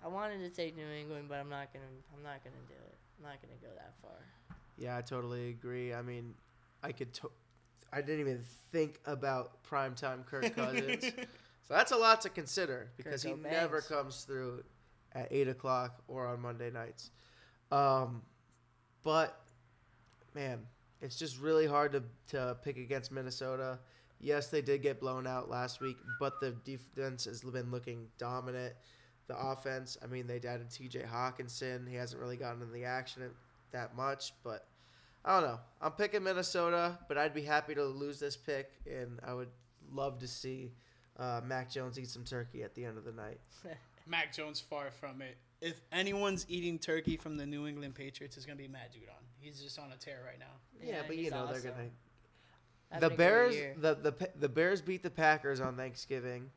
I 0.05 0.09
wanted 0.09 0.39
to 0.41 0.51
take 0.51 0.77
New 0.77 0.87
England, 0.89 1.27
but 1.29 1.37
I'm 1.39 1.49
not 1.49 1.73
gonna. 1.73 1.85
I'm 2.17 2.23
not 2.23 2.43
gonna 2.45 2.57
do 2.69 2.75
it. 2.75 2.95
I'm 3.19 3.25
not 3.31 3.41
gonna 3.43 3.59
go 3.61 3.69
that 3.77 3.95
far. 4.01 4.57
Yeah, 4.77 4.97
I 4.97 5.03
totally 5.03 5.51
agree. 5.51 5.93
I 5.93 6.03
mean, 6.03 6.35
I 6.83 6.93
could. 6.93 7.13
To- 7.15 7.33
I 7.93 8.01
didn't 8.03 8.21
even 8.21 8.43
think 8.71 9.01
about 9.07 9.63
primetime 9.65 10.25
Kirk 10.27 10.55
Cousins. 10.57 11.05
so 11.05 11.75
that's 11.75 11.93
a 11.93 11.97
lot 11.97 12.21
to 12.23 12.29
consider 12.29 12.91
because 12.97 13.23
he 13.23 13.31
Kirk 13.31 13.51
never 13.51 13.81
comes 13.81 14.25
through 14.25 14.63
at 15.13 15.29
eight 15.31 15.49
o'clock 15.49 16.03
or 16.07 16.27
on 16.27 16.41
Monday 16.41 16.71
nights. 16.71 17.11
Um, 17.73 18.23
but 19.03 19.41
man, 20.35 20.61
it's 21.01 21.17
just 21.17 21.41
really 21.41 21.67
hard 21.67 21.93
to 21.93 22.03
to 22.29 22.57
pick 22.63 22.77
against 22.77 23.11
Minnesota. 23.11 23.79
Yes, 24.21 24.49
they 24.49 24.63
did 24.63 24.83
get 24.83 25.01
blown 25.01 25.27
out 25.27 25.49
last 25.49 25.81
week, 25.81 25.97
but 26.19 26.41
the 26.41 26.51
defense 26.65 27.25
has 27.25 27.41
been 27.43 27.71
looking 27.71 28.07
dominant. 28.19 28.75
The 29.29 29.39
offense, 29.39 29.99
I 30.03 30.07
mean, 30.07 30.27
they 30.27 30.37
added 30.37 30.71
T.J. 30.71 31.01
Hockenson. 31.01 31.87
He 31.89 31.97
hasn't 31.97 32.21
really 32.21 32.37
gotten 32.37 32.63
in 32.63 32.73
the 32.73 32.85
action 32.85 33.23
that 33.73 33.95
much, 33.95 34.33
but 34.43 34.67
I 35.25 35.39
don't 35.39 35.51
know. 35.51 35.61
I'm 35.83 35.93
picking 35.93 36.23
Minnesota, 36.23 36.99
but 37.09 37.19
I'd 37.19 37.35
be 37.35 37.43
happy 37.43 37.75
to 37.75 37.85
lose 37.85 38.19
this 38.19 38.37
pick, 38.37 38.71
and 38.87 39.21
I 39.27 39.35
would 39.35 39.51
love 39.93 40.19
to 40.21 40.29
see 40.29 40.73
uh, 41.19 41.41
Mac 41.45 41.71
Jones 41.71 41.99
eat 41.99 42.09
some 42.09 42.25
turkey 42.25 42.63
at 42.63 42.75
the 42.75 42.85
end 42.85 42.97
of 42.97 43.05
the 43.05 43.13
night. 43.13 43.41
Mac 44.07 44.33
Jones 44.33 44.61
far 44.61 44.91
from 44.91 45.21
it. 45.21 45.37
If 45.61 45.81
anyone's 45.93 46.47
eating 46.49 46.79
turkey 46.79 47.17
from 47.17 47.37
the 47.37 47.45
New 47.45 47.67
England 47.67 47.95
Patriots, 47.95 48.37
it's 48.37 48.47
gonna 48.47 48.57
be 48.57 48.69
Matt 48.69 48.93
Judon. 48.93 49.23
He's 49.41 49.61
just 49.61 49.79
on 49.79 49.93
a 49.93 49.97
tear 49.97 50.21
right 50.25 50.39
now. 50.39 50.47
Yeah, 50.83 51.03
but 51.07 51.17
you 51.17 51.31
know 51.31 51.45
awesome. 51.45 51.63
they're 51.63 51.73
gonna. 51.73 51.91
Having 52.91 53.09
the 53.09 53.17
Bears, 53.17 53.57
the, 53.77 53.95
the 53.97 54.31
the 54.39 54.49
Bears 54.49 54.81
beat 54.81 55.03
the 55.03 55.11
Packers 55.11 55.61
on 55.61 55.77
Thanksgiving, 55.77 56.51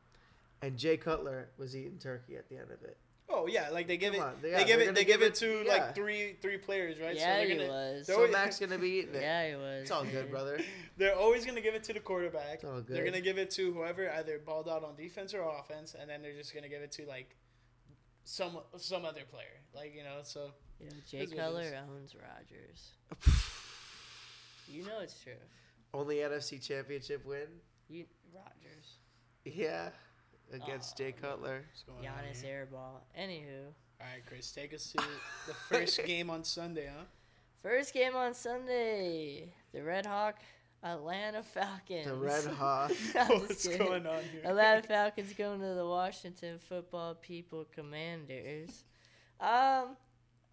and 0.62 0.78
Jay 0.78 0.96
Cutler 0.96 1.48
was 1.58 1.76
eating 1.76 1.98
turkey 1.98 2.36
at 2.36 2.48
the 2.48 2.56
end 2.56 2.70
of 2.70 2.82
it. 2.82 2.96
Oh 3.34 3.46
yeah, 3.46 3.70
like 3.70 3.86
they 3.88 3.96
give 3.96 4.12
Come 4.14 4.22
it. 4.22 4.24
on, 4.26 4.34
They 4.42 4.50
yeah, 4.50 4.58
give 4.58 4.66
they're 4.68 4.80
it. 4.80 4.84
gonna 4.86 4.94
They 4.94 5.04
give 5.04 5.20
give 5.20 5.22
it 5.22 5.42
it- 5.42 5.62
to 5.62 5.62
yeah. 5.64 5.72
like 5.72 5.94
three 5.94 6.36
three 6.42 6.58
players, 6.58 7.00
right? 7.00 7.16
yeah, 7.16 7.38
they're 7.38 7.46
he 7.48 7.54
gonna, 7.56 7.68
was. 7.68 8.06
they're 8.06 8.14
So 8.16 8.20
always- 8.22 8.32
Mac's 8.32 8.58
gonna 8.58 8.78
be 8.78 8.88
eating 8.98 9.14
it. 9.14 9.22
Yeah, 9.22 9.48
he 9.48 9.54
was. 9.56 9.82
It's 9.82 9.90
all 9.90 10.04
good, 10.04 10.30
brother. 10.30 10.60
They're 10.98 11.16
always 11.16 11.46
gonna 11.46 11.62
give 11.62 11.74
it 11.74 11.82
to 11.84 11.94
the 11.94 12.00
quarterback. 12.00 12.56
It's 12.56 12.64
all 12.64 12.82
good. 12.82 12.94
They're 12.94 13.04
gonna 13.06 13.22
give 13.22 13.38
it 13.38 13.50
to 13.52 13.72
whoever 13.72 14.10
either 14.10 14.38
balled 14.38 14.68
out 14.68 14.84
on 14.84 14.94
defense 14.96 15.32
or 15.32 15.40
offense, 15.42 15.94
and 15.98 16.08
then 16.10 16.20
they're 16.20 16.34
just 16.36 16.54
gonna 16.54 16.68
give 16.68 16.82
it 16.82 16.92
to 16.92 17.06
like 17.06 17.34
some 18.24 18.58
some 18.76 19.06
other 19.06 19.22
player, 19.30 19.60
like 19.74 19.94
you 19.96 20.02
know. 20.04 20.18
So 20.24 20.50
You 20.78 20.86
know, 20.86 20.92
Jay 21.08 21.18
Is 21.20 21.30
what 21.30 21.38
it 21.38 21.40
Cutler 21.40 21.78
owns 21.90 22.14
Rodgers. 22.14 22.90
You 24.68 24.84
know 24.84 25.00
it's 25.02 25.20
true. 25.22 25.32
Only 25.92 26.16
NFC 26.16 26.60
Championship 26.64 27.24
win. 27.26 27.46
You 27.88 28.04
Rodgers. 28.34 28.96
Yeah, 29.44 29.90
against 30.52 30.94
Aw, 30.94 30.98
Jay. 31.04 31.12
Cutler. 31.12 31.62
what's 31.70 31.82
going 31.82 32.06
on 32.06 32.14
Giannis 32.14 32.44
airball. 32.44 33.00
Anywho, 33.18 33.66
All 34.00 34.06
right, 34.12 34.24
Chris, 34.26 34.50
take 34.52 34.72
us 34.74 34.92
to 34.92 34.98
the 35.46 35.54
first 35.54 36.04
game 36.04 36.30
on 36.30 36.44
Sunday, 36.44 36.86
huh? 36.94 37.04
first 37.62 37.92
game 37.94 38.16
on 38.16 38.34
Sunday, 38.34 39.52
the 39.72 39.82
Red 39.82 40.06
Hawk 40.06 40.36
Atlanta 40.84 41.42
Falcons. 41.44 42.06
The 42.06 42.14
Red 42.14 42.44
Hawk. 42.58 42.90
I'm 43.14 43.28
just 43.28 43.40
What's 43.48 43.66
kidding. 43.68 43.86
going 43.86 44.06
on 44.06 44.22
here? 44.32 44.42
Atlanta 44.44 44.82
Falcons 44.82 45.32
going 45.32 45.60
to 45.60 45.74
the 45.74 45.86
Washington 45.86 46.58
Football 46.68 47.14
People 47.14 47.64
Commanders. 47.72 48.82
Um, 49.40 49.96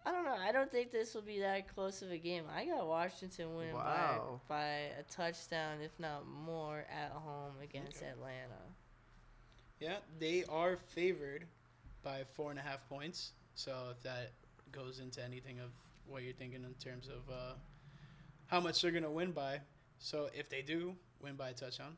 I 0.06 0.12
don't 0.12 0.24
know. 0.24 0.36
I 0.40 0.52
don't 0.52 0.70
think 0.70 0.92
this 0.92 1.14
will 1.14 1.22
be 1.22 1.40
that 1.40 1.74
close 1.74 2.00
of 2.02 2.10
a 2.12 2.16
game. 2.16 2.44
I 2.56 2.64
got 2.64 2.86
Washington 2.86 3.56
winning 3.56 3.74
Wow. 3.74 4.40
by 4.48 4.54
by 4.54 4.64
a 4.98 5.02
touchdown, 5.10 5.80
if 5.84 5.98
not 5.98 6.26
more, 6.26 6.84
at 6.90 7.10
home 7.10 7.54
against 7.62 7.96
Okay. 7.98 8.06
Atlanta. 8.06 8.62
Yeah, 9.80 9.96
they 10.18 10.44
are 10.48 10.76
favored 10.76 11.46
by 12.02 12.24
four 12.34 12.50
and 12.50 12.58
a 12.58 12.62
half 12.62 12.86
points. 12.88 13.32
So 13.54 13.72
if 13.90 14.02
that 14.02 14.32
goes 14.72 15.00
into 15.00 15.22
anything 15.24 15.58
of 15.60 15.70
what 16.06 16.22
you're 16.22 16.32
thinking 16.34 16.64
in 16.64 16.74
terms 16.74 17.08
of 17.08 17.32
uh, 17.32 17.52
how 18.46 18.60
much 18.60 18.82
they're 18.82 18.90
gonna 18.90 19.10
win 19.10 19.32
by, 19.32 19.60
so 19.98 20.28
if 20.34 20.48
they 20.48 20.62
do 20.62 20.94
win 21.22 21.34
by 21.34 21.50
a 21.50 21.52
touchdown, 21.52 21.96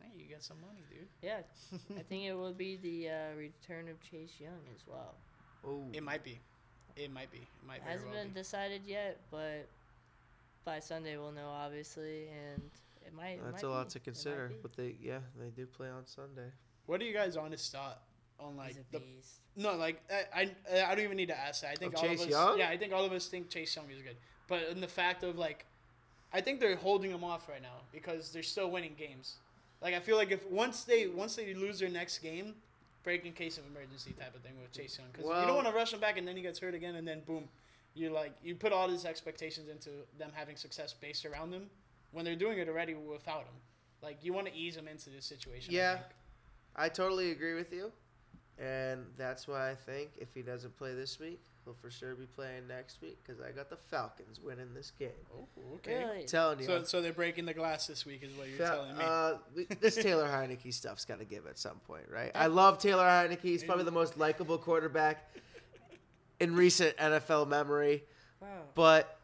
hey, 0.00 0.08
you 0.16 0.30
got 0.34 0.42
some 0.42 0.58
money, 0.60 0.80
dude. 0.90 1.08
Yeah, 1.22 1.40
I 1.98 2.02
think 2.02 2.24
it 2.24 2.34
will 2.34 2.52
be 2.52 2.76
the 2.76 3.08
uh, 3.10 3.36
return 3.38 3.88
of 3.88 4.00
Chase 4.00 4.34
Young 4.38 4.60
as 4.74 4.82
well. 4.86 5.14
Oh, 5.66 5.82
It 5.92 6.02
might 6.02 6.22
be, 6.22 6.38
it 6.96 7.10
might 7.12 7.30
be, 7.30 7.38
it 7.38 7.66
might 7.66 7.80
Hasn't 7.82 8.10
well 8.10 8.18
been 8.22 8.32
be. 8.32 8.40
decided 8.40 8.82
yet, 8.86 9.18
but 9.30 9.66
by 10.64 10.78
Sunday 10.80 11.16
we'll 11.16 11.32
know, 11.32 11.48
obviously, 11.48 12.28
and 12.28 12.62
it 13.06 13.14
might. 13.14 13.32
it 13.38 13.40
that's 13.44 13.62
might 13.62 13.68
a 13.68 13.72
lot 13.72 13.86
be. 13.88 13.92
to 13.92 14.00
consider. 14.00 14.52
But 14.62 14.76
they, 14.76 14.96
yeah, 15.02 15.18
they 15.40 15.48
do 15.50 15.66
play 15.66 15.88
on 15.88 16.06
Sunday. 16.06 16.50
What 16.86 17.00
are 17.00 17.04
you 17.04 17.14
guys' 17.14 17.36
honest 17.36 17.72
thought 17.72 18.00
on 18.40 18.56
like 18.56 18.68
He's 18.68 18.78
a 18.78 18.92
the 18.92 19.00
beast. 19.00 19.40
No, 19.56 19.74
like 19.76 20.02
I, 20.34 20.50
I, 20.72 20.82
I 20.86 20.94
don't 20.94 21.04
even 21.04 21.16
need 21.16 21.28
to 21.28 21.38
ask 21.38 21.62
that. 21.62 21.70
I 21.70 21.74
think 21.74 21.94
Of 21.94 22.00
all 22.00 22.08
Chase 22.08 22.20
of 22.22 22.26
us. 22.26 22.32
Young? 22.32 22.58
Yeah, 22.58 22.68
I 22.68 22.76
think 22.76 22.92
all 22.92 23.04
of 23.04 23.12
us 23.12 23.26
think 23.26 23.48
Chase 23.48 23.74
Young 23.76 23.86
is 23.90 24.02
good. 24.02 24.16
But 24.48 24.68
in 24.70 24.80
the 24.80 24.88
fact 24.88 25.22
of 25.22 25.38
like, 25.38 25.64
I 26.32 26.40
think 26.40 26.60
they're 26.60 26.76
holding 26.76 27.10
him 27.10 27.24
off 27.24 27.48
right 27.48 27.62
now 27.62 27.82
because 27.92 28.32
they're 28.32 28.42
still 28.42 28.70
winning 28.70 28.94
games. 28.98 29.36
Like 29.80 29.94
I 29.94 30.00
feel 30.00 30.16
like 30.16 30.30
if 30.30 30.46
once 30.50 30.84
they 30.84 31.06
once 31.06 31.36
they 31.36 31.54
lose 31.54 31.78
their 31.78 31.88
next 31.88 32.18
game, 32.18 32.54
break 33.02 33.24
in 33.24 33.32
case 33.32 33.58
of 33.58 33.64
emergency 33.66 34.12
type 34.18 34.34
of 34.34 34.40
thing 34.42 34.52
with 34.60 34.72
Chase 34.72 34.98
Young 34.98 35.08
because 35.12 35.26
you 35.26 35.46
don't 35.46 35.54
want 35.54 35.68
to 35.68 35.74
rush 35.74 35.92
him 35.92 36.00
back 36.00 36.18
and 36.18 36.26
then 36.26 36.36
he 36.36 36.42
gets 36.42 36.58
hurt 36.58 36.74
again 36.74 36.96
and 36.96 37.06
then 37.06 37.20
boom, 37.26 37.44
you 37.94 38.10
like 38.10 38.32
you 38.42 38.54
put 38.54 38.72
all 38.72 38.88
these 38.88 39.04
expectations 39.04 39.68
into 39.68 39.90
them 40.18 40.30
having 40.34 40.56
success 40.56 40.94
based 40.94 41.24
around 41.24 41.50
them 41.50 41.66
when 42.12 42.24
they're 42.24 42.34
doing 42.34 42.58
it 42.58 42.68
already 42.68 42.94
without 42.94 43.40
him. 43.42 43.54
Like 44.02 44.18
you 44.22 44.32
want 44.32 44.46
to 44.48 44.54
ease 44.54 44.74
them 44.74 44.88
into 44.88 45.10
this 45.10 45.26
situation. 45.26 45.74
I 45.74 45.76
Yeah. 45.76 45.98
Think. 46.76 46.84
I 46.84 46.88
totally 46.88 47.30
agree 47.30 47.54
with 47.54 47.72
you, 47.72 47.90
and 48.58 49.04
that's 49.16 49.46
why 49.48 49.70
I 49.70 49.74
think 49.74 50.10
if 50.18 50.32
he 50.34 50.42
doesn't 50.42 50.76
play 50.76 50.94
this 50.94 51.18
week, 51.18 51.40
he'll 51.64 51.74
for 51.74 51.90
sure 51.90 52.14
be 52.14 52.26
playing 52.26 52.66
next 52.68 53.00
week 53.00 53.18
because 53.24 53.40
I 53.40 53.50
got 53.50 53.70
the 53.70 53.76
Falcons 53.76 54.40
winning 54.40 54.72
this 54.74 54.90
game. 54.90 55.08
Oh, 55.36 55.46
okay. 55.76 56.04
Really? 56.04 56.24
telling 56.24 56.60
you. 56.60 56.66
So 56.66 56.82
so 56.84 57.00
they're 57.02 57.12
breaking 57.12 57.46
the 57.46 57.54
glass 57.54 57.86
this 57.86 58.04
week 58.06 58.22
is 58.22 58.32
what 58.36 58.48
you're 58.48 58.58
Fa- 58.58 58.64
telling 58.64 58.96
me. 58.96 59.04
Uh, 59.04 59.34
we- 59.54 59.64
this 59.80 59.94
Taylor 60.02 60.26
Heinicke 60.28 60.72
stuff's 60.72 61.04
got 61.04 61.18
to 61.18 61.24
give 61.24 61.46
at 61.46 61.58
some 61.58 61.78
point, 61.86 62.04
right? 62.12 62.30
I 62.34 62.46
love 62.48 62.78
Taylor 62.78 63.04
Heinicke. 63.04 63.40
He's 63.42 63.64
probably 63.64 63.84
the 63.84 63.90
most 63.92 64.18
likable 64.18 64.58
quarterback 64.58 65.30
in 66.40 66.54
recent 66.56 66.96
NFL 66.96 67.48
memory, 67.48 68.02
Wow. 68.40 68.48
but 68.74 69.18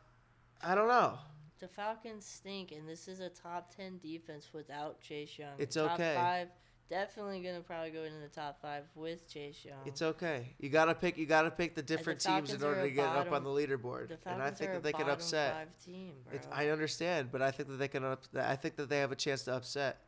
I 0.63 0.75
don't 0.75 0.89
know. 0.89 1.19
the 1.59 1.69
Falcons 1.69 2.25
stink, 2.25 2.73
and 2.73 2.89
this 2.89 3.09
is 3.09 3.21
a 3.21 3.29
top 3.29 3.75
ten 3.75 3.99
defense 4.03 4.51
without 4.55 5.01
Chase 5.01 5.39
Young. 5.39 5.51
It's 5.59 5.75
top 5.77 5.93
okay. 5.95 6.15
Five, 6.17 6.49
definitely 6.91 7.41
gonna 7.41 7.61
probably 7.61 7.91
go 7.91 8.03
into 8.03 8.19
the 8.19 8.29
top 8.29 8.61
five 8.61 8.83
with 8.95 9.27
Chase 9.33 9.65
Young. 9.65 9.79
It's 9.87 10.03
okay. 10.03 10.55
You 10.59 10.69
gotta 10.69 10.95
pick. 10.95 11.17
You 11.17 11.25
gotta 11.25 11.51
pick 11.51 11.75
the 11.75 11.83
different 11.83 12.21
teams 12.21 12.53
in 12.53 12.63
order 12.63 12.83
to 12.83 12.91
get 12.91 13.07
up 13.09 13.33
on 13.33 13.45
the 13.45 13.51
leaderboard. 13.51 14.09
the 14.09 14.19
And 14.27 14.43
I 14.43 14.51
Falcons 14.51 14.59
think 14.59 14.71
are 14.71 14.75
that 14.75 14.83
they 14.83 14.93
can 14.93 15.03
bottom 15.03 15.15
upset. 15.15 15.55
Five 15.55 15.69
team, 15.85 16.13
bro. 16.27 16.35
It's, 16.35 16.49
I 16.53 16.69
understand, 16.69 17.31
but 17.33 17.41
I 17.41 17.51
think 17.51 17.69
that 17.71 17.77
they 17.77 17.89
can. 17.89 18.05
Up, 18.05 18.23
I 18.37 18.57
think 18.57 18.77
that 18.77 18.91
they 18.91 18.99
have 18.99 19.13
a 19.13 19.17
chance 19.17 19.45
to 19.45 19.55
upset. 19.55 20.01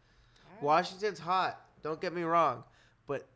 Alright. 0.49 0.63
Washington's 0.63 1.21
hot. 1.21 1.59
Don't 1.83 2.01
get 2.01 2.13
me 2.13 2.23
wrong, 2.23 2.65
but 3.07 3.27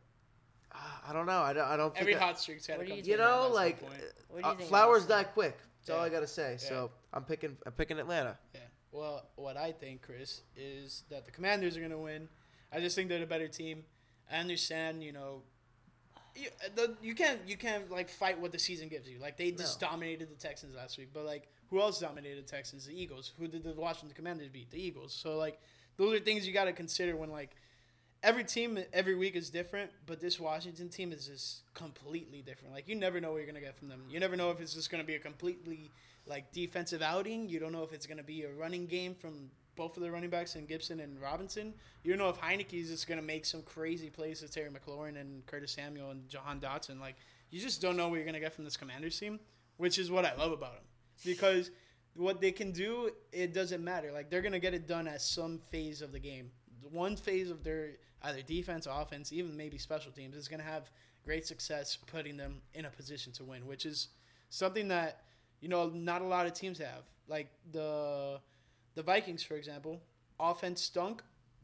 uh, 0.71 0.77
I 1.09 1.13
don't 1.13 1.25
know. 1.25 1.39
I 1.41 1.53
don't. 1.53 1.67
I 1.67 1.77
don't 1.77 1.91
think. 1.93 2.01
Every 2.01 2.13
that- 2.13 2.21
hot 2.21 2.39
streak's 2.39 2.67
had 2.67 2.77
What 2.77 2.83
to 2.83 2.89
come 2.89 2.97
you 2.97 3.03
to 3.03 3.13
an 3.13 3.19
end 3.19 3.29
know, 3.29 3.49
like 3.53 3.81
point. 3.81 4.01
What 4.29 4.43
do 4.43 4.49
you 4.49 4.55
uh, 4.65 4.67
flowers 4.67 5.05
die 5.05 5.23
that? 5.23 5.33
quick. 5.33 5.57
That's 5.79 5.97
all 5.97 6.03
I 6.03 6.09
gotta 6.09 6.27
say. 6.27 6.57
So 6.59 6.91
I'm 7.13 7.23
picking. 7.23 7.57
I'm 7.65 7.71
picking 7.71 7.97
Atlanta. 7.97 8.37
Yeah. 8.53 8.61
Well, 8.91 9.27
what 9.35 9.57
I 9.57 9.73
think, 9.73 10.01
Chris, 10.01 10.41
is 10.55 11.03
that 11.09 11.25
the 11.25 11.31
Commanders 11.31 11.75
are 11.77 11.81
going 11.81 11.91
to 11.91 11.97
win. 11.97 12.27
I 12.71 12.79
just 12.79 12.95
think 12.95 13.09
they're 13.09 13.19
the 13.19 13.25
better 13.25 13.47
team. 13.47 13.83
I 14.31 14.37
understand, 14.37 15.03
you 15.03 15.13
know, 15.13 15.41
you, 16.35 16.49
the, 16.75 16.95
you 17.01 17.15
can't 17.15 17.39
you 17.47 17.57
can't 17.57 17.89
like 17.89 18.09
fight 18.09 18.39
what 18.39 18.51
the 18.51 18.59
season 18.59 18.89
gives 18.89 19.07
you. 19.09 19.19
Like 19.19 19.37
they 19.37 19.51
just 19.51 19.81
No. 19.81 19.87
dominated 19.87 20.29
the 20.29 20.35
Texans 20.35 20.75
last 20.75 20.97
week, 20.97 21.09
but 21.13 21.25
like 21.25 21.47
who 21.69 21.81
else 21.81 21.99
dominated 21.99 22.45
the 22.45 22.49
Texans? 22.49 22.85
The 22.85 22.99
Eagles. 23.01 23.33
Who 23.39 23.47
did 23.47 23.63
the 23.63 23.73
Washington 23.73 24.15
Commanders 24.15 24.49
beat? 24.49 24.69
The 24.71 24.81
Eagles. 24.81 25.13
So 25.13 25.37
like 25.37 25.59
those 25.97 26.13
are 26.13 26.23
things 26.23 26.45
you 26.47 26.53
got 26.53 26.65
to 26.65 26.73
consider 26.73 27.15
when 27.15 27.31
like 27.31 27.55
every 28.21 28.43
team 28.43 28.77
every 28.93 29.15
week 29.15 29.35
is 29.35 29.49
different, 29.49 29.89
but 30.05 30.19
this 30.19 30.39
Washington 30.39 30.89
team 30.89 31.11
is 31.11 31.25
just 31.27 31.61
completely 31.73 32.41
different. 32.41 32.73
Like 32.73 32.87
you 32.87 32.95
never 32.95 33.19
know 33.19 33.31
what 33.31 33.37
you're 33.37 33.47
gonna 33.47 33.59
get 33.61 33.77
from 33.77 33.87
them. 33.87 34.03
You 34.09 34.19
never 34.19 34.35
know 34.35 34.51
if 34.51 34.59
it's 34.61 34.73
just 34.73 34.91
gonna 34.91 35.03
be 35.03 35.15
a 35.15 35.19
completely 35.19 35.89
like 36.27 36.51
defensive 36.51 37.01
outing. 37.01 37.49
You 37.49 37.59
don't 37.59 37.71
know 37.71 37.83
if 37.83 37.93
it's 37.93 38.05
gonna 38.05 38.23
be 38.23 38.43
a 38.43 38.51
running 38.51 38.85
game 38.85 39.15
from 39.15 39.49
both 39.77 39.95
of 39.95 40.03
the 40.03 40.11
running 40.11 40.29
backs 40.29 40.55
and 40.55 40.67
Gibson 40.67 40.99
and 40.99 41.21
Robinson. 41.21 41.73
You 42.03 42.11
don't 42.11 42.19
know 42.19 42.29
if 42.29 42.37
Heinicke 42.41 42.73
is 42.73 42.89
just 42.89 43.07
gonna 43.07 43.21
make 43.21 43.45
some 43.45 43.61
crazy 43.61 44.09
plays 44.09 44.41
to 44.41 44.49
Terry 44.49 44.69
McLaurin 44.69 45.19
and 45.21 45.45
Curtis 45.45 45.71
Samuel 45.71 46.09
and 46.09 46.27
Jahan 46.27 46.59
Dotson. 46.59 46.99
Like 46.99 47.15
you 47.49 47.61
just 47.61 47.81
don't 47.81 47.95
know 47.95 48.09
what 48.09 48.15
you're 48.15 48.25
gonna 48.25 48.41
get 48.41 48.53
from 48.53 48.65
this 48.65 48.75
Commanders 48.75 49.17
team, 49.17 49.39
which 49.77 49.97
is 49.97 50.11
what 50.11 50.25
I 50.25 50.35
love 50.35 50.51
about 50.51 50.73
them 50.73 50.83
because 51.23 51.71
what 52.15 52.41
they 52.41 52.51
can 52.51 52.71
do 52.71 53.11
it 53.31 53.53
doesn't 53.53 53.83
matter. 53.83 54.11
Like 54.11 54.29
they're 54.29 54.41
gonna 54.41 54.59
get 54.59 54.73
it 54.73 54.87
done 54.87 55.07
at 55.07 55.21
some 55.21 55.59
phase 55.71 56.01
of 56.01 56.11
the 56.11 56.19
game. 56.19 56.51
One 56.91 57.15
phase 57.15 57.49
of 57.49 57.63
their 57.63 57.91
either 58.23 58.41
defense, 58.41 58.87
offense, 58.89 59.31
even 59.31 59.55
maybe 59.55 59.77
special 59.77 60.11
teams 60.11 60.35
is 60.35 60.47
gonna 60.47 60.63
have 60.63 60.89
great 61.23 61.45
success 61.45 61.97
putting 62.07 62.37
them 62.37 62.61
in 62.73 62.85
a 62.85 62.89
position 62.89 63.31
to 63.33 63.43
win, 63.43 63.67
which 63.67 63.85
is 63.85 64.09
something 64.49 64.87
that 64.87 65.21
you 65.61 65.69
know 65.69 65.89
not 65.89 66.21
a 66.21 66.25
lot 66.25 66.45
of 66.45 66.53
teams 66.53 66.79
have. 66.79 67.03
Like 67.27 67.49
the 67.71 68.39
the 68.97 69.03
Vikings, 69.03 69.43
for 69.43 69.53
example, 69.53 70.01
offense 70.39 70.81
stunk, 70.81 71.21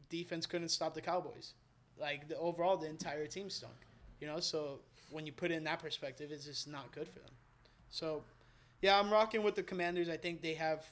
defense 0.08 0.46
couldn't 0.46 0.68
stop 0.68 0.94
the 0.94 1.00
Cowboys. 1.00 1.54
Like 1.98 2.28
the 2.28 2.38
overall, 2.38 2.76
the 2.76 2.88
entire 2.88 3.26
team 3.26 3.50
stunk. 3.50 3.74
You 4.20 4.28
know, 4.28 4.38
so 4.38 4.78
when 5.10 5.26
you 5.26 5.32
put 5.32 5.50
it 5.50 5.54
in 5.54 5.64
that 5.64 5.80
perspective, 5.80 6.30
it's 6.30 6.44
just 6.46 6.68
not 6.68 6.92
good 6.92 7.08
for 7.08 7.18
them. 7.18 7.32
So, 7.90 8.22
yeah, 8.82 9.00
I'm 9.00 9.10
rocking 9.10 9.42
with 9.42 9.56
the 9.56 9.64
Commanders. 9.64 10.08
I 10.08 10.16
think 10.16 10.42
they 10.42 10.54
have 10.54 10.86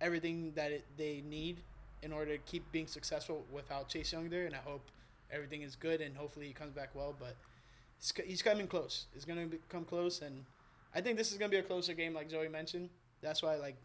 everything 0.00 0.52
that 0.54 0.72
it, 0.72 0.86
they 0.96 1.22
need 1.28 1.60
in 2.02 2.10
order 2.10 2.32
to 2.32 2.42
keep 2.44 2.70
being 2.72 2.86
successful 2.86 3.44
without 3.52 3.88
Chase 3.88 4.12
Young 4.12 4.30
there, 4.30 4.46
and 4.46 4.54
I 4.54 4.58
hope 4.58 4.90
everything 5.30 5.60
is 5.60 5.76
good 5.76 6.00
and 6.00 6.16
hopefully 6.16 6.46
he 6.46 6.54
comes 6.54 6.72
back 6.72 6.94
well. 6.94 7.14
But 7.18 7.36
he's, 8.24 8.40
coming 8.40 8.66
close. 8.66 9.06
It's 9.14 9.26
gonna 9.26 9.44
be, 9.44 9.58
come 9.68 9.84
close, 9.84 10.22
and 10.22 10.46
I 10.94 11.02
think 11.02 11.18
this 11.18 11.32
is 11.32 11.38
gonna 11.38 11.50
be 11.50 11.58
a 11.58 11.62
closer 11.62 11.92
game, 11.92 12.14
like 12.14 12.30
Joey 12.30 12.48
mentioned. 12.48 12.88
That's 13.20 13.42
why 13.42 13.56
like 13.56 13.76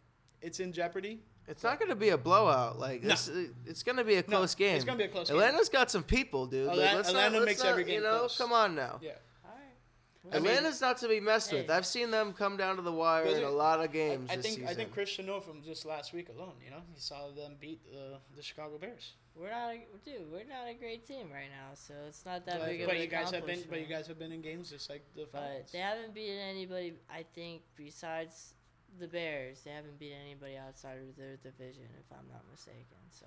it's 0.42 0.62
in 0.62 0.72
jeopardy. 0.72 1.20
It's 1.50 1.64
not 1.64 1.80
gonna 1.80 1.96
be 1.96 2.10
a 2.10 2.18
blowout. 2.18 2.80
Like 2.80 3.02
No. 3.04 3.10
this, 3.10 3.30
it's 3.66 3.84
gonna 3.84 4.04
be 4.04 4.16
a 4.16 4.22
No, 4.22 4.38
close 4.38 4.56
game. 4.56 4.76
It's 4.76 4.86
gonna 4.86 4.98
be 4.98 5.04
a 5.06 5.08
close 5.10 5.30
game. 5.30 5.38
Atlanta's 5.38 5.68
got 5.70 5.90
some 5.92 6.04
people, 6.04 6.46
dude. 6.46 6.68
Like, 6.68 6.78
let's 6.78 6.94
not- 7.12 7.24
Atlanta 7.26 7.38
let's 7.40 7.46
makes 7.48 7.60
not, 7.64 7.70
every 7.70 7.84
You 7.84 7.90
game 7.90 8.04
know, 8.04 8.20
close. 8.20 8.38
come 8.38 8.54
on 8.54 8.76
now. 8.76 9.00
Yeah. 9.02 9.14
All 9.44 9.52
right. 9.52 10.36
I 10.36 10.40
mean- 10.40 10.48
Atlanta's 10.52 10.80
not 10.80 10.98
to 11.00 11.08
be 11.08 11.20
messed 11.20 11.52
with. 11.52 11.70
I've 11.70 11.88
seen 11.88 12.12
them 12.12 12.34
come 12.34 12.56
down 12.56 12.76
to 12.76 12.82
the 12.84 12.92
wire 12.92 13.26
in 13.26 13.44
a 13.44 13.50
lot 13.50 13.80
of 13.80 13.86
I, 13.86 13.94
games 13.94 14.30
I 14.30 14.36
this 14.36 14.46
think 14.46 14.56
season. 14.60 14.70
I 14.70 14.74
think 14.76 14.94
Chris 14.94 15.10
should 15.10 15.26
know 15.26 15.42
from 15.42 15.64
just 15.64 15.86
last 15.86 16.14
week 16.14 16.30
alone. 16.30 16.54
You 16.64 16.70
know, 16.72 16.82
he 16.94 17.00
saw 17.00 17.30
them 17.32 17.56
beat 17.60 17.82
uh, 17.92 18.18
the 18.36 18.44
Chicago 18.44 18.78
Bears. 18.78 19.14
We're 19.36 19.50
not, 19.52 19.70
a, 19.74 19.80
dude. 20.04 20.30
We're 20.32 20.44
not 20.44 20.68
a 20.68 20.74
great 20.74 21.08
team 21.08 21.32
right 21.32 21.50
now, 21.50 21.74
so 21.74 21.94
it's 22.10 22.26
not 22.26 22.46
that 22.46 22.60
But, 22.60 22.66
big 22.68 22.82
of 22.82 22.88
but 22.88 22.96
an 22.98 23.02
you 23.02 23.08
guys 23.08 23.32
have 23.32 23.46
been 23.46 23.64
but 23.70 23.80
you 23.80 23.86
guys 23.86 24.06
have 24.08 24.20
been 24.20 24.34
in 24.34 24.42
games 24.42 24.70
just 24.70 24.90
like 24.90 25.02
the 25.16 25.28
But 25.32 25.68
they 25.72 25.80
haven't 25.80 26.14
beaten 26.14 26.38
anybody. 26.38 26.96
I 27.10 27.24
think 27.34 27.62
besides 27.78 28.54
the 29.00 29.08
Bears, 29.08 29.62
they 29.62 29.72
haven't 29.72 30.00
beat 30.00 30.14
anybody 30.14 30.58
outside 30.58 30.98
of 30.98 31.16
their 31.18 31.38
division, 31.38 31.84
if 32.00 32.06
I'm 32.12 32.28
not 32.32 32.44
mistaken. 32.52 32.98
So, 33.12 33.26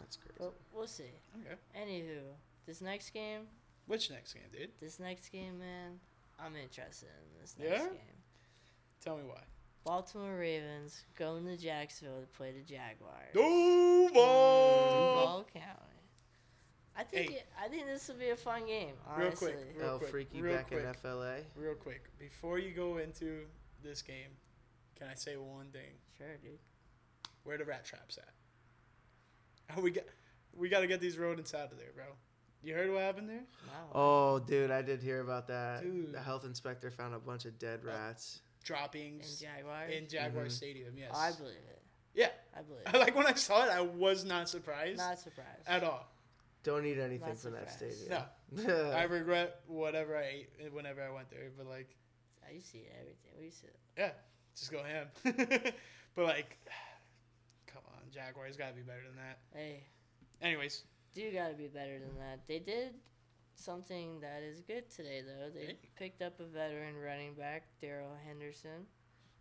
That's 0.00 0.16
crazy. 0.16 0.34
but 0.38 0.54
we'll 0.72 0.86
see. 0.86 1.10
okay. 1.40 1.56
Anywho, 1.78 2.20
this 2.66 2.80
next 2.80 3.10
game, 3.10 3.42
Which 3.86 4.10
next 4.10 4.34
game, 4.34 4.44
dude? 4.52 4.70
this 4.80 4.98
next 5.00 5.30
game, 5.30 5.58
man, 5.58 5.98
I'm 6.38 6.54
interested 6.56 7.08
in 7.34 7.40
this 7.40 7.56
next 7.58 7.70
Yeah? 7.70 7.88
game. 7.88 8.22
Tell 9.02 9.16
me 9.16 9.24
why. 9.24 9.42
Baltimore 9.84 10.36
Ravens 10.36 11.04
going 11.16 11.46
to 11.46 11.56
Jacksonville 11.56 12.20
to 12.20 12.26
play 12.26 12.52
the 12.52 12.60
Jaguars. 12.62 13.32
Duval. 13.32 14.12
Duval 14.92 15.46
County. 15.52 15.84
I 16.96 17.04
think 17.04 17.30
Hey. 17.30 17.36
it, 17.36 17.46
I 17.58 17.68
think 17.68 17.86
this 17.86 18.08
will 18.08 18.16
be 18.16 18.30
a 18.30 18.36
fun 18.36 18.66
game. 18.66 18.94
Real 19.16 19.30
quick, 19.30 19.56
real 19.76 19.86
El 19.88 19.98
quick, 19.98 20.10
Freaky 20.10 20.42
real 20.42 20.56
back 20.56 20.66
quick. 20.68 20.80
in 20.84 20.94
FLA. 20.94 21.38
Real 21.54 21.74
quick, 21.76 22.10
before 22.18 22.58
you 22.58 22.72
go 22.74 22.98
into 22.98 23.46
this 23.82 24.02
game, 24.02 24.30
can 24.98 25.08
I 25.08 25.14
say 25.14 25.36
one 25.36 25.66
thing? 25.72 25.92
Sure, 26.16 26.36
dude. 26.42 26.58
Where 27.44 27.56
the 27.58 27.64
rat 27.64 27.84
traps 27.84 28.18
at? 28.18 29.76
Oh, 29.76 29.80
we 29.82 29.90
got 29.90 30.04
we 30.56 30.68
got 30.68 30.80
to 30.80 30.86
get 30.86 31.00
these 31.00 31.18
rodents 31.18 31.54
out 31.54 31.70
of 31.72 31.78
there, 31.78 31.92
bro. 31.94 32.04
You 32.62 32.74
heard 32.74 32.92
what 32.92 33.02
happened 33.02 33.28
there? 33.28 33.44
Wow. 33.68 33.90
Oh, 33.94 34.38
dude, 34.40 34.72
I 34.72 34.82
did 34.82 35.00
hear 35.00 35.20
about 35.20 35.46
that. 35.46 35.82
Dude. 35.82 36.12
The 36.12 36.20
health 36.20 36.44
inspector 36.44 36.90
found 36.90 37.14
a 37.14 37.18
bunch 37.20 37.44
of 37.44 37.56
dead 37.58 37.80
Uh, 37.84 37.88
rats. 37.88 38.40
In 38.60 38.64
Droppings 38.66 39.40
in 39.42 40.08
Jaguar 40.08 40.44
Mhm. 40.46 40.50
Stadium. 40.50 40.98
Yes. 40.98 41.12
I 41.14 41.30
believe 41.32 41.54
it. 41.56 41.82
yeah. 42.14 42.30
I 42.54 42.62
believe 42.62 42.82
it. 42.86 42.98
like 42.98 43.14
when 43.14 43.26
I 43.26 43.34
saw 43.34 43.64
it, 43.64 43.70
I 43.70 43.80
was 43.80 44.24
not 44.24 44.48
surprised 44.48 44.98
Not 44.98 45.18
surprised. 45.20 45.66
at 45.68 45.84
all. 45.84 46.06
Don't 46.64 46.84
eat 46.84 46.98
anything 46.98 47.28
Not 47.28 47.38
from 47.38 47.52
that 47.52 47.70
stadium. 47.70 48.08
No. 48.50 48.90
I 48.90 49.04
regret 49.04 49.60
whatever 49.68 50.16
I 50.18 50.24
ate 50.58 50.72
whenever 50.72 51.00
I 51.00 51.10
went 51.10 51.30
there, 51.30 51.50
but 51.56 51.66
like, 51.66 51.94
I 52.46 52.52
used 52.54 52.72
to 52.72 52.78
eat 52.78 52.88
everything. 53.00 53.30
We 53.38 53.44
used 53.46 53.60
to. 53.60 53.68
yeah, 53.96 54.10
just 54.58 54.72
go 54.72 54.82
ham. 54.82 55.06
but 56.14 56.24
like, 56.24 56.58
come 57.66 57.82
on, 57.88 58.02
Jaguars 58.12 58.56
got 58.56 58.68
to 58.70 58.74
be 58.74 58.82
better 58.82 59.02
than 59.06 59.16
that. 59.16 59.38
Hey, 59.54 59.84
Anyways, 60.40 60.84
do 61.14 61.30
gotta 61.32 61.54
be 61.54 61.66
better 61.66 61.98
than 61.98 62.14
that. 62.18 62.40
They 62.46 62.60
did 62.60 62.94
something 63.56 64.20
that 64.20 64.42
is 64.42 64.60
good 64.60 64.88
today, 64.88 65.20
though. 65.26 65.50
They 65.52 65.66
Hey. 65.66 65.78
picked 65.96 66.22
up 66.22 66.38
a 66.38 66.44
veteran 66.44 66.94
running 66.96 67.34
back, 67.34 67.64
Darrell 67.80 68.16
Henderson. 68.24 68.86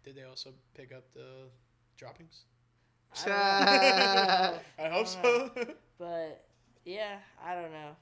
did 0.04 0.16
they 0.16 0.24
also 0.24 0.54
pick 0.74 0.92
up 0.92 1.04
the 1.14 1.50
droppings? 1.98 2.46
I. 3.26 4.60
I 4.80 4.88
hope 4.90 5.06
don't 5.06 5.08
so. 5.08 5.52
But 6.00 6.46
yeah, 6.86 7.18
I 7.44 7.54
don't 7.56 7.72
know. 7.72 7.96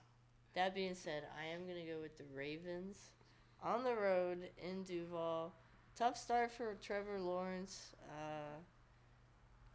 That 0.54 0.74
being 0.74 0.96
said, 0.96 1.24
I 1.38 1.48
am 1.54 1.68
gonna 1.68 1.86
go 1.86 2.00
with 2.02 2.18
the 2.18 2.24
Ravens 2.34 2.98
on 3.62 3.84
the 3.84 3.96
road 3.96 4.50
in 4.58 4.84
Duval. 4.84 5.54
Tough 5.96 6.18
start 6.18 6.52
for 6.52 6.76
Trevor 6.82 7.20
Lawrence. 7.20 7.96
Uh, 8.10 8.60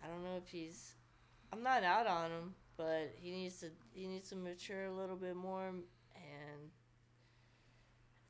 I 0.05 0.09
don't 0.09 0.23
know 0.23 0.37
if 0.37 0.49
he's. 0.51 0.93
I'm 1.51 1.63
not 1.63 1.83
out 1.83 2.07
on 2.07 2.31
him, 2.31 2.55
but 2.77 3.15
he 3.17 3.31
needs 3.31 3.61
to 3.61 3.71
he 3.95 4.07
needs 4.07 4.29
to 4.29 4.37
mature 4.37 4.85
a 4.85 4.93
little 4.93 5.17
bit 5.17 5.35
more, 5.35 5.69
and 5.69 6.71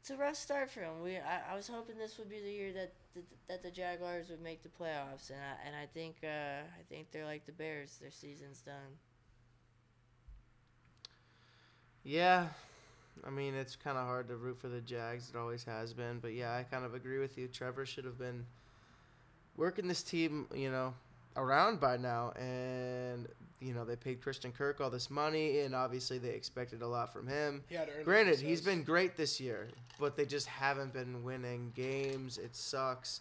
it's 0.00 0.10
a 0.10 0.16
rough 0.16 0.36
start 0.36 0.70
for 0.70 0.80
him. 0.80 1.02
We 1.02 1.16
I, 1.16 1.52
I 1.52 1.56
was 1.56 1.66
hoping 1.66 1.98
this 1.98 2.16
would 2.18 2.30
be 2.30 2.40
the 2.40 2.50
year 2.50 2.72
that 2.74 2.92
that, 3.14 3.24
that 3.48 3.62
the 3.64 3.70
Jaguars 3.72 4.30
would 4.30 4.40
make 4.40 4.62
the 4.62 4.68
playoffs, 4.68 5.30
and 5.30 5.40
I 5.40 5.66
and 5.66 5.74
I 5.74 5.86
think 5.92 6.16
uh, 6.22 6.62
I 6.62 6.82
think 6.88 7.10
they're 7.10 7.26
like 7.26 7.44
the 7.44 7.52
Bears. 7.52 7.98
Their 8.00 8.12
season's 8.12 8.60
done. 8.60 8.98
Yeah, 12.04 12.46
I 13.26 13.30
mean 13.30 13.54
it's 13.54 13.76
kind 13.76 13.96
of 13.96 14.06
hard 14.06 14.28
to 14.28 14.36
root 14.36 14.58
for 14.60 14.68
the 14.68 14.80
Jags. 14.80 15.30
It 15.32 15.38
always 15.38 15.64
has 15.64 15.92
been, 15.92 16.18
but 16.20 16.32
yeah, 16.32 16.54
I 16.54 16.62
kind 16.62 16.84
of 16.84 16.94
agree 16.94 17.18
with 17.18 17.36
you. 17.38 17.48
Trevor 17.48 17.86
should 17.86 18.04
have 18.04 18.18
been 18.18 18.44
working 19.56 19.86
this 19.88 20.02
team, 20.02 20.46
you 20.54 20.70
know, 20.70 20.94
around 21.36 21.80
by 21.80 21.96
now, 21.96 22.32
and 22.32 23.28
you 23.60 23.74
know 23.74 23.84
they 23.84 23.96
paid 23.96 24.20
Christian 24.22 24.52
Kirk 24.52 24.80
all 24.80 24.90
this 24.90 25.10
money, 25.10 25.60
and 25.60 25.74
obviously 25.74 26.18
they 26.18 26.30
expected 26.30 26.82
a 26.82 26.86
lot 26.86 27.12
from 27.12 27.26
him. 27.26 27.62
Had 27.70 27.88
Granted, 28.04 28.40
he's 28.40 28.60
been 28.60 28.82
great 28.82 29.16
this 29.16 29.40
year, 29.40 29.68
but 29.98 30.16
they 30.16 30.24
just 30.24 30.46
haven't 30.46 30.92
been 30.92 31.22
winning 31.22 31.72
games. 31.74 32.38
It 32.38 32.56
sucks. 32.56 33.20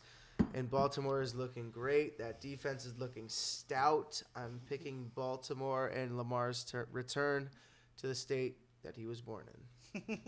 And 0.54 0.70
Baltimore 0.70 1.22
is 1.22 1.36
looking 1.36 1.70
great. 1.70 2.18
That 2.18 2.40
defense 2.40 2.86
is 2.86 2.98
looking 2.98 3.28
stout. 3.28 4.24
I'm 4.38 4.62
picking 4.70 5.12
Baltimore 5.14 5.88
and 5.88 6.18
Lamar's 6.18 6.64
ter- 6.64 6.88
return 6.94 7.50
to 7.98 8.08
the 8.08 8.16
state 8.16 8.56
that 8.84 8.96
he 8.96 9.06
was 9.06 9.22
born 9.22 9.46
in. 9.54 9.60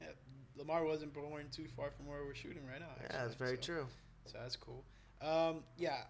Yeah, 0.00 0.08
Lamar 0.56 0.84
wasn't 0.84 1.14
born 1.14 1.46
too 1.52 1.66
far 1.76 1.90
from 1.90 2.06
where 2.06 2.24
we're 2.24 2.34
shooting 2.34 2.66
right 2.66 2.80
now. 2.80 2.86
Yeah, 3.02 3.22
that's 3.22 3.34
very 3.34 3.56
so- 3.56 3.62
true. 3.62 3.86
So 4.26 4.38
that's 4.40 4.56
cool. 4.56 4.84
Um, 5.20 5.62
yeah, 5.78 6.02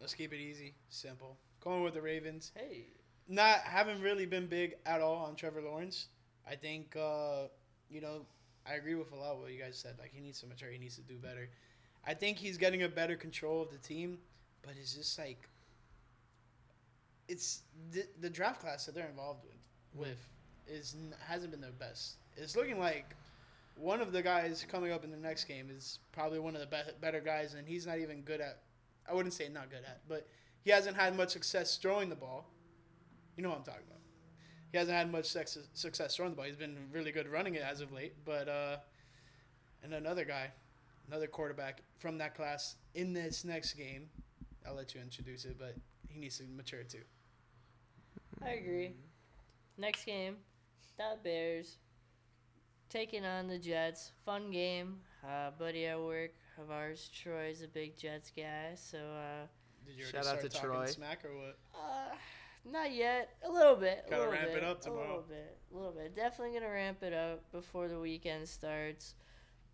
Let's 0.00 0.14
keep 0.14 0.32
it 0.32 0.40
easy, 0.40 0.74
simple. 0.88 1.38
Going 1.60 1.82
with 1.82 1.94
the 1.94 2.02
Ravens. 2.02 2.52
Hey. 2.54 2.86
Not 3.28 3.60
haven't 3.60 4.02
really 4.02 4.26
been 4.26 4.46
big 4.46 4.74
at 4.84 5.00
all 5.00 5.24
on 5.24 5.34
Trevor 5.34 5.62
Lawrence. 5.62 6.08
I 6.48 6.54
think 6.54 6.94
uh, 6.96 7.48
you 7.88 8.00
know 8.00 8.26
I 8.68 8.74
agree 8.74 8.94
with 8.94 9.10
a 9.12 9.16
lot 9.16 9.32
of 9.32 9.40
what 9.40 9.52
you 9.52 9.58
guys 9.60 9.76
said. 9.78 9.94
Like 9.98 10.12
he 10.12 10.20
needs 10.20 10.40
to 10.40 10.46
mature. 10.46 10.70
He 10.70 10.78
needs 10.78 10.96
to 10.96 11.02
do 11.02 11.16
better. 11.18 11.48
I 12.06 12.14
think 12.14 12.36
he's 12.36 12.56
getting 12.56 12.84
a 12.84 12.88
better 12.88 13.16
control 13.16 13.62
of 13.62 13.70
the 13.70 13.78
team, 13.78 14.18
but 14.62 14.74
it's 14.80 14.94
just 14.94 15.18
like 15.18 15.48
it's 17.26 17.62
the, 17.90 18.04
the 18.20 18.30
draft 18.30 18.60
class 18.60 18.86
that 18.86 18.94
they're 18.94 19.08
involved 19.08 19.44
with 19.44 19.56
with 19.94 20.18
is 20.68 20.96
hasn't 21.26 21.50
been 21.50 21.60
the 21.60 21.68
best. 21.68 22.16
It's 22.36 22.56
looking 22.56 22.78
like 22.78 23.14
one 23.76 24.00
of 24.00 24.12
the 24.12 24.22
guys 24.22 24.64
coming 24.68 24.92
up 24.92 25.04
in 25.04 25.10
the 25.10 25.16
next 25.16 25.44
game 25.44 25.68
is 25.70 25.98
probably 26.12 26.38
one 26.38 26.54
of 26.54 26.60
the 26.60 26.66
be- 26.66 26.92
better 27.00 27.20
guys, 27.20 27.54
and 27.54 27.66
he's 27.68 27.86
not 27.86 27.98
even 27.98 28.22
good 28.22 28.40
at. 28.40 28.62
I 29.08 29.14
wouldn't 29.14 29.34
say 29.34 29.48
not 29.48 29.70
good 29.70 29.84
at, 29.86 30.00
but 30.08 30.26
he 30.62 30.70
hasn't 30.70 30.96
had 30.96 31.16
much 31.16 31.30
success 31.30 31.76
throwing 31.76 32.08
the 32.08 32.16
ball. 32.16 32.46
You 33.36 33.42
know 33.42 33.50
what 33.50 33.58
I'm 33.58 33.64
talking 33.64 33.82
about. 33.86 34.00
He 34.72 34.78
hasn't 34.78 34.96
had 34.96 35.12
much 35.12 35.26
sex- 35.26 35.58
success 35.74 36.16
throwing 36.16 36.32
the 36.32 36.36
ball. 36.36 36.46
He's 36.46 36.56
been 36.56 36.76
really 36.92 37.12
good 37.12 37.28
running 37.28 37.54
it 37.54 37.62
as 37.62 37.80
of 37.80 37.92
late, 37.92 38.14
but 38.24 38.48
uh, 38.48 38.76
and 39.82 39.94
another 39.94 40.24
guy, 40.24 40.50
another 41.08 41.26
quarterback 41.26 41.82
from 41.98 42.18
that 42.18 42.34
class 42.34 42.76
in 42.94 43.12
this 43.12 43.44
next 43.44 43.74
game. 43.74 44.08
I'll 44.66 44.74
let 44.74 44.94
you 44.94 45.00
introduce 45.00 45.44
it, 45.44 45.56
but 45.58 45.76
he 46.08 46.18
needs 46.18 46.38
to 46.38 46.44
mature 46.44 46.82
too. 46.82 47.02
I 48.44 48.50
agree. 48.50 48.92
Next 49.78 50.04
game, 50.04 50.36
the 50.98 51.16
Bears 51.22 51.78
taking 52.88 53.24
on 53.24 53.48
the 53.48 53.58
Jets. 53.58 54.12
Fun 54.24 54.50
game. 54.50 55.00
Uh, 55.26 55.50
buddy 55.58 55.86
at 55.86 56.00
work 56.00 56.30
of 56.60 56.70
ours, 56.70 57.10
Troy's 57.12 57.62
a 57.62 57.68
big 57.68 57.96
Jets 57.96 58.30
guy, 58.34 58.74
so 58.74 58.98
uh, 58.98 59.46
Did 59.86 59.96
you 59.98 60.04
Shout 60.04 60.24
already 60.26 60.38
out 60.38 60.42
to 60.44 60.48
talking 60.48 60.70
Troy. 60.70 60.86
smack 60.86 61.24
or 61.24 61.36
what? 61.36 61.58
uh, 61.74 62.14
not 62.70 62.92
yet. 62.92 63.30
A 63.44 63.50
little 63.50 63.76
bit. 63.76 64.04
A 64.06 64.10
Gotta 64.10 64.22
little 64.22 64.34
ramp 64.34 64.48
it 64.50 64.54
bit, 64.54 64.64
up 64.64 64.86
A 64.86 64.90
little 64.90 65.24
bit. 65.28 65.56
A 65.72 65.76
little 65.76 65.92
bit. 65.92 66.14
Definitely 66.16 66.58
gonna 66.58 66.72
ramp 66.72 67.02
it 67.02 67.12
up 67.12 67.50
before 67.52 67.88
the 67.88 67.98
weekend 67.98 68.48
starts. 68.48 69.14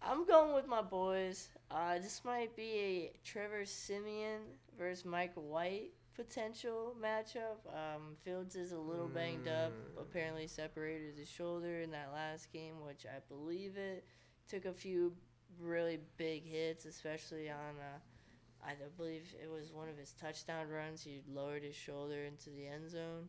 I'm 0.03 0.27
going 0.27 0.55
with 0.55 0.67
my 0.67 0.83
boys. 0.83 1.49
Uh, 1.71 1.99
this 1.99 2.23
might 2.25 2.57
be 2.57 2.73
a 2.73 3.13
Trevor 3.25 3.65
Siemian 3.65 4.41
versus 4.79 5.05
Mike 5.05 5.33
White 5.35 5.91
potential 6.15 6.95
matchup. 7.03 7.67
Um, 7.69 8.17
Fields 8.25 8.57
is 8.57 8.73
a 8.73 8.79
little 8.79 9.09
banged 9.09 9.49
up. 9.49 9.73
Mm. 9.73 10.01
Apparently 10.03 10.47
separated 10.47 11.17
his 11.17 11.29
shoulder 11.29 11.81
in 11.81 11.91
that 11.93 12.11
last 12.13 12.53
game, 12.53 12.75
which 12.85 13.07
I 13.07 13.19
believe 13.29 13.77
it 13.77 14.05
took 14.49 14.65
a 14.65 14.73
few 14.73 15.13
really 15.61 15.99
big 16.17 16.45
hits, 16.45 16.85
especially 16.85 17.51
on. 17.51 17.77
Uh, 17.81 17.99
I 18.65 18.75
believe 18.97 19.23
it 19.43 19.51
was 19.51 19.73
one 19.73 19.89
of 19.89 19.97
his 19.97 20.13
touchdown 20.13 20.69
runs. 20.69 21.03
He 21.03 21.21
lowered 21.29 21.65
his 21.65 21.75
shoulder 21.75 22.23
into 22.25 22.51
the 22.51 22.67
end 22.67 22.91
zone. 22.91 23.29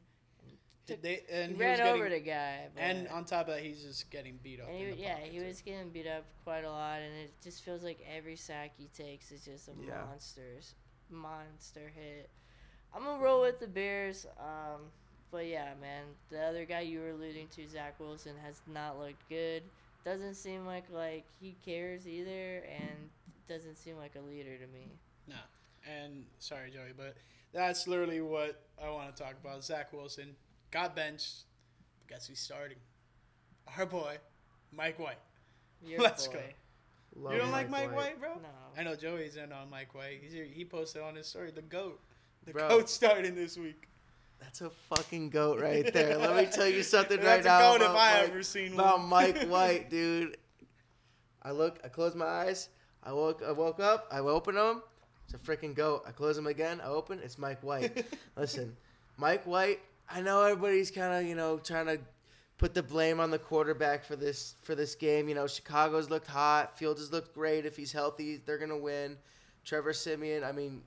Did 0.86 1.02
they 1.02 1.22
and 1.32 1.52
he, 1.52 1.58
he, 1.58 1.64
ran 1.64 1.82
over 1.82 2.10
getting, 2.10 2.24
the 2.24 2.30
guy. 2.30 2.68
And 2.78 3.08
on 3.08 3.24
top 3.24 3.48
of 3.48 3.56
that, 3.56 3.64
he's 3.64 3.82
just 3.84 4.12
getting 4.12 4.38
beat 4.44 4.60
up. 4.60 4.70
he, 4.70 4.94
yeah, 5.02 5.18
he 5.18 5.40
too. 5.40 5.46
was 5.46 5.62
getting 5.62 5.90
beat 5.90 6.08
up 6.08 6.26
quite 6.44 6.66
a 6.66 6.70
lot, 6.70 7.00
and 7.00 7.16
it 7.24 7.34
just 7.42 7.64
feels 7.64 7.84
like 7.84 8.06
every 8.14 8.36
sack 8.36 8.72
he 8.78 8.88
takes 8.88 9.32
is 9.32 9.46
just 9.46 9.70
a 9.70 9.72
Yeah. 9.82 10.04
monsters, 10.06 10.76
monster 11.10 11.92
hit. 11.96 12.30
I'm 12.96 13.04
gonna 13.04 13.24
roll 13.24 13.42
with 13.42 13.60
the 13.60 13.68
Bears, 13.68 14.26
um, 14.40 14.82
but 15.32 15.48
yeah, 15.48 15.74
man, 15.82 16.04
the 16.30 16.42
other 16.42 16.66
guy 16.66 16.82
you 16.82 17.00
were 17.00 17.10
alluding 17.10 17.48
to, 17.56 17.68
Zach 17.68 18.00
Wilson, 18.00 18.34
has 18.46 18.62
not 18.72 19.00
looked 19.00 19.28
good. 19.30 19.64
Doesn't 20.06 20.36
seem 20.36 20.66
like 20.66 20.86
like 20.92 21.26
he 21.40 21.56
cares 21.66 22.08
either, 22.08 22.64
and 22.68 23.10
doesn't 23.48 23.78
seem 23.78 23.98
like 23.98 24.12
a 24.16 24.22
leader 24.22 24.58
to 24.58 24.68
me. 24.68 24.92
No, 25.28 25.36
and 25.92 26.26
sorry, 26.40 26.70
Joey, 26.70 26.94
but 26.96 27.16
that's 27.54 27.88
literally 27.88 28.22
what 28.22 28.62
I 28.84 28.90
want 28.90 29.16
to 29.16 29.24
talk 29.24 29.36
about. 29.44 29.64
Zach 29.64 29.92
Wilson 29.94 30.36
got 30.72 30.96
benched. 30.96 31.46
Guess 32.10 32.28
who's 32.28 32.40
starting? 32.40 32.78
Our 33.78 33.86
boy, 33.86 34.18
Mike 34.72 35.00
White. 35.00 35.20
Your 35.84 36.02
Let's 36.02 36.28
boy. 36.28 36.34
go. 36.34 37.22
Love 37.22 37.34
you 37.34 37.40
don't 37.40 37.52
like 37.52 37.70
Mike 37.70 37.96
White, 37.96 38.20
bro? 38.20 38.36
No. 38.36 38.50
I 38.78 38.84
know 38.84 38.96
Joey's 38.96 39.36
in 39.36 39.52
on 39.52 39.70
Mike 39.70 39.94
White. 39.94 40.20
He's 40.22 40.34
he 40.34 40.66
posted 40.66 41.02
on 41.02 41.16
his 41.16 41.28
story 41.28 41.52
the 41.52 41.62
goat. 41.62 42.00
The 42.46 42.52
Bro. 42.54 42.70
goat 42.70 42.90
starting 42.90 43.36
this 43.36 43.58
week. 43.58 43.88
That's 44.40 44.62
a 44.62 44.70
fucking 44.70 45.30
goat 45.30 45.62
right 45.62 45.92
there. 45.94 46.18
Let 46.18 46.36
me 46.36 46.46
tell 46.52 46.68
you 46.68 46.84
something 46.96 47.18
right 47.18 47.42
That's 47.42 47.46
now 47.46 47.60
a 47.60 47.80
goat 47.80 47.86
if 47.86 47.90
about 47.90 47.98
I 47.98 48.22
Mike, 48.22 48.30
ever 48.30 48.44
seen 48.44 48.74
about. 48.74 49.04
Mike 49.06 49.44
White, 49.48 49.90
dude. 49.90 50.38
I 51.42 51.52
look, 51.52 51.80
I 51.84 51.88
close 51.88 52.16
my 52.16 52.26
eyes. 52.26 52.70
I 53.04 53.14
woke, 53.14 53.42
I 53.46 53.52
woke 53.52 53.80
up. 53.80 54.08
I 54.12 54.20
open 54.20 54.56
them. 54.56 54.82
It's 55.26 55.34
a 55.34 55.38
freaking 55.38 55.74
goat. 55.74 56.04
I 56.08 56.12
close 56.12 56.36
them 56.36 56.48
again. 56.48 56.82
I 56.82 56.88
open. 56.88 57.20
It's 57.24 57.38
Mike 57.38 57.64
White. 57.64 58.06
Listen, 58.38 58.76
Mike 59.18 59.46
White. 59.46 59.80
I 60.10 60.22
know 60.22 60.42
everybody's 60.44 60.92
kind 60.92 61.14
of 61.14 61.28
you 61.28 61.36
know 61.36 61.58
trying 61.60 61.86
to 61.86 62.00
put 62.58 62.74
the 62.74 62.84
blame 62.84 63.20
on 63.20 63.32
the 63.32 63.40
quarterback 63.40 64.04
for 64.04 64.16
this 64.18 64.56
for 64.64 64.76
this 64.76 64.96
game. 64.96 65.30
You 65.30 65.36
know, 65.36 65.48
Chicago's 65.48 66.10
looked 66.10 66.28
hot. 66.28 66.78
Fields 66.78 67.00
has 67.00 67.12
looked 67.12 67.34
great. 67.34 67.66
If 67.66 67.78
he's 67.78 67.92
healthy, 67.94 68.42
they're 68.46 68.58
gonna 68.58 68.78
win. 68.78 69.18
Trevor 69.64 69.94
Siemian. 69.94 70.44
I 70.44 70.52
mean, 70.52 70.82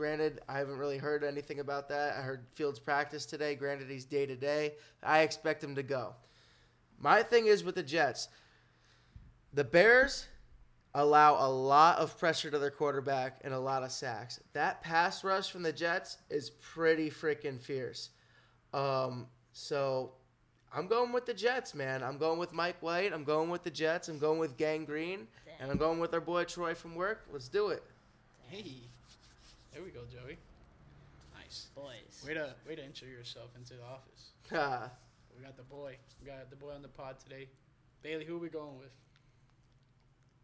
granted, 0.00 0.40
I 0.48 0.56
haven't 0.56 0.78
really 0.78 0.96
heard 0.96 1.22
anything 1.22 1.60
about 1.60 1.90
that. 1.90 2.16
I 2.16 2.22
heard 2.22 2.46
Fields 2.54 2.78
practice 2.78 3.26
today. 3.26 3.54
Granted, 3.54 3.90
he's 3.90 4.06
day 4.06 4.24
to 4.24 4.34
day. 4.34 4.72
I 5.02 5.20
expect 5.20 5.62
him 5.62 5.74
to 5.74 5.82
go. 5.82 6.14
My 6.98 7.22
thing 7.22 7.48
is 7.48 7.62
with 7.62 7.74
the 7.74 7.82
Jets. 7.82 8.28
The 9.52 9.62
Bears 9.62 10.26
allow 10.94 11.46
a 11.46 11.50
lot 11.50 11.98
of 11.98 12.18
pressure 12.18 12.50
to 12.50 12.58
their 12.58 12.70
quarterback 12.70 13.42
and 13.44 13.52
a 13.52 13.58
lot 13.58 13.82
of 13.82 13.92
sacks. 13.92 14.40
That 14.54 14.80
pass 14.80 15.22
rush 15.22 15.50
from 15.50 15.62
the 15.62 15.72
Jets 15.72 16.16
is 16.30 16.48
pretty 16.48 17.10
freaking 17.10 17.60
fierce. 17.60 18.08
Um, 18.72 19.26
so 19.52 20.12
I'm 20.72 20.86
going 20.86 21.12
with 21.12 21.26
the 21.26 21.34
Jets, 21.34 21.74
man. 21.74 22.02
I'm 22.02 22.16
going 22.16 22.38
with 22.38 22.54
Mike 22.54 22.80
White. 22.80 23.12
I'm 23.12 23.24
going 23.24 23.50
with 23.50 23.64
the 23.64 23.70
Jets. 23.70 24.08
I'm 24.08 24.18
going 24.18 24.38
with 24.38 24.56
Gang 24.56 24.86
Green. 24.86 25.28
And 25.60 25.70
I'm 25.70 25.76
going 25.76 26.00
with 26.00 26.14
our 26.14 26.22
boy 26.22 26.44
Troy 26.44 26.74
from 26.74 26.94
work. 26.94 27.26
Let's 27.30 27.48
do 27.48 27.68
it. 27.68 27.82
Hey, 28.48 28.89
there 29.72 29.82
we 29.82 29.90
go, 29.90 30.00
Joey. 30.10 30.36
Nice. 31.38 31.68
Boys. 31.74 32.24
Way 32.26 32.34
to 32.34 32.54
way 32.66 32.74
to 32.76 32.84
intro 32.84 33.08
yourself 33.08 33.50
into 33.56 33.74
the 33.74 33.82
office. 33.84 34.30
Ha. 34.50 34.90
We 35.36 35.42
got 35.44 35.56
the 35.56 35.62
boy. 35.62 35.96
We 36.20 36.26
got 36.26 36.50
the 36.50 36.56
boy 36.56 36.72
on 36.74 36.82
the 36.82 36.88
pod 36.88 37.18
today. 37.20 37.48
Bailey, 38.02 38.24
who 38.24 38.36
are 38.36 38.40
we 38.40 38.48
going 38.48 38.78
with? 38.78 38.92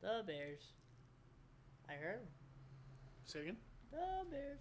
The 0.02 0.22
Bears. 0.26 0.60
I 1.88 1.92
heard 1.94 2.20
him. 2.20 2.28
Say 3.24 3.40
again? 3.40 3.56
The 3.90 4.24
Bears. 4.30 4.60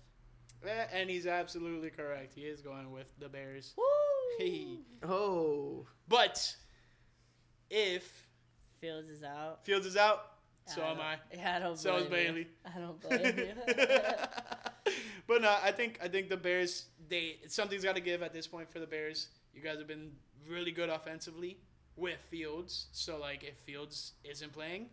Eh, 0.65 0.85
And 0.99 1.09
he's 1.09 1.27
absolutely 1.27 1.89
correct. 1.89 2.33
He 2.33 2.41
is 2.41 2.61
going 2.61 2.91
with 2.91 3.11
the 3.19 3.29
Bears. 3.29 3.73
Woo! 3.77 3.83
Hey. 4.39 4.79
oh. 5.03 5.85
But 6.07 6.55
if 7.69 8.27
Fields 8.79 9.09
is 9.09 9.23
out. 9.23 9.65
Fields 9.65 9.85
is 9.85 9.97
out, 9.97 10.31
so 10.65 10.81
I 10.81 10.91
am 10.91 10.99
I. 11.01 11.15
Yeah, 11.33 11.55
I 11.57 11.59
don't 11.59 11.77
So 11.77 11.95
is 11.97 12.05
blame 12.05 12.37
you. 12.37 12.45
Bailey. 12.45 12.47
I 12.65 12.79
don't 12.79 13.01
blame 13.01 13.37
you. 13.37 13.73
but 15.27 15.41
no, 15.41 15.55
I 15.63 15.71
think 15.71 15.99
I 16.03 16.07
think 16.07 16.29
the 16.29 16.37
Bears 16.37 16.85
they 17.09 17.37
something's 17.47 17.83
got 17.83 17.95
to 17.95 18.01
give 18.01 18.21
at 18.23 18.33
this 18.33 18.47
point 18.47 18.71
for 18.71 18.79
the 18.79 18.87
Bears. 18.87 19.29
You 19.53 19.61
guys 19.61 19.77
have 19.77 19.87
been 19.87 20.11
really 20.49 20.71
good 20.71 20.89
offensively 20.89 21.57
with 21.95 22.19
Fields, 22.29 22.87
so 22.91 23.17
like 23.17 23.43
if 23.43 23.55
Fields 23.65 24.13
isn't 24.23 24.51
playing, 24.53 24.87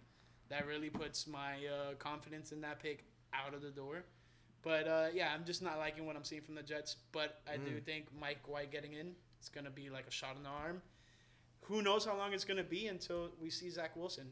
that 0.49 0.67
really 0.67 0.89
puts 0.91 1.27
my 1.27 1.55
uh, 1.67 1.95
confidence 1.99 2.53
in 2.53 2.61
that 2.63 2.81
pick 2.83 3.05
out 3.35 3.55
of 3.55 3.63
the 3.63 3.71
door. 3.71 4.05
But 4.63 4.87
uh, 4.87 5.07
yeah, 5.13 5.31
I'm 5.35 5.45
just 5.45 5.63
not 5.63 5.79
liking 5.79 6.07
what 6.07 6.15
I'm 6.15 6.25
seeing 6.25 6.43
from 6.43 6.55
the 6.55 6.63
Jets. 6.63 6.97
But 7.11 7.41
I 7.53 7.57
do 7.57 7.73
Mm. 7.73 7.85
think 7.85 8.07
Mike 8.21 8.47
White 8.47 8.71
getting 8.71 8.93
in 8.93 9.15
is 9.43 9.49
gonna 9.49 9.71
be 9.71 9.91
like 9.91 10.07
a 10.07 10.11
shot 10.13 10.37
in 10.37 10.45
the 10.45 10.49
arm. 10.49 10.81
Who 11.63 11.83
knows 11.83 12.05
how 12.05 12.17
long 12.17 12.33
it's 12.33 12.45
gonna 12.45 12.63
be 12.63 12.87
until 12.87 13.31
we 13.41 13.51
see 13.51 13.71
Zach 13.71 13.97
Wilson. 13.97 14.31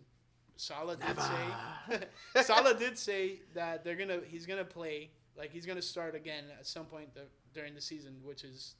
Saleh 0.56 0.98
did 1.00 1.18
say 1.20 2.00
Saleh 2.42 2.78
did 2.78 2.98
say 2.98 3.40
that 3.54 3.82
they're 3.82 3.96
gonna 3.96 4.20
he's 4.28 4.46
gonna 4.46 4.64
play 4.64 5.10
like 5.36 5.50
he's 5.52 5.66
gonna 5.66 5.82
start 5.82 6.14
again 6.14 6.44
at 6.58 6.66
some 6.66 6.84
point 6.86 7.14
the, 7.14 7.22
during 7.54 7.74
the 7.74 7.80
season, 7.80 8.16
which 8.24 8.44
is 8.44 8.74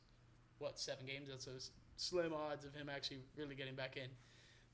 what 0.58 0.78
seven 0.78 1.06
games. 1.06 1.28
That's 1.30 1.46
a 1.46 1.54
s- 1.56 1.70
slim 1.96 2.32
odds 2.34 2.64
of 2.64 2.74
him 2.74 2.88
actually 2.94 3.18
really 3.36 3.54
getting 3.54 3.74
back 3.74 3.96
in. 3.96 4.08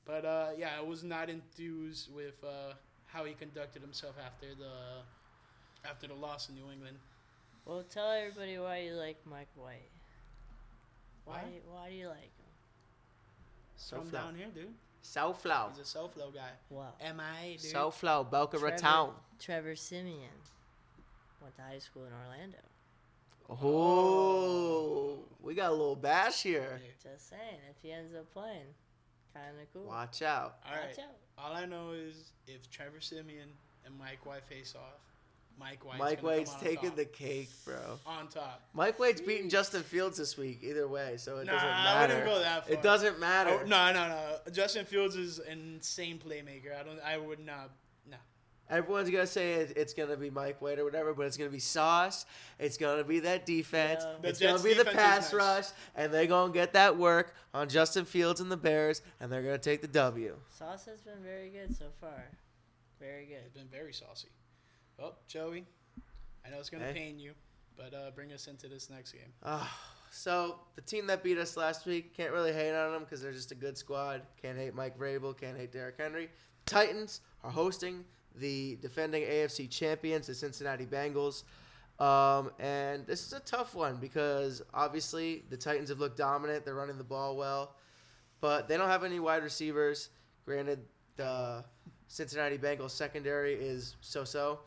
But 0.05 0.25
uh, 0.25 0.47
yeah, 0.57 0.71
I 0.77 0.81
was 0.81 1.03
not 1.03 1.29
enthused 1.29 2.13
with 2.13 2.43
uh, 2.43 2.73
how 3.05 3.25
he 3.25 3.33
conducted 3.33 3.81
himself 3.81 4.15
after 4.25 4.47
the 4.55 5.89
after 5.89 6.07
the 6.07 6.13
loss 6.15 6.49
in 6.49 6.55
New 6.55 6.69
England. 6.71 6.97
well, 7.65 7.83
tell 7.89 8.11
everybody 8.11 8.57
why 8.57 8.79
you 8.79 8.93
like 8.93 9.17
Mike 9.25 9.47
White. 9.55 9.89
Why? 11.25 11.35
Why? 11.35 11.41
do 11.43 11.53
you- 11.55 11.61
Why 11.71 11.89
do 11.89 11.95
you 11.95 12.07
like 12.07 12.17
him? 12.19 12.31
So 13.75 13.97
From 13.97 14.07
flow. 14.07 14.19
down 14.19 14.35
here, 14.35 14.47
dude. 14.53 14.73
South 15.01 15.41
flow. 15.41 15.67
He's 15.71 15.79
a 15.79 15.85
self 15.85 16.13
flow 16.13 16.31
guy. 16.33 16.49
Well, 16.69 16.95
Am 16.99 17.19
I, 17.21 17.51
dude? 17.51 17.61
South 17.61 17.95
flow. 17.95 18.23
Boca 18.23 18.57
Trevor- 18.57 18.73
Raton. 18.73 19.09
Trevor 19.39 19.75
Siemian 19.75 20.29
went 21.47 21.55
to 21.55 21.61
high 21.61 21.79
school 21.79 22.03
in 22.05 22.11
Orlando. 22.13 22.57
Oh, 23.49 25.19
we 25.41 25.53
got 25.53 25.69
a 25.69 25.73
little 25.73 25.95
bash 25.95 26.43
here. 26.43 26.79
Just 27.01 27.29
saying, 27.29 27.59
if 27.69 27.77
he 27.81 27.91
ends 27.91 28.13
up 28.13 28.31
playing, 28.33 28.65
kind 29.33 29.55
of 29.61 29.73
cool. 29.73 29.83
Watch 29.87 30.21
out. 30.21 30.57
All 30.67 30.75
right. 30.75 30.87
Watch 30.89 30.99
out. 30.99 31.15
All 31.37 31.53
I 31.55 31.65
know 31.65 31.91
is 31.91 32.31
if 32.47 32.69
Trevor 32.69 32.99
Siemian 32.99 33.49
and 33.85 33.97
Mike 33.97 34.25
White 34.25 34.43
face 34.45 34.73
off, 34.75 34.99
Mike 35.59 35.83
White's 35.85 35.97
Mike 35.99 36.21
gonna 36.21 36.33
come 36.33 36.37
Wade's 36.39 36.51
on 36.53 36.59
taking 36.59 36.89
top. 36.89 36.97
the 36.97 37.05
cake, 37.05 37.49
bro. 37.65 37.77
on 38.05 38.27
top. 38.27 38.61
Mike 38.73 38.99
Wade's 38.99 39.21
beating 39.21 39.49
Justin 39.49 39.81
Fields 39.81 40.17
this 40.17 40.37
week, 40.37 40.59
either 40.61 40.87
way, 40.87 41.15
so 41.17 41.37
it 41.37 41.45
Nah, 41.45 41.53
doesn't 41.53 41.67
matter. 41.69 41.89
I 41.89 41.93
matter. 42.01 42.13
wouldn't 42.15 42.31
go 42.31 42.39
that 42.41 42.65
far. 42.67 42.73
It 42.73 42.83
doesn't 42.83 43.19
matter. 43.19 43.59
Oh, 43.63 43.65
no, 43.65 43.93
no, 43.93 44.07
no. 44.07 44.51
Justin 44.51 44.85
Fields 44.85 45.15
is 45.15 45.39
an 45.39 45.75
insane 45.75 46.19
playmaker. 46.23 46.77
I 46.79 46.83
don't. 46.83 46.99
I 47.03 47.17
would 47.17 47.39
not. 47.39 47.71
No. 48.69 48.75
Everyone's 48.77 49.09
gonna 49.09 49.27
say 49.27 49.53
it, 49.53 49.73
it's 49.77 49.93
gonna 49.93 50.17
be 50.17 50.29
Mike 50.29 50.61
White 50.61 50.79
or 50.79 50.83
whatever, 50.85 51.13
but 51.13 51.25
it's 51.25 51.37
gonna 51.37 51.49
be 51.49 51.59
Sauce. 51.59 52.25
It's 52.59 52.77
gonna 52.77 53.03
be 53.03 53.19
that 53.21 53.45
defense. 53.45 54.03
Yeah. 54.05 54.15
The 54.21 54.27
It's 54.29 54.39
Jets' 54.39 54.61
gonna 54.63 54.75
be 54.75 54.83
the 54.83 54.89
pass 54.91 55.31
nice. 55.31 55.33
rush, 55.33 55.65
and 55.95 56.13
they're 56.13 56.27
gonna 56.27 56.51
get 56.53 56.73
that 56.73 56.97
work 56.97 57.33
on 57.53 57.69
Justin 57.69 58.05
Fields 58.05 58.41
and 58.41 58.51
the 58.51 58.57
Bears, 58.57 59.01
and 59.19 59.31
they're 59.31 59.43
gonna 59.43 59.57
take 59.57 59.81
the 59.81 59.87
W. 59.87 60.35
Sauce 60.49 60.85
has 60.85 61.01
been 61.01 61.21
very 61.23 61.49
good 61.49 61.75
so 61.75 61.85
far. 62.01 62.25
Very 62.99 63.25
good. 63.25 63.41
It's 63.45 63.53
been 63.55 63.67
very 63.69 63.93
saucy. 63.93 64.29
Well, 64.97 65.17
Joey, 65.27 65.65
I 66.45 66.49
know 66.49 66.59
it's 66.59 66.69
gonna 66.69 66.85
Hey. 66.85 66.93
pain 66.93 67.19
you, 67.19 67.33
but 67.75 67.93
uh, 67.93 68.11
bring 68.15 68.33
us 68.33 68.47
into 68.47 68.67
this 68.67 68.89
next 68.89 69.11
game. 69.11 69.31
Ah, 69.43 69.79
so 70.11 70.59
the 70.75 70.81
team 70.81 71.05
that 71.07 71.23
beat 71.23 71.37
us 71.37 71.55
last 71.55 71.85
week 71.85 72.15
can't 72.15 72.31
really 72.33 72.51
hate 72.53 72.73
on 72.73 72.91
them 72.91 73.03
because 73.03 73.21
they're 73.21 73.31
just 73.31 73.51
a 73.51 73.55
good 73.55 73.77
squad. 73.77 74.23
Can't 74.41 74.57
hate 74.57 74.73
Mike 74.73 74.97
Vrabel. 74.97 75.37
Can't 75.39 75.57
hate 75.57 75.71
Derrick 75.71 75.95
Henry. 75.99 76.29
Titans 76.65 77.21
are 77.43 77.51
hosting 77.51 78.03
the 78.39 78.77
defending 78.81 79.23
AFC 79.23 79.69
champions, 79.69 80.27
the 80.27 80.35
Cincinnati 80.35 80.85
Bengals. 80.85 81.43
Um, 81.99 82.51
and 82.59 83.07
this 83.07 83.25
is 83.25 83.33
a 83.33 83.39
tough 83.39 83.73
one 83.73 83.97
because 83.97 84.61
obviously 84.73 85.43
the 85.49 85.57
Titans 85.57 85.89
have 85.89 85.99
looked 85.99 86.17
dominant. 86.17 86.63
They're 86.63 86.75
running 86.75 86.97
the 86.97 87.03
ball 87.03 87.35
well, 87.35 87.75
but 88.39 88.67
they 88.67 88.77
don't 88.77 88.89
have 88.89 89.03
any 89.03 89.19
wide 89.19 89.43
receivers. 89.43 90.09
Granted, 90.45 90.79
the 91.15 91.63
Cincinnati 92.07 92.57
Bengals 92.57 92.91
secondary 92.91 93.53
is 93.55 93.95
so-so, 94.01 94.59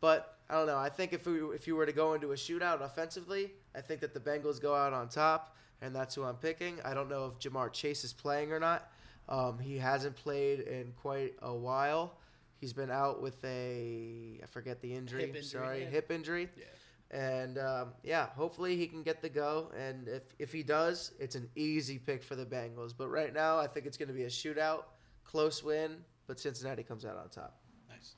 but 0.00 0.38
I 0.50 0.54
don't 0.54 0.66
know. 0.66 0.76
I 0.76 0.88
think 0.88 1.12
if 1.12 1.26
we, 1.26 1.38
if 1.54 1.66
you 1.66 1.76
were 1.76 1.86
to 1.86 1.92
go 1.92 2.14
into 2.14 2.32
a 2.32 2.34
shootout 2.34 2.82
offensively, 2.82 3.52
I 3.74 3.80
think 3.80 4.00
that 4.00 4.12
the 4.12 4.20
Bengals 4.20 4.60
go 4.60 4.74
out 4.74 4.92
on 4.92 5.08
top, 5.08 5.56
and 5.80 5.94
that's 5.94 6.14
who 6.14 6.24
I'm 6.24 6.36
picking. 6.36 6.78
I 6.84 6.94
don't 6.94 7.08
know 7.08 7.26
if 7.26 7.38
Ja'Marr 7.38 7.72
Chase 7.72 8.04
is 8.04 8.12
playing 8.12 8.52
or 8.52 8.60
not. 8.60 8.90
Um, 9.28 9.58
he 9.58 9.78
hasn't 9.78 10.16
played 10.16 10.60
in 10.60 10.92
quite 11.00 11.34
a 11.42 11.54
while. 11.54 12.18
He's 12.62 12.72
been 12.72 12.92
out 12.92 13.20
with 13.20 13.44
a 13.44 14.38
I 14.40 14.46
forget 14.46 14.80
the 14.80 14.94
injury. 14.94 15.22
Hip 15.22 15.28
injury, 15.30 15.42
Sorry, 15.42 15.82
yeah. 15.82 15.88
hip 15.88 16.12
injury. 16.12 16.48
Yeah. 16.56 16.64
And 17.10 17.58
um, 17.58 17.88
yeah, 18.04 18.28
hopefully 18.36 18.76
he 18.76 18.86
can 18.86 19.02
get 19.02 19.20
the 19.20 19.28
go. 19.28 19.72
And 19.76 20.06
if 20.06 20.22
if 20.38 20.52
he 20.52 20.62
does, 20.62 21.10
it's 21.18 21.34
an 21.34 21.48
easy 21.56 21.98
pick 21.98 22.22
for 22.22 22.36
the 22.36 22.46
Bengals. 22.46 22.94
But 22.96 23.08
right 23.08 23.34
now, 23.34 23.58
I 23.58 23.66
think 23.66 23.84
it's 23.86 23.96
going 23.96 24.10
to 24.10 24.14
be 24.14 24.22
a 24.22 24.28
shootout, 24.28 24.84
close 25.24 25.64
win, 25.64 25.96
but 26.28 26.38
Cincinnati 26.38 26.84
comes 26.84 27.04
out 27.04 27.16
on 27.16 27.30
top. 27.30 27.60
Nice. 27.90 28.14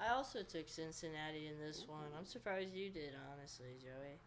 I 0.00 0.14
also 0.14 0.44
took 0.44 0.68
Cincinnati 0.68 1.48
in 1.48 1.58
this 1.58 1.86
one. 1.88 2.06
I'm 2.16 2.24
surprised 2.24 2.72
you 2.72 2.88
did, 2.88 3.14
honestly, 3.32 3.74
Joey. 3.82 4.20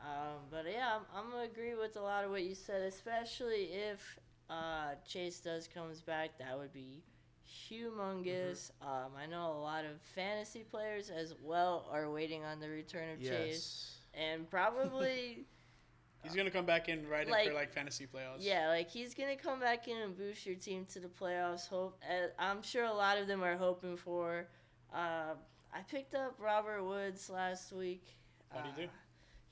Um, 0.00 0.38
but 0.50 0.64
yeah, 0.72 0.96
I'm, 0.96 1.02
I'm 1.14 1.30
gonna 1.30 1.44
agree 1.44 1.74
with 1.74 1.96
a 1.96 2.00
lot 2.02 2.24
of 2.24 2.30
what 2.30 2.44
you 2.44 2.54
said, 2.54 2.80
especially 2.80 3.68
if 3.74 4.18
uh, 4.48 4.94
Chase 5.06 5.40
does 5.40 5.68
comes 5.68 6.00
back. 6.00 6.38
That 6.38 6.56
would 6.56 6.72
be 6.72 7.02
humongous. 7.46 8.70
Um, 8.82 9.12
I 9.20 9.26
know 9.26 9.52
a 9.52 9.60
lot 9.60 9.84
of 9.84 10.00
fantasy 10.14 10.64
players 10.64 11.10
as 11.10 11.34
well 11.42 11.88
are 11.92 12.10
waiting 12.10 12.44
on 12.44 12.60
the 12.60 12.68
return 12.68 13.10
of 13.10 13.20
Chase, 13.22 13.96
and 14.14 14.48
probably. 14.50 15.44
He's 16.22 16.34
gonna 16.34 16.50
come 16.50 16.66
back 16.66 16.88
in 16.88 17.08
right 17.08 17.24
in 17.24 17.30
Like- 17.30 17.46
for 17.48 17.54
like 17.54 17.72
fantasy 17.72 18.06
playoffs. 18.06 18.38
Yeah, 18.40 18.68
like 18.68 18.90
he's 18.90 19.14
gonna 19.14 19.36
come 19.36 19.60
back 19.60 19.86
in 19.86 19.96
and 19.98 20.16
boost 20.16 20.44
your 20.44 20.56
team 20.56 20.84
to 20.86 20.98
the 20.98 21.06
playoffs. 21.06 21.68
Hope 21.68 22.02
uh, 22.02 22.28
I'm 22.36 22.62
sure 22.62 22.84
a 22.84 22.92
lot 22.92 23.16
of 23.18 23.28
them 23.28 23.44
are 23.44 23.56
hoping 23.56 23.96
for. 23.96 24.48
Uh, 24.92 25.34
I 25.72 25.82
picked 25.88 26.16
up 26.16 26.34
Robert 26.40 26.82
Woods 26.82 27.30
last 27.30 27.72
week. 27.72 28.16
How'd 28.52 28.64
he 28.74 28.82
do? 28.82 28.88
Uh, 28.88 28.90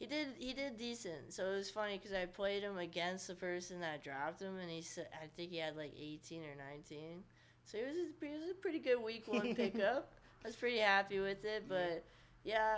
He 0.01 0.07
did. 0.07 0.29
He 0.37 0.53
did 0.53 0.77
decent. 0.77 1.33
So 1.33 1.47
it 1.47 1.55
was 1.57 1.71
funny 1.71 1.97
because 1.97 2.13
I 2.13 2.27
played 2.27 2.65
him 2.65 2.79
against 2.79 3.29
the 3.29 3.37
person 3.37 3.79
that 3.81 4.03
dropped 4.03 4.43
him, 4.43 4.59
and 4.59 4.69
he 4.69 4.83
said 4.83 5.07
I 5.23 5.27
think 5.37 5.53
he 5.53 5.59
had 5.59 5.77
like 5.77 5.93
18 5.97 6.43
or 6.43 6.57
19. 6.73 7.23
So 7.65 7.79
it 7.79 7.87
was 7.87 7.97
a, 7.97 8.27
it 8.27 8.41
was 8.41 8.51
a 8.51 8.55
pretty 8.55 8.79
good 8.79 9.03
week 9.03 9.25
one 9.27 9.55
pickup. 9.55 10.13
I 10.45 10.49
was 10.49 10.57
pretty 10.57 10.79
happy 10.79 11.21
with 11.21 11.45
it, 11.45 11.65
but 11.69 12.05
yeah, 12.45 12.77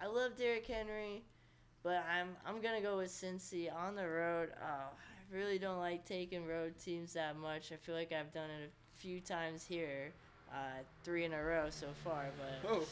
I 0.00 0.06
love 0.06 0.36
Derrick 0.36 0.66
Henry, 0.66 1.24
but 1.82 2.04
I'm 2.08 2.28
I'm 2.46 2.60
gonna 2.62 2.80
go 2.80 2.98
with 2.98 3.10
Cincy 3.10 3.72
on 3.74 3.96
the 3.96 4.08
road. 4.08 4.50
Oh, 4.62 4.64
I 4.94 5.36
really 5.36 5.58
don't 5.58 5.78
like 5.78 6.04
taking 6.06 6.46
road 6.46 6.74
teams 6.78 7.12
that 7.14 7.36
much. 7.36 7.72
I 7.72 7.76
feel 7.76 7.96
like 7.96 8.12
I've 8.12 8.32
done 8.32 8.50
it 8.50 8.70
a 8.70 9.00
few 9.00 9.20
times 9.20 9.64
here, 9.64 10.12
uh, 10.52 10.82
three 11.02 11.24
in 11.24 11.32
a 11.32 11.42
row 11.42 11.66
so 11.70 11.88
far, 12.04 12.26
but 12.38 12.70
Oh, 12.70 12.84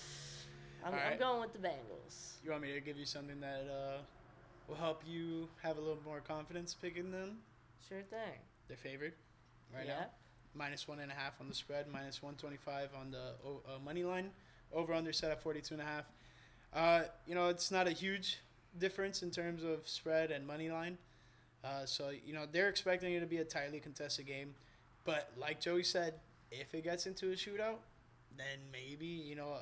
I'm, 0.85 0.95
I'm 0.95 1.19
going 1.19 1.41
with 1.41 1.53
the 1.53 1.61
Bengals. 1.61 2.33
you 2.45 2.51
want 2.51 2.63
me 2.63 2.73
to 2.73 2.81
give 2.81 2.99
you 2.99 3.07
something 3.07 3.41
that 3.41 3.67
uh, 3.71 3.99
will 4.67 4.75
help 4.75 5.03
you 5.07 5.49
have 5.63 5.77
a 5.79 5.81
little 5.81 6.03
more 6.05 6.21
confidence 6.21 6.75
picking 6.75 7.13
them? 7.13 7.39
Sure 7.89 8.03
thing. 8.03 8.41
They're 8.67 8.77
favored 8.77 9.13
right 9.73 9.87
yeah. 9.87 10.01
now. 10.01 10.07
Minus 10.55 10.87
one 10.87 11.01
and 11.01 11.11
a 11.11 11.15
half 11.15 11.41
on 11.41 11.49
the 11.49 11.55
spread, 11.55 11.87
minus 11.91 12.23
125 12.23 12.91
on 12.99 13.11
the 13.11 13.19
uh, 13.19 13.79
money 13.85 14.05
line. 14.05 14.31
Over 14.73 14.95
under 14.95 15.13
set 15.13 15.31
at 15.31 15.43
42 15.43 15.75
and 15.75 15.83
a 15.83 15.87
half. 15.87 16.05
Uh, 16.75 17.03
you 17.27 17.35
know, 17.35 17.49
it's 17.49 17.71
not 17.71 17.87
a 17.87 17.91
huge 17.91 18.39
difference 18.79 19.23
in 19.23 19.31
terms 19.31 19.63
of 19.65 19.87
spread 19.87 20.31
and 20.31 20.47
money 20.47 20.71
line. 20.71 20.99
Uh, 21.65 21.85
so, 21.85 22.11
you 22.25 22.33
know, 22.33 22.45
they're 22.51 22.69
expecting 22.69 23.13
it 23.13 23.21
to 23.21 23.27
be 23.27 23.39
a 23.39 23.45
tightly 23.45 23.81
contested 23.81 24.27
game. 24.27 24.55
But 25.05 25.31
like 25.39 25.61
Joey 25.61 25.83
said, 25.85 26.15
if 26.51 26.75
it 26.75 26.85
gets 26.85 27.07
into 27.07 27.29
a 27.29 27.35
shootout, 27.35 27.77
then 28.37 28.59
maybe, 28.73 29.07
you 29.07 29.37
know, 29.37 29.57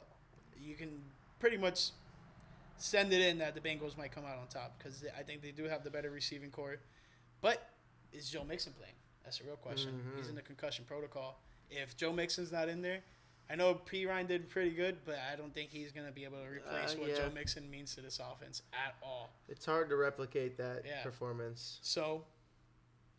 you 0.61 0.75
can 0.75 1.01
pretty 1.39 1.57
much 1.57 1.91
send 2.77 3.13
it 3.13 3.21
in 3.21 3.39
that 3.39 3.55
the 3.55 3.61
Bengals 3.61 3.97
might 3.99 4.13
come 4.13 4.25
out 4.25 4.39
on 4.39 4.47
top 4.49 4.79
because 4.79 5.05
I 5.19 5.23
think 5.23 5.43
they 5.43 5.51
do 5.51 5.65
have 5.65 5.85
the 5.85 5.91
better 5.91 6.11
receiving 6.11 6.51
core. 6.51 6.77
But 7.41 7.69
is 8.13 8.31
Joe 8.31 8.45
Mixon 8.45 8.73
playing? 8.79 8.95
That's 9.25 9.41
a 9.41 9.45
real 9.45 9.57
question. 9.57 10.13
He's 10.17 10.27
Mhm. 10.27 10.31
in 10.31 10.35
the 10.37 10.43
concussion 10.43 10.85
protocol. 10.85 11.41
If 11.71 11.97
Joe 11.97 12.13
Mixon's 12.13 12.51
not 12.51 12.69
in 12.69 12.83
there, 12.83 13.03
I 13.49 13.55
know 13.57 13.75
Perine 13.75 14.27
did 14.27 14.49
pretty 14.49 14.71
good, 14.71 15.05
but 15.05 15.19
I 15.19 15.37
don't 15.37 15.53
think 15.55 15.71
he's 15.71 15.93
going 15.93 16.07
to 16.07 16.13
be 16.13 16.25
able 16.25 16.39
to 16.39 16.49
replace 16.49 16.95
Uh, 16.95 16.99
what 16.99 17.11
yeah. 17.11 17.17
Joe 17.17 17.31
Mixon 17.31 17.69
means 17.71 17.95
to 17.97 18.01
this 18.01 18.19
offense 18.21 18.63
at 18.73 18.95
all. 19.03 19.31
It's 19.49 19.65
hard 19.67 19.89
to 19.91 19.97
replicate 19.97 20.57
that 20.59 20.85
Yeah. 20.85 21.03
performance. 21.03 21.79
So 21.83 22.27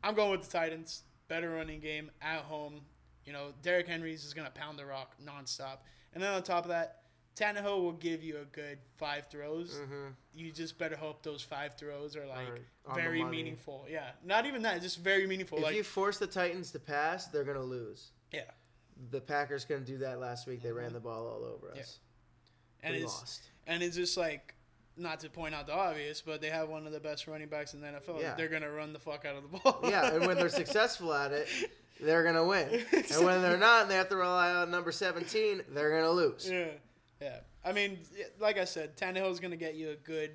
I'm 0.03 0.15
going 0.15 0.31
with 0.31 0.43
the 0.43 0.51
Titans. 0.51 1.03
Better 1.27 1.51
running 1.51 1.79
game 1.79 2.11
at 2.21 2.43
home. 2.43 2.85
You 3.25 3.33
know, 3.33 3.53
Derrick 3.61 3.87
Henry's 3.87 4.25
is 4.25 4.33
going 4.33 4.47
to 4.47 4.51
pound 4.53 4.77
the 4.79 4.85
rock 4.85 5.15
nonstop. 5.21 5.79
And 6.13 6.21
then 6.21 6.33
on 6.33 6.43
top 6.43 6.65
of 6.65 6.69
that, 6.69 7.00
Tannehill 7.35 7.81
will 7.81 7.93
give 7.93 8.21
you 8.23 8.37
a 8.37 8.45
good 8.45 8.77
five 8.97 9.27
throws. 9.31 9.75
Mm-hmm. 9.81 10.07
You 10.33 10.51
just 10.51 10.77
better 10.77 10.95
hope 10.95 11.23
those 11.23 11.41
five 11.41 11.75
throws 11.77 12.15
are 12.15 12.25
like 12.27 12.47
very 12.93 13.23
meaningful. 13.23 13.85
Yeah, 13.89 14.09
not 14.23 14.45
even 14.45 14.61
that, 14.63 14.81
just 14.81 14.99
very 14.99 15.25
meaningful. 15.27 15.57
If 15.59 15.63
like 15.63 15.75
you 15.75 15.83
force 15.83 16.17
the 16.17 16.27
Titans 16.27 16.71
to 16.71 16.79
pass, 16.79 17.27
they're 17.27 17.43
gonna 17.43 17.61
lose. 17.63 18.11
Yeah. 18.31 18.41
The 19.11 19.21
Packers 19.21 19.65
couldn't 19.65 19.85
do 19.85 19.97
that 19.99 20.19
last 20.19 20.45
week. 20.47 20.61
They 20.61 20.71
ran 20.71 20.91
Mhm. 20.91 20.93
the 20.93 20.99
ball 20.99 21.25
all 21.27 21.43
over 21.45 21.71
Yeah. 21.75 21.81
us. 21.81 21.99
and 22.83 22.95
we 22.95 23.03
it's 23.03 23.13
lost. 23.19 23.41
and 23.67 23.83
it's 23.83 23.95
just 23.95 24.17
like 24.17 24.55
not 24.97 25.19
to 25.21 25.29
point 25.29 25.55
out 25.55 25.67
the 25.67 25.73
obvious, 25.73 26.21
but 26.21 26.41
they 26.41 26.49
have 26.49 26.67
one 26.67 26.85
of 26.85 26.91
the 26.91 26.99
best 26.99 27.27
running 27.27 27.47
backs 27.47 27.73
in 27.73 27.81
the 27.81 27.87
NFL. 27.87 28.19
Yeah. 28.19 28.35
They're 28.35 28.47
gonna 28.49 28.71
run 28.71 28.91
the 28.93 28.99
fuck 28.99 29.23
out 29.25 29.35
of 29.35 29.43
the 29.51 29.57
ball. 29.59 29.79
yeah, 29.83 30.13
and 30.13 30.25
when 30.27 30.35
they're 30.37 30.49
successful 30.49 31.13
at 31.13 31.31
it, 31.31 31.47
they're 31.99 32.23
gonna 32.23 32.43
win. 32.45 32.67
And 32.91 33.25
when 33.25 33.41
they're 33.41 33.57
not, 33.57 33.83
and 33.83 33.91
they 33.91 33.95
have 33.95 34.09
to 34.09 34.15
rely 34.15 34.51
on 34.53 34.69
number 34.71 34.91
seventeen, 34.91 35.63
they're 35.69 35.91
gonna 35.91 36.11
lose. 36.11 36.49
Yeah, 36.49 36.71
yeah. 37.21 37.39
I 37.63 37.71
mean, 37.71 37.99
like 38.39 38.57
I 38.57 38.65
said, 38.65 38.97
Tannehill's 38.97 39.39
gonna 39.39 39.55
get 39.57 39.75
you 39.75 39.91
a 39.91 39.95
good, 39.95 40.31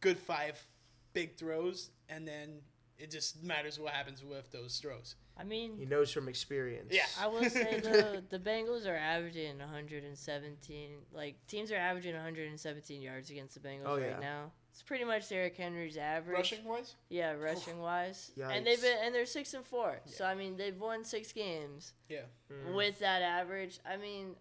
good 0.00 0.18
five 0.18 0.64
big 1.12 1.36
throws, 1.36 1.90
and 2.08 2.26
then 2.26 2.60
it 2.98 3.10
just 3.10 3.42
matters 3.42 3.78
what 3.80 3.92
happens 3.92 4.22
with 4.24 4.50
those 4.52 4.78
throws. 4.78 5.16
I 5.36 5.44
mean, 5.44 5.76
He 5.78 5.86
knows 5.86 6.12
from 6.12 6.28
experience. 6.28 6.92
Yeah. 6.92 7.06
I 7.20 7.26
will 7.26 7.48
say 7.48 7.80
the 7.82 8.22
the 8.28 8.38
Bengals 8.38 8.86
are 8.86 8.96
averaging 8.96 9.58
117. 9.58 10.90
Like 11.12 11.36
teams 11.46 11.72
are 11.72 11.76
averaging 11.76 12.14
117 12.14 13.02
yards 13.02 13.30
against 13.30 13.54
the 13.54 13.60
Bengals 13.68 13.86
Oh, 13.86 13.96
right 13.98 14.10
yeah. 14.10 14.20
now. 14.20 14.52
It's 14.70 14.82
pretty 14.82 15.04
much 15.04 15.28
Derrick 15.28 15.56
Henry's 15.56 15.96
average. 15.96 16.36
Rushing 16.36 16.64
wise, 16.64 16.94
Yeah, 17.10 17.32
rushing 17.32 17.78
wise. 17.78 18.30
And 18.40 18.66
they've 18.66 18.80
been 18.80 18.96
and 19.04 19.14
they're 19.14 19.26
six 19.26 19.52
and 19.54 19.64
four. 19.64 20.00
So 20.06 20.24
I 20.24 20.34
mean 20.34 20.56
they've 20.56 20.78
won 20.78 21.04
six 21.04 21.32
games 21.32 21.94
yeah. 22.08 22.22
Mm. 22.50 22.74
with 22.74 22.98
that 23.00 23.22
average. 23.22 23.80
I 23.90 23.96
mean, 23.96 24.36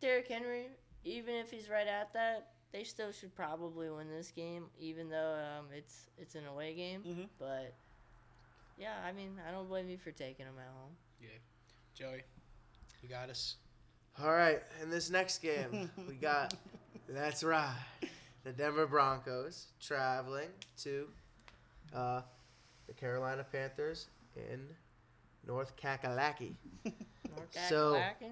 Derrick 0.00 0.28
Henry, 0.28 0.68
even 1.04 1.34
if 1.36 1.50
he's 1.50 1.68
right 1.68 1.86
at 1.86 2.12
that, 2.14 2.48
they 2.72 2.82
still 2.84 3.12
should 3.12 3.34
probably 3.34 3.88
win 3.90 4.08
this 4.10 4.30
game, 4.30 4.64
even 4.78 5.08
though 5.08 5.36
um, 5.58 5.66
it's 5.76 6.06
it's 6.18 6.34
an 6.34 6.46
away 6.46 6.74
game. 6.74 7.02
Mhm. 7.06 7.28
But 7.38 7.74
yeah, 8.78 8.94
I 9.06 9.12
mean 9.12 9.40
I 9.48 9.50
don't 9.52 9.68
blame 9.68 9.88
you 9.88 9.98
for 9.98 10.10
taking 10.10 10.46
them 10.46 10.54
at 10.58 10.66
home. 10.72 10.96
Yeah, 11.20 11.28
Joey, 11.94 12.22
you 13.02 13.08
got 13.08 13.30
us. 13.30 13.56
All 14.22 14.32
right, 14.32 14.62
in 14.82 14.90
this 14.90 15.10
next 15.10 15.38
game, 15.42 15.90
we 16.08 16.14
got 16.20 16.54
that's 17.08 17.42
right, 17.44 17.74
the 18.44 18.52
Denver 18.52 18.86
Broncos 18.86 19.66
traveling 19.80 20.48
to 20.82 21.06
uh, 21.94 22.22
the 22.86 22.92
Carolina 22.94 23.44
Panthers 23.50 24.06
in 24.36 24.60
North 25.46 25.76
Kakalaki. 25.76 26.54
North 26.84 27.68
So- 27.68 27.94
Kakalaki? 27.94 28.30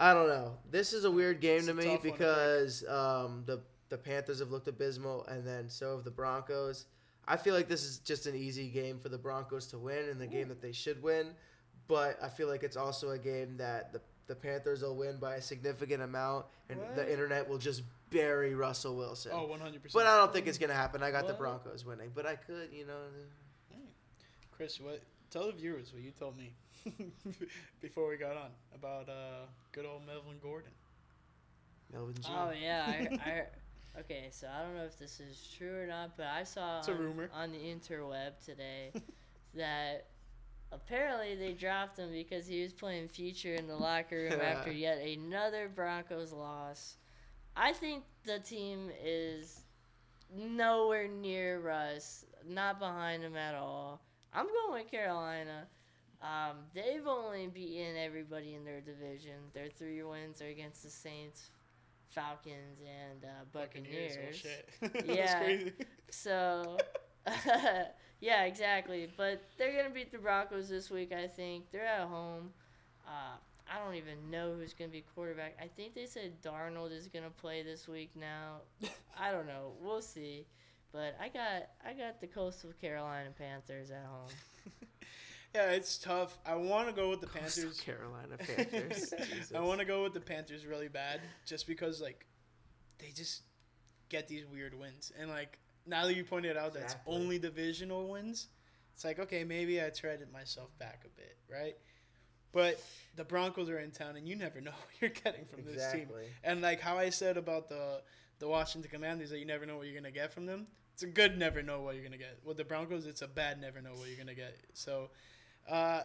I 0.00 0.12
don't 0.12 0.28
know. 0.28 0.56
This 0.70 0.92
is 0.92 1.04
a 1.04 1.10
weird 1.10 1.40
game 1.40 1.58
It's 1.58 1.66
to 1.68 1.74
me 1.74 1.98
because 2.02 2.84
um, 2.88 3.44
the 3.46 3.60
the 3.90 3.98
Panthers 3.98 4.40
have 4.40 4.50
looked 4.50 4.66
abysmal, 4.66 5.24
and 5.26 5.46
then 5.46 5.68
so 5.68 5.94
have 5.96 6.04
the 6.04 6.10
Broncos. 6.10 6.86
I 7.26 7.36
feel 7.36 7.54
like 7.54 7.68
this 7.68 7.84
is 7.84 7.98
just 7.98 8.26
an 8.26 8.34
easy 8.34 8.68
game 8.68 8.98
for 8.98 9.08
the 9.08 9.18
Broncos 9.18 9.66
to 9.68 9.78
win, 9.78 10.08
and 10.08 10.20
the 10.20 10.26
game 10.26 10.48
that 10.48 10.60
they 10.60 10.72
should 10.72 11.02
win. 11.02 11.28
But 11.86 12.18
I 12.22 12.28
feel 12.28 12.48
like 12.48 12.62
it's 12.62 12.76
also 12.76 13.10
a 13.10 13.18
game 13.18 13.56
that 13.58 13.92
the 13.92 14.00
the 14.26 14.34
Panthers 14.34 14.82
will 14.82 14.96
win 14.96 15.18
by 15.18 15.36
a 15.36 15.42
significant 15.42 16.02
amount, 16.02 16.46
and 16.70 16.80
What? 16.80 16.96
the 16.96 17.10
internet 17.10 17.48
will 17.48 17.58
just 17.58 17.82
bury 18.10 18.54
Russell 18.54 18.96
Wilson. 18.96 19.32
Oh, 19.34 19.46
100. 19.46 19.82
percent 19.82 19.92
but 19.92 20.06
I 20.06 20.16
don't 20.16 20.32
think 20.32 20.46
it's 20.46 20.58
gonna 20.58 20.72
happen. 20.74 21.02
I 21.02 21.10
got 21.10 21.26
the 21.26 21.34
Broncos 21.34 21.84
winning, 21.84 22.10
but 22.14 22.26
I 22.26 22.36
could, 22.36 22.72
you 22.72 22.86
know. 22.86 22.98
Chris, 24.50 24.80
what? 24.80 25.02
Tell 25.30 25.46
the 25.46 25.52
viewers 25.52 25.92
what 25.92 26.02
you 26.02 26.10
told 26.12 26.38
me 26.38 26.54
before 27.80 28.08
we 28.08 28.16
got 28.16 28.36
on 28.36 28.50
about 28.74 29.08
uh, 29.08 29.46
good 29.72 29.86
old 29.86 30.06
Melvin 30.06 30.38
Gordon. 30.42 30.72
Melvin 31.92 32.14
G. 32.20 32.28
Oh 32.30 32.50
yeah, 32.50 32.84
I, 32.86 33.18
I 33.96 34.00
okay. 34.00 34.28
So 34.30 34.48
I 34.48 34.62
don't 34.62 34.74
know 34.76 34.84
if 34.84 34.98
this 34.98 35.20
is 35.20 35.48
true 35.56 35.82
or 35.82 35.86
not, 35.86 36.16
but 36.16 36.26
I 36.26 36.44
saw 36.44 36.78
It's 36.78 36.88
a 36.88 36.92
on, 36.92 36.98
rumor. 36.98 37.30
on 37.32 37.52
the 37.52 37.58
interweb 37.58 38.44
today 38.44 38.92
that 39.54 40.06
apparently 40.72 41.34
they 41.36 41.52
dropped 41.52 41.98
him 41.98 42.10
because 42.12 42.46
he 42.46 42.62
was 42.62 42.72
playing 42.72 43.08
future 43.08 43.54
in 43.54 43.66
the 43.66 43.76
locker 43.76 44.28
room 44.30 44.40
after 44.40 44.72
yet 44.72 44.98
another 44.98 45.68
Broncos 45.74 46.32
loss. 46.32 46.96
I 47.56 47.72
think 47.72 48.02
the 48.24 48.40
team 48.40 48.90
is 49.02 49.60
nowhere 50.34 51.06
near 51.06 51.60
Russ, 51.60 52.24
not 52.46 52.80
behind 52.80 53.22
him 53.22 53.36
at 53.36 53.54
all. 53.54 54.00
I'm 54.32 54.46
going 54.46 54.82
with 54.82 54.90
Carolina. 54.90 55.68
Um, 56.24 56.56
they've 56.72 57.06
only 57.06 57.48
beaten 57.48 57.96
everybody 57.98 58.54
in 58.54 58.64
their 58.64 58.80
division. 58.80 59.34
Their 59.52 59.68
three 59.68 60.02
wins 60.02 60.40
are 60.40 60.48
against 60.48 60.82
the 60.82 60.88
Saints, 60.88 61.50
Falcons, 62.08 62.80
and 62.80 63.24
uh, 63.24 63.44
Buccaneers. 63.52 64.16
Oh, 64.18 64.32
shit. 64.32 64.68
That's 65.06 65.06
Yeah. 65.06 65.70
So, 66.10 66.78
yeah, 68.20 68.44
exactly. 68.44 69.10
But 69.18 69.42
they're 69.58 69.76
gonna 69.76 69.94
beat 69.94 70.12
the 70.12 70.18
Broncos 70.18 70.68
this 70.70 70.90
week. 70.90 71.12
I 71.12 71.26
think 71.26 71.70
they're 71.70 71.84
at 71.84 72.08
home. 72.08 72.50
Uh, 73.06 73.36
I 73.70 73.84
don't 73.84 73.94
even 73.94 74.30
know 74.30 74.54
who's 74.58 74.72
gonna 74.72 74.90
be 74.90 75.04
quarterback. 75.14 75.58
I 75.60 75.66
think 75.66 75.94
they 75.94 76.06
said 76.06 76.40
Darnold 76.42 76.90
is 76.92 77.06
gonna 77.06 77.30
play 77.30 77.62
this 77.62 77.86
week. 77.86 78.10
Now, 78.18 78.62
I 79.18 79.30
don't 79.30 79.46
know. 79.46 79.72
We'll 79.78 80.02
see. 80.02 80.46
But 80.90 81.16
I 81.20 81.28
got 81.28 81.68
I 81.84 81.92
got 81.92 82.20
the 82.22 82.28
Coastal 82.28 82.72
Carolina 82.80 83.28
Panthers 83.36 83.90
at 83.90 84.06
home. 84.06 84.30
Yeah, 85.54 85.70
it's 85.70 85.98
tough. 85.98 86.36
I 86.44 86.56
want 86.56 86.88
to 86.88 86.92
go 86.92 87.08
with 87.10 87.20
the 87.20 87.28
oh, 87.28 87.38
Coastal 87.38 87.64
Panthers. 87.64 87.80
Carolina 87.80 88.36
Panthers. 88.38 89.52
I 89.54 89.60
want 89.60 89.78
to 89.78 89.84
go 89.86 90.02
with 90.02 90.12
the 90.12 90.20
Panthers 90.20 90.66
really 90.66 90.88
bad, 90.88 91.20
just 91.46 91.66
because 91.66 92.00
like 92.00 92.26
they 92.98 93.10
just 93.14 93.42
get 94.08 94.26
these 94.26 94.44
weird 94.46 94.78
wins, 94.78 95.12
and 95.18 95.30
like 95.30 95.58
now 95.86 96.06
that 96.06 96.14
you 96.16 96.24
pointed 96.24 96.56
out, 96.56 96.74
that's 96.74 96.94
Exactly. 96.94 97.14
only 97.14 97.38
divisional 97.38 98.08
wins. 98.08 98.48
It's 98.94 99.04
like 99.04 99.18
okay, 99.20 99.44
maybe 99.44 99.80
I 99.80 99.90
treaded 99.90 100.32
myself 100.32 100.76
back 100.78 101.02
a 101.04 101.08
bit, 101.20 101.36
right? 101.50 101.76
But 102.52 102.80
the 103.16 103.24
Broncos 103.24 103.68
are 103.68 103.78
in 103.78 103.90
town, 103.92 104.16
and 104.16 104.28
you 104.28 104.34
never 104.36 104.60
know 104.60 104.70
what 104.72 104.88
you're 105.00 105.10
getting 105.10 105.44
from 105.44 105.64
this 105.64 105.92
team. 105.92 106.08
And 106.42 106.62
like 106.62 106.80
how 106.80 106.98
I 106.98 107.10
said 107.10 107.36
about 107.36 107.68
the 107.68 108.02
the 108.40 108.48
Washington 108.48 108.90
Commanders, 108.90 109.30
that 109.30 109.38
you 109.38 109.46
never 109.46 109.66
know 109.66 109.76
what 109.76 109.86
you're 109.86 109.94
gonna 110.00 110.10
get 110.10 110.32
from 110.32 110.46
them. 110.46 110.66
It's 110.94 111.02
a 111.04 111.08
good 111.08 111.38
never 111.38 111.62
know 111.62 111.80
what 111.82 111.94
you're 111.94 112.04
gonna 112.04 112.18
get. 112.18 112.38
With 112.44 112.56
the 112.56 112.64
Broncos, 112.64 113.06
it's 113.06 113.22
a 113.22 113.28
bad 113.28 113.60
never 113.60 113.80
know 113.80 113.92
what 113.94 114.08
you're 114.08 114.18
gonna 114.18 114.34
get. 114.34 114.56
So, 114.74 115.10
uh, 115.68 116.02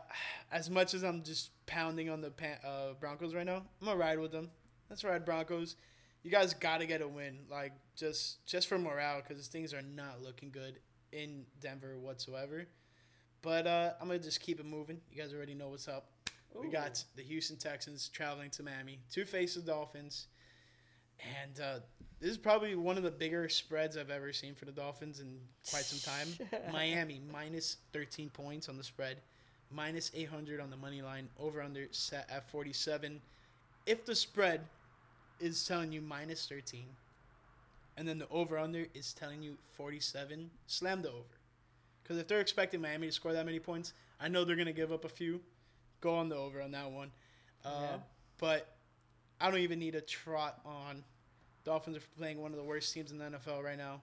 as 0.51 0.69
much 0.69 0.93
as 0.93 1.03
I'm 1.03 1.23
just 1.23 1.51
pounding 1.65 2.09
on 2.09 2.21
the 2.21 2.31
Pan- 2.31 2.59
uh, 2.65 2.93
Broncos 2.99 3.33
right 3.33 3.45
now, 3.45 3.63
I'm 3.81 3.87
gonna 3.87 3.97
ride 3.97 4.19
with 4.19 4.31
them. 4.31 4.49
Let's 4.89 5.03
ride 5.03 5.25
Broncos. 5.25 5.75
You 6.23 6.31
guys 6.31 6.53
gotta 6.53 6.85
get 6.85 7.01
a 7.01 7.07
win, 7.07 7.39
like 7.49 7.73
just 7.95 8.45
just 8.45 8.67
for 8.67 8.77
morale, 8.77 9.21
because 9.25 9.47
things 9.47 9.73
are 9.73 9.81
not 9.81 10.21
looking 10.21 10.51
good 10.51 10.79
in 11.11 11.45
Denver 11.61 11.97
whatsoever. 11.97 12.67
But 13.41 13.67
uh, 13.67 13.93
I'm 14.01 14.07
gonna 14.07 14.19
just 14.19 14.41
keep 14.41 14.59
it 14.59 14.65
moving. 14.65 14.99
You 15.11 15.21
guys 15.21 15.33
already 15.33 15.53
know 15.53 15.69
what's 15.69 15.87
up. 15.87 16.11
We 16.59 16.67
got 16.69 17.03
the 17.15 17.21
Houston 17.21 17.57
Texans 17.57 18.09
traveling 18.09 18.49
to 18.51 18.63
Miami 18.63 18.99
to 19.11 19.23
face 19.25 19.55
the 19.55 19.61
Dolphins. 19.61 20.27
And 21.43 21.59
uh, 21.59 21.79
this 22.19 22.31
is 22.31 22.37
probably 22.37 22.75
one 22.75 22.97
of 22.97 23.03
the 23.03 23.11
bigger 23.11 23.47
spreads 23.49 23.97
I've 23.97 24.09
ever 24.09 24.33
seen 24.33 24.55
for 24.55 24.65
the 24.65 24.71
Dolphins 24.71 25.19
in 25.19 25.39
quite 25.69 25.83
some 25.83 26.13
time. 26.13 26.61
Miami 26.73 27.21
minus 27.31 27.77
13 27.93 28.29
points 28.29 28.67
on 28.67 28.77
the 28.77 28.83
spread, 28.83 29.21
minus 29.71 30.11
800 30.15 30.59
on 30.59 30.69
the 30.69 30.77
money 30.77 31.01
line, 31.01 31.29
over 31.39 31.61
under 31.61 31.87
set 31.91 32.29
at 32.29 32.49
47. 32.49 33.21
If 33.85 34.05
the 34.05 34.15
spread 34.15 34.61
is 35.39 35.65
telling 35.65 35.91
you 35.91 36.01
minus 36.01 36.47
13, 36.47 36.85
and 37.97 38.07
then 38.07 38.19
the 38.19 38.27
over 38.29 38.57
under 38.57 38.85
is 38.93 39.13
telling 39.13 39.41
you 39.41 39.57
47, 39.73 40.49
slam 40.67 41.01
the 41.01 41.09
over. 41.09 41.39
Because 42.01 42.17
if 42.17 42.27
they're 42.27 42.39
expecting 42.39 42.81
Miami 42.81 43.07
to 43.07 43.13
score 43.13 43.33
that 43.33 43.45
many 43.45 43.59
points, 43.59 43.93
I 44.19 44.27
know 44.27 44.43
they're 44.43 44.55
going 44.55 44.65
to 44.67 44.73
give 44.73 44.91
up 44.91 45.05
a 45.05 45.09
few. 45.09 45.41
Go 46.01 46.15
on 46.15 46.29
the 46.29 46.35
over 46.35 46.61
on 46.61 46.71
that 46.71 46.91
one. 46.91 47.11
Uh, 47.63 47.69
Yeah. 47.81 47.97
But 48.39 48.67
I 49.41 49.51
don't 49.51 49.59
even 49.59 49.79
need 49.79 49.95
a 49.95 50.01
trot 50.01 50.59
on. 50.65 51.03
Dolphins 51.65 51.97
are 51.97 52.01
playing 52.17 52.41
one 52.41 52.51
of 52.51 52.57
the 52.57 52.63
worst 52.63 52.93
teams 52.93 53.11
in 53.11 53.17
the 53.17 53.25
NFL 53.25 53.63
right 53.63 53.77
now. 53.77 54.01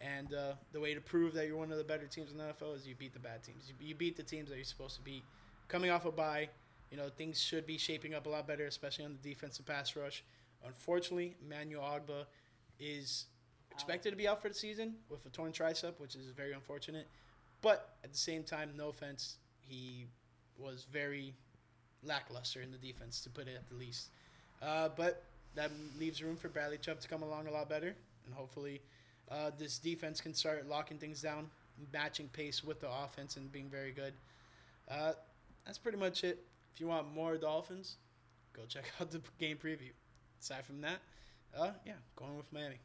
And 0.00 0.34
uh, 0.34 0.52
the 0.72 0.80
way 0.80 0.94
to 0.94 1.00
prove 1.00 1.32
that 1.34 1.46
you're 1.46 1.56
one 1.56 1.72
of 1.72 1.78
the 1.78 1.84
better 1.84 2.06
teams 2.06 2.30
in 2.30 2.38
the 2.38 2.44
NFL 2.44 2.76
is 2.76 2.86
you 2.86 2.94
beat 2.94 3.14
the 3.14 3.18
bad 3.18 3.42
teams. 3.42 3.64
You, 3.68 3.88
you 3.88 3.94
beat 3.94 4.16
the 4.16 4.22
teams 4.22 4.50
that 4.50 4.56
you're 4.56 4.64
supposed 4.64 4.96
to 4.96 5.02
beat. 5.02 5.24
Coming 5.68 5.90
off 5.90 6.04
a 6.04 6.12
bye, 6.12 6.48
you 6.90 6.96
know, 6.96 7.08
things 7.08 7.40
should 7.40 7.66
be 7.66 7.78
shaping 7.78 8.14
up 8.14 8.26
a 8.26 8.28
lot 8.28 8.46
better, 8.46 8.66
especially 8.66 9.04
on 9.04 9.16
the 9.20 9.28
defensive 9.28 9.66
pass 9.66 9.96
rush. 9.96 10.22
Unfortunately, 10.64 11.34
Emmanuel 11.44 11.82
Ogbah 11.82 12.24
is 12.78 13.26
expected 13.72 14.10
to 14.10 14.16
be 14.16 14.28
out 14.28 14.42
for 14.42 14.48
the 14.48 14.54
season 14.54 14.94
with 15.08 15.24
a 15.26 15.28
torn 15.30 15.52
tricep, 15.52 15.98
which 15.98 16.14
is 16.14 16.26
very 16.36 16.52
unfortunate. 16.52 17.06
But 17.62 17.96
at 18.04 18.12
the 18.12 18.18
same 18.18 18.42
time, 18.44 18.72
no 18.76 18.88
offense, 18.88 19.36
he 19.60 20.06
was 20.58 20.86
very 20.90 21.34
lackluster 22.02 22.62
in 22.62 22.70
the 22.70 22.78
defense, 22.78 23.20
to 23.22 23.30
put 23.30 23.48
it 23.48 23.56
at 23.56 23.68
the 23.68 23.74
least. 23.74 24.10
Uh, 24.62 24.88
but 24.96 25.24
that 25.54 25.70
leaves 25.98 26.22
room 26.22 26.36
for 26.36 26.48
Bradley 26.48 26.78
Chubb 26.78 27.00
to 27.00 27.08
come 27.08 27.22
along 27.22 27.48
a 27.48 27.50
lot 27.50 27.68
better, 27.68 27.94
and 28.24 28.34
hopefully, 28.34 28.80
uh, 29.30 29.50
this 29.58 29.78
defense 29.78 30.20
can 30.20 30.34
start 30.34 30.68
locking 30.68 30.98
things 30.98 31.20
down, 31.22 31.48
matching 31.92 32.28
pace 32.28 32.62
with 32.64 32.80
the 32.80 32.90
offense, 32.90 33.36
and 33.36 33.50
being 33.50 33.68
very 33.68 33.92
good. 33.92 34.14
Uh, 34.90 35.12
that's 35.64 35.78
pretty 35.78 35.98
much 35.98 36.24
it. 36.24 36.44
If 36.74 36.80
you 36.80 36.86
want 36.86 37.12
more 37.14 37.36
Dolphins, 37.36 37.96
go 38.52 38.62
check 38.68 38.84
out 39.00 39.10
the 39.10 39.20
game 39.38 39.56
preview. 39.56 39.90
Aside 40.40 40.64
from 40.64 40.80
that, 40.82 40.98
uh, 41.58 41.70
yeah, 41.86 41.94
going 42.14 42.36
with 42.36 42.52
Miami. 42.52 42.76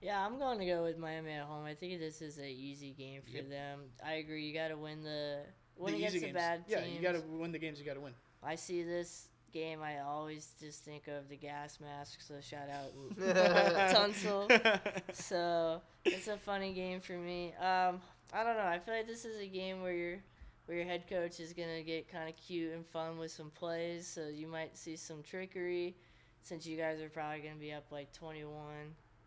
Yeah, 0.00 0.24
I'm 0.24 0.38
going 0.38 0.58
to 0.58 0.66
go 0.66 0.84
with 0.84 0.98
Miami 0.98 1.32
at 1.32 1.44
home. 1.44 1.64
I 1.64 1.74
think 1.74 1.98
this 1.98 2.20
is 2.22 2.38
an 2.38 2.44
easy 2.44 2.92
game 2.92 3.20
for 3.22 3.36
Yep. 3.36 3.48
them. 3.50 3.80
I 4.04 4.14
agree. 4.14 4.44
You 4.46 4.54
got 4.54 4.68
to 4.68 4.76
win 4.76 5.02
the 5.02 5.40
win 5.76 5.92
the 5.94 5.98
against 5.98 6.16
easy 6.16 6.26
the 6.26 6.32
games. 6.32 6.36
bad 6.36 6.64
yeah, 6.68 6.84
you 6.84 7.00
got 7.00 7.12
to 7.12 7.20
win 7.20 7.50
the 7.52 7.58
games. 7.58 7.78
You 7.80 7.84
got 7.86 7.94
to 7.94 8.00
win. 8.00 8.12
I 8.42 8.54
see 8.54 8.82
this 8.84 9.28
game. 9.52 9.82
I 9.82 10.00
always 10.00 10.54
just 10.60 10.84
think 10.84 11.08
of 11.08 11.28
the 11.28 11.36
gas 11.36 11.78
mask. 11.80 12.20
So 12.20 12.34
shout 12.40 12.68
out 12.70 12.92
Tunsil. 13.94 14.80
so 15.12 15.80
it's 16.04 16.28
a 16.28 16.36
funny 16.36 16.72
game 16.72 17.00
for 17.00 17.14
me. 17.14 17.54
Um, 17.60 18.00
I 18.32 18.44
don't 18.44 18.56
know. 18.56 18.66
I 18.66 18.78
feel 18.78 18.94
like 18.94 19.06
this 19.06 19.24
is 19.24 19.40
a 19.40 19.46
game 19.46 19.82
where 19.82 19.92
your 19.92 20.18
where 20.66 20.76
your 20.76 20.86
head 20.86 21.08
coach 21.08 21.40
is 21.40 21.52
gonna 21.52 21.82
get 21.82 22.10
kind 22.10 22.28
of 22.28 22.36
cute 22.36 22.74
and 22.74 22.84
fun 22.86 23.18
with 23.18 23.30
some 23.30 23.50
plays. 23.50 24.06
So 24.06 24.28
you 24.28 24.46
might 24.46 24.76
see 24.76 24.96
some 24.96 25.22
trickery, 25.22 25.96
since 26.42 26.66
you 26.66 26.76
guys 26.76 27.00
are 27.00 27.08
probably 27.08 27.40
gonna 27.40 27.56
be 27.56 27.72
up 27.72 27.86
like 27.90 28.12
21 28.12 28.54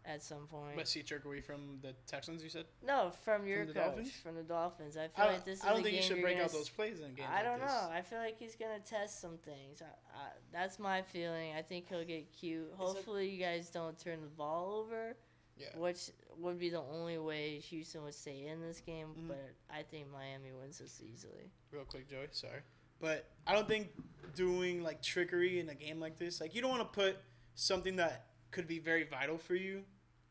at 0.06 0.24
some 0.24 0.48
point. 0.48 0.76
But 0.76 0.88
see 0.88 1.04
trickery 1.04 1.42
from 1.42 1.78
the 1.82 1.94
Texans, 2.08 2.44
you 2.44 2.50
said? 2.50 2.66
no, 2.86 3.12
from 3.24 3.46
your 3.46 3.66
the 3.66 3.74
coach, 3.74 3.84
Dolphins? 3.86 4.12
from 4.24 4.36
the 4.36 4.44
Dolphins. 4.44 4.98
I 4.98 5.08
feel 5.08 5.26
I 5.26 5.28
like 5.34 5.46
this 5.46 5.60
is 5.60 5.66
I 5.66 5.70
don't 5.74 5.84
think 5.84 5.96
you 5.96 6.02
should 6.02 6.22
break 6.22 6.40
out 6.40 6.52
those 6.52 6.70
plays 6.70 7.00
in 7.00 7.14
games. 7.14 7.30
I 7.32 7.44
don't 7.44 7.60
this. 7.60 7.70
know. 7.70 7.90
I 7.94 8.02
feel 8.02 8.20
like 8.20 8.38
he's 8.40 8.56
gonna 8.56 8.80
test 8.80 9.22
some 9.22 9.38
things. 9.38 9.82
I, 9.82 9.86
I, 10.18 10.30
that's 10.52 10.80
my 10.80 11.02
feeling. 11.02 11.54
I 11.58 11.62
think 11.62 11.88
he'll 11.90 12.04
get 12.04 12.32
cute. 12.32 12.72
Hopefully, 12.78 13.30
you 13.30 13.40
guys 13.40 13.70
don't 13.70 13.98
turn 14.00 14.22
the 14.22 14.28
ball 14.28 14.74
over, 14.84 15.16
Yeah. 15.58 15.68
which 15.78 16.10
would 16.40 16.58
be 16.60 16.70
the 16.70 16.82
only 16.82 17.18
way 17.20 17.60
Houston 17.60 18.04
would 18.04 18.16
stay 18.16 18.48
in 18.48 18.60
this 18.62 18.80
game. 18.80 19.10
Mhm. 19.16 19.28
But 19.28 19.54
I 19.70 19.84
think 19.84 20.08
Miami 20.12 20.52
wins 20.52 20.80
this 20.80 21.02
easily. 21.02 21.52
Real 21.72 21.86
quick, 21.86 22.10
Joey. 22.10 22.28
Sorry, 22.32 22.62
but 23.00 23.30
I 23.46 23.54
don't 23.54 23.68
think 23.68 23.90
doing 24.36 24.82
like 24.82 25.02
trickery 25.04 25.60
in 25.60 25.70
a 25.70 25.76
game 25.76 26.00
like 26.00 26.18
this, 26.18 26.42
like 26.42 26.56
you 26.56 26.62
don't 26.62 26.72
want 26.72 26.82
to 26.92 27.00
put 27.00 27.18
something 27.54 27.98
that 27.98 28.28
could 28.52 28.68
be 28.68 28.80
very 28.80 29.04
vital 29.04 29.38
for 29.38 29.56
you 29.56 29.82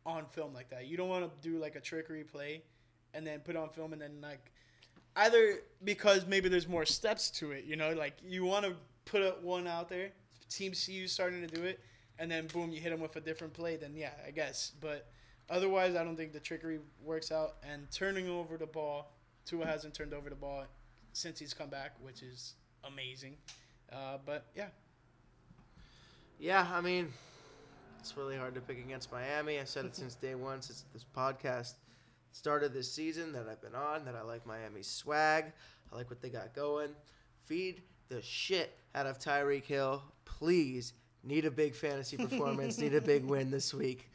on 0.06 0.24
film 0.26 0.54
like 0.54 0.70
that. 0.70 0.86
You 0.86 0.96
don't 0.96 1.08
want 1.08 1.24
to 1.24 1.48
do 1.48 1.58
like 1.58 1.76
a 1.76 1.80
trickery 1.80 2.24
play 2.24 2.62
and 3.14 3.26
then 3.26 3.40
put 3.40 3.56
on 3.56 3.68
film 3.70 3.92
and 3.92 4.00
then 4.00 4.20
like 4.22 4.50
either 5.16 5.60
because 5.84 6.26
maybe 6.26 6.48
there's 6.48 6.68
more 6.68 6.86
steps 6.86 7.30
to 7.32 7.52
it, 7.52 7.64
you 7.64 7.76
know, 7.76 7.92
like 7.92 8.14
you 8.24 8.44
want 8.44 8.64
to 8.64 8.74
put 9.04 9.42
one 9.42 9.66
out 9.66 9.88
there, 9.88 10.10
team 10.48 10.74
see 10.74 10.92
you 10.92 11.08
starting 11.08 11.46
to 11.46 11.54
do 11.54 11.64
it, 11.64 11.80
and 12.18 12.30
then 12.30 12.46
boom, 12.46 12.70
you 12.70 12.80
hit 12.80 12.90
them 12.90 13.00
with 13.00 13.16
a 13.16 13.20
different 13.20 13.52
play. 13.52 13.76
Then 13.76 13.94
yeah, 13.96 14.12
I 14.26 14.30
guess, 14.30 14.72
but. 14.80 15.06
Otherwise, 15.50 15.96
I 15.96 16.04
don't 16.04 16.16
think 16.16 16.32
the 16.32 16.38
trickery 16.38 16.78
works 17.04 17.32
out. 17.32 17.56
And 17.68 17.90
turning 17.90 18.28
over 18.28 18.56
the 18.56 18.66
ball, 18.66 19.10
Tua 19.46 19.66
hasn't 19.66 19.94
turned 19.94 20.14
over 20.14 20.30
the 20.30 20.36
ball 20.36 20.64
since 21.12 21.40
he's 21.40 21.52
come 21.52 21.68
back, 21.68 21.96
which 22.00 22.22
is 22.22 22.54
amazing. 22.84 23.36
Uh, 23.92 24.18
but 24.24 24.46
yeah, 24.54 24.68
yeah, 26.38 26.68
I 26.72 26.80
mean, 26.80 27.12
it's 28.00 28.16
really 28.16 28.36
hard 28.36 28.54
to 28.54 28.60
pick 28.60 28.78
against 28.78 29.12
Miami. 29.12 29.58
I 29.60 29.64
said 29.64 29.84
it 29.84 29.94
since 29.94 30.14
day 30.14 30.34
one, 30.34 30.62
since 30.62 30.84
this 30.92 31.04
podcast 31.16 31.74
started 32.32 32.72
this 32.72 32.90
season 32.90 33.32
that 33.32 33.46
I've 33.50 33.60
been 33.60 33.74
on, 33.74 34.04
that 34.04 34.14
I 34.14 34.22
like 34.22 34.46
Miami's 34.46 34.86
swag. 34.88 35.46
I 35.92 35.96
like 35.96 36.08
what 36.10 36.20
they 36.22 36.28
got 36.30 36.54
going. 36.54 36.90
Feed 37.46 37.82
the 38.08 38.22
shit 38.22 38.76
out 38.94 39.06
of 39.06 39.18
Tyreek 39.18 39.64
Hill. 39.64 40.02
Please. 40.24 40.94
Need 41.22 41.44
a 41.44 41.50
big 41.50 41.74
fantasy 41.74 42.16
performance. 42.16 42.78
need 42.78 42.94
a 42.94 43.00
big 43.00 43.24
win 43.26 43.50
this 43.50 43.74
week 43.74 44.08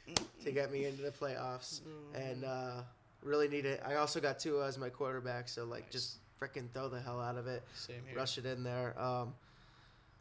to 0.43 0.51
get 0.51 0.71
me 0.71 0.85
into 0.85 1.03
the 1.03 1.11
playoffs. 1.11 1.81
And 2.15 2.43
uh, 2.43 2.81
really 3.21 3.47
need 3.47 3.65
it. 3.67 3.79
I 3.85 3.95
also 3.95 4.19
got 4.19 4.39
Tua 4.39 4.65
as 4.65 4.79
my 4.79 4.89
quarterback, 4.89 5.47
so 5.47 5.65
like 5.65 5.83
Nice. 5.83 5.91
just 5.91 6.15
freaking 6.41 6.67
throw 6.73 6.89
the 6.89 6.99
hell 6.99 7.21
out 7.21 7.37
of 7.37 7.45
it 7.45 7.61
Same 7.75 7.97
here. 8.07 8.17
rush 8.17 8.39
it 8.39 8.47
in 8.47 8.63
there. 8.63 8.99
Um, 8.99 9.35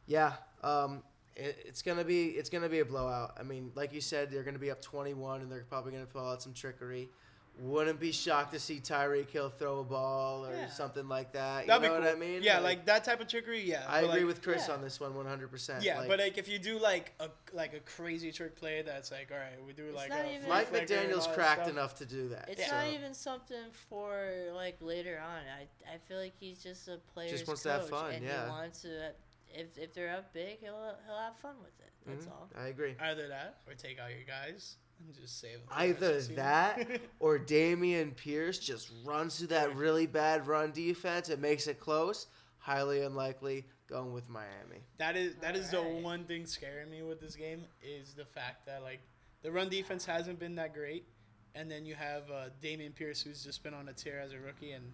yeah, 0.06 0.34
um, 0.62 1.02
it, 1.37 1.59
it's 1.66 1.82
gonna 1.82 2.05
be 2.05 2.26
it's 2.30 2.49
gonna 2.51 2.68
be 2.68 2.80
a 2.80 2.85
blowout. 2.85 3.35
I 3.39 3.43
mean, 3.43 3.72
like 3.74 3.93
you 3.93 4.01
said, 4.01 4.30
they're 4.30 4.43
gonna 4.45 4.59
be 4.59 4.70
up 4.70 4.80
twenty 4.80 5.14
one, 5.14 5.41
and 5.41 5.51
they're 5.51 5.64
probably 5.68 5.93
gonna 5.93 6.07
pull 6.07 6.28
out 6.28 6.43
some 6.43 6.53
trickery. 6.55 7.09
Wouldn't 7.57 8.01
be 8.01 8.11
shocked 8.11 8.53
to 8.55 8.59
see 8.59 8.80
Tyreek 8.80 9.30
Hill 9.30 9.49
throw 9.49 9.78
a 9.78 9.85
ball 9.85 10.45
or 10.45 10.53
Yeah. 10.53 10.68
something 10.70 11.09
like 11.09 11.32
that. 11.35 11.62
You 11.62 11.66
That'd 11.68 11.82
know 11.82 11.89
be 11.89 11.93
what 12.05 12.12
cool. 12.12 12.16
I 12.16 12.18
mean? 12.32 12.43
Yeah, 12.43 12.59
like, 12.59 12.85
that 12.87 13.05
type 13.05 13.20
of 13.20 13.28
trickery. 13.28 13.62
Yeah, 13.62 13.85
I 13.87 14.01
agree 14.01 14.18
like, 14.22 14.26
with 14.26 14.43
Chris 14.43 14.66
Yeah. 14.66 14.74
on 14.74 14.82
this 14.82 14.99
one, 14.99 15.14
one 15.14 15.24
hundred 15.24 15.53
percent. 15.53 15.85
Yeah, 15.85 16.01
like, 16.01 16.09
but 16.09 16.18
like 16.18 16.37
if 16.37 16.49
you 16.49 16.59
do 16.59 16.80
like 16.80 17.12
a 17.20 17.28
like 17.53 17.72
a 17.74 17.78
crazy 17.80 18.32
trick 18.32 18.57
play, 18.57 18.82
that's 18.82 19.12
like 19.12 19.30
all 19.30 19.39
right, 19.39 19.64
we 19.64 19.72
do 19.72 19.93
like 19.93 20.11
a 20.11 20.35
even- 20.35 20.49
Mike 20.49 20.72
McDaniel's 20.72 21.28
cracked 21.28 21.61
stuff. 21.62 21.70
enough 21.72 21.95
to 21.97 22.07
do 22.07 22.28
that. 22.30 22.49
It's 22.49 22.61
Yeah. 22.61 22.72
not 22.72 22.87
so- 22.87 22.93
even 22.93 23.14
something 23.14 23.70
for 23.89 24.28
like 24.53 24.76
later 24.80 25.20
on. 25.24 25.43
I 25.47 25.68
I 25.95 25.99
feel 26.09 26.18
like 26.18 26.35
he's 26.37 26.61
just 26.61 26.89
a 26.89 26.99
player's 27.12 27.47
wants 27.47 27.62
to 27.62 27.68
coach, 27.68 27.80
have 27.82 27.89
fun, 27.89 28.14
and 28.14 28.24
yeah. 28.24 28.47
he 28.47 28.51
wants 28.51 28.82
to. 28.82 29.12
If 29.55 29.78
if 29.78 29.94
they're 29.94 30.12
up 30.14 30.32
big, 30.32 30.59
he'll 30.61 30.94
he'll 31.07 31.18
have 31.18 31.36
fun 31.38 31.55
with 31.62 31.78
it. 31.80 31.92
That's 32.07 32.26
Mhm, 32.26 32.32
all. 32.32 32.50
I 32.57 32.66
agree. 32.68 32.96
Either 33.00 33.28
that 33.28 33.61
or 33.66 33.74
take 33.74 33.98
out 33.98 34.11
your 34.11 34.24
guys 34.26 34.76
and 34.98 35.14
just 35.14 35.40
save 35.40 35.59
them. 35.61 35.68
Either 35.70 36.12
rest 36.14 36.30
of 36.30 36.36
the 36.36 36.42
that 36.42 37.00
or 37.20 37.38
Dameon 37.38 38.16
Pierce 38.16 38.59
just 38.59 38.90
runs 39.05 39.38
through 39.38 39.48
that 39.48 39.74
really 39.76 40.07
bad 40.07 40.46
run 40.46 40.72
defense 40.72 41.28
and 41.28 41.40
makes 41.40 41.66
it 41.66 41.80
close. 41.80 42.26
Highly 42.59 43.02
unlikely. 43.02 43.66
Going 43.86 44.12
with 44.14 44.28
Miami. 44.30 44.80
that 44.96 45.14
is 45.14 45.34
that 45.42 45.57
is 45.57 45.70
the 45.70 45.82
one 45.82 46.24
thing 46.24 46.46
scaring 46.46 46.90
me 46.90 47.02
with 47.02 47.20
this 47.20 47.36
game 47.36 47.66
is 47.82 48.14
the 48.14 48.24
fact 48.24 48.64
that 48.66 48.82
like 48.82 49.00
the 49.42 49.52
run 49.52 49.68
defense 49.68 50.07
hasn't 50.07 50.38
been 50.38 50.55
that 50.55 50.72
great, 50.72 51.07
and 51.55 51.70
then 51.70 51.84
you 51.84 51.94
have 51.94 52.22
uh, 52.30 52.48
Dameon 52.62 52.94
Pierce 52.94 53.20
who's 53.20 53.44
just 53.44 53.62
been 53.62 53.74
on 53.74 53.88
a 53.90 53.92
tear 53.92 54.20
as 54.20 54.32
a 54.32 54.38
rookie 54.38 54.72
and 54.72 54.90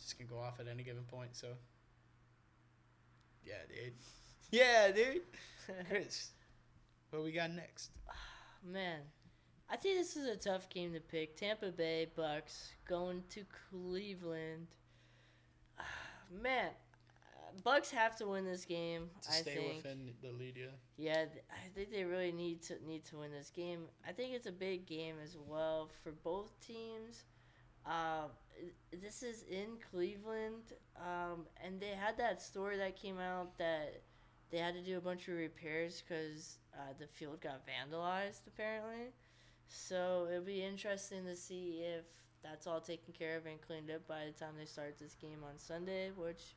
just 0.00 0.18
can 0.18 0.26
go 0.26 0.36
off 0.38 0.58
at 0.58 0.66
any 0.66 0.82
given 0.82 1.04
point. 1.04 1.30
So 1.36 1.46
yeah, 3.48 3.82
dude. 3.84 3.92
Yeah, 4.50 4.90
dude. 4.92 5.22
Chris, 5.88 6.30
what 7.10 7.24
we 7.24 7.32
got 7.32 7.50
next? 7.50 7.90
Man, 8.64 9.00
I 9.70 9.76
think 9.76 9.98
this 9.98 10.16
is 10.16 10.26
a 10.26 10.36
tough 10.36 10.68
game 10.68 10.92
to 10.94 11.00
pick. 11.00 11.36
Tampa 11.36 11.70
Bay 11.70 12.06
Bucks 12.14 12.72
going 12.88 13.22
to 13.30 13.44
Cleveland. 13.70 14.66
Man, 16.42 16.68
uh, 16.68 17.60
Bucks 17.64 17.90
have 17.90 18.16
to 18.16 18.26
win 18.26 18.44
this 18.44 18.64
game. 18.64 19.08
To 19.22 19.30
I 19.30 19.34
stay 19.34 19.54
think. 19.54 19.76
within 19.76 20.10
the 20.22 20.30
lead, 20.32 20.56
yeah. 20.56 20.66
Yeah, 20.96 21.24
I 21.50 21.68
think 21.74 21.90
they 21.90 22.04
really 22.04 22.32
need 22.32 22.62
to 22.64 22.74
need 22.86 23.04
to 23.06 23.16
win 23.18 23.30
this 23.30 23.50
game. 23.50 23.80
I 24.06 24.12
think 24.12 24.34
it's 24.34 24.46
a 24.46 24.52
big 24.52 24.86
game 24.86 25.16
as 25.22 25.36
well 25.46 25.88
for 26.02 26.12
both 26.12 26.52
teams. 26.60 27.24
Uh, 27.86 28.28
this 28.92 29.22
is 29.22 29.44
in 29.50 29.78
Cleveland, 29.90 30.72
um, 30.96 31.46
and 31.64 31.80
they 31.80 31.90
had 31.90 32.16
that 32.18 32.42
story 32.42 32.76
that 32.78 32.96
came 32.96 33.18
out 33.18 33.56
that 33.58 34.02
they 34.50 34.58
had 34.58 34.74
to 34.74 34.82
do 34.82 34.96
a 34.96 35.00
bunch 35.00 35.28
of 35.28 35.34
repairs 35.34 36.02
because 36.06 36.58
uh, 36.74 36.92
the 36.98 37.06
field 37.06 37.40
got 37.40 37.62
vandalized 37.66 38.46
apparently. 38.46 39.12
So 39.68 40.26
it'll 40.30 40.44
be 40.44 40.62
interesting 40.62 41.24
to 41.24 41.36
see 41.36 41.82
if 41.84 42.04
that's 42.42 42.66
all 42.66 42.80
taken 42.80 43.12
care 43.12 43.36
of 43.36 43.46
and 43.46 43.60
cleaned 43.60 43.90
up 43.90 44.06
by 44.06 44.24
the 44.24 44.32
time 44.32 44.54
they 44.58 44.64
start 44.64 44.98
this 44.98 45.14
game 45.14 45.44
on 45.44 45.58
Sunday, 45.58 46.10
which 46.16 46.54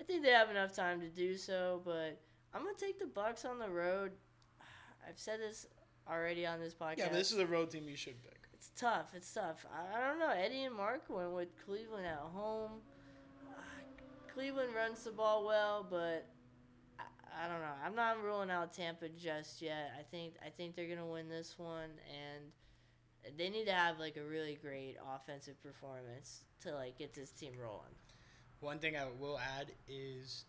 I 0.00 0.04
think 0.04 0.22
they 0.22 0.30
have 0.30 0.50
enough 0.50 0.74
time 0.74 1.00
to 1.00 1.08
do 1.08 1.36
so. 1.36 1.80
But 1.84 2.20
I'm 2.54 2.62
gonna 2.62 2.74
take 2.78 2.98
the 2.98 3.06
Bucks 3.06 3.44
on 3.44 3.58
the 3.58 3.68
road. 3.68 4.12
I've 5.08 5.18
said 5.18 5.40
this 5.40 5.66
already 6.08 6.46
on 6.46 6.60
this 6.60 6.74
podcast. 6.74 6.98
Yeah, 6.98 7.08
this 7.08 7.32
is 7.32 7.38
a 7.38 7.46
road 7.46 7.70
team 7.70 7.88
you 7.88 7.96
should 7.96 8.22
pick. 8.22 8.35
Tough. 8.76 9.06
It's 9.14 9.32
tough. 9.32 9.64
I, 9.72 9.98
I 9.98 10.06
don't 10.06 10.18
know. 10.18 10.30
Eddie 10.30 10.64
and 10.64 10.76
Mark 10.76 11.02
went 11.08 11.32
with 11.32 11.48
Cleveland 11.64 12.06
at 12.06 12.18
home. 12.18 12.72
Uh, 13.50 13.60
Cleveland 14.32 14.74
runs 14.74 15.02
the 15.02 15.12
ball 15.12 15.46
well, 15.46 15.86
but 15.88 16.28
I, 17.00 17.44
I 17.44 17.48
don't 17.48 17.60
know. 17.60 17.72
I'm 17.84 17.94
not 17.94 18.22
ruling 18.22 18.50
out 18.50 18.74
Tampa 18.74 19.08
just 19.08 19.62
yet. 19.62 19.92
I 19.98 20.02
think 20.02 20.34
I 20.44 20.50
think 20.50 20.76
they're 20.76 20.88
gonna 20.88 21.06
win 21.06 21.28
this 21.28 21.54
one, 21.58 21.90
and 22.10 23.38
they 23.38 23.48
need 23.48 23.64
to 23.64 23.72
have 23.72 23.98
like 23.98 24.18
a 24.18 24.24
really 24.24 24.58
great 24.60 24.96
offensive 25.14 25.60
performance 25.62 26.42
to 26.60 26.74
like 26.74 26.98
get 26.98 27.14
this 27.14 27.30
team 27.30 27.52
rolling. 27.58 27.94
One 28.60 28.78
thing 28.78 28.94
I 28.96 29.06
will 29.18 29.38
add 29.38 29.72
is 29.88 30.44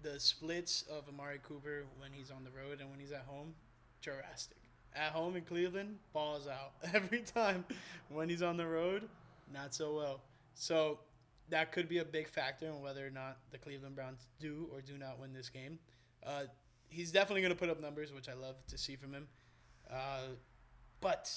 the 0.00 0.18
splits 0.18 0.82
of 0.82 1.08
Amari 1.08 1.38
Cooper 1.42 1.84
when 1.96 2.12
he's 2.12 2.30
on 2.30 2.42
the 2.42 2.50
road 2.50 2.80
and 2.80 2.90
when 2.90 2.98
he's 2.98 3.12
at 3.12 3.22
home, 3.22 3.54
drastic. 4.00 4.61
At 4.94 5.12
home 5.12 5.36
in 5.36 5.42
Cleveland, 5.42 5.96
balls 6.12 6.46
out 6.46 6.72
every 6.94 7.20
time. 7.20 7.64
When 8.10 8.28
he's 8.28 8.42
on 8.42 8.56
the 8.56 8.66
road, 8.66 9.08
not 9.52 9.74
so 9.74 9.94
well. 9.94 10.20
So 10.54 10.98
that 11.48 11.72
could 11.72 11.88
be 11.88 11.98
a 11.98 12.04
big 12.04 12.28
factor 12.28 12.66
in 12.66 12.80
whether 12.82 13.06
or 13.06 13.10
not 13.10 13.38
the 13.50 13.58
Cleveland 13.58 13.94
Browns 13.94 14.26
do 14.40 14.68
or 14.72 14.80
do 14.80 14.98
not 14.98 15.18
win 15.18 15.32
this 15.32 15.48
game. 15.48 15.78
Uh, 16.26 16.44
he's 16.88 17.10
definitely 17.10 17.40
going 17.40 17.52
to 17.52 17.58
put 17.58 17.70
up 17.70 17.80
numbers, 17.80 18.12
which 18.12 18.28
I 18.28 18.34
love 18.34 18.56
to 18.68 18.78
see 18.78 18.96
from 18.96 19.12
him. 19.12 19.26
Uh, 19.90 20.28
but 21.00 21.30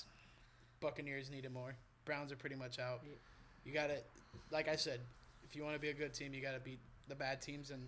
Buccaneers 0.79 1.29
need 1.29 1.45
it 1.45 1.51
more. 1.51 1.75
Browns 2.05 2.31
are 2.31 2.35
pretty 2.35 2.55
much 2.55 2.77
out. 2.79 3.01
You 3.65 3.73
got 3.73 3.87
to, 3.87 3.97
like 4.51 4.67
I 4.67 4.75
said, 4.75 4.99
if 5.43 5.55
you 5.55 5.63
want 5.63 5.75
to 5.75 5.79
be 5.79 5.89
a 5.89 5.93
good 5.93 6.13
team, 6.13 6.33
you 6.33 6.41
got 6.41 6.53
to 6.53 6.59
beat 6.59 6.79
the 7.07 7.15
bad 7.15 7.41
teams. 7.41 7.71
And 7.71 7.87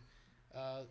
uh, 0.55 0.81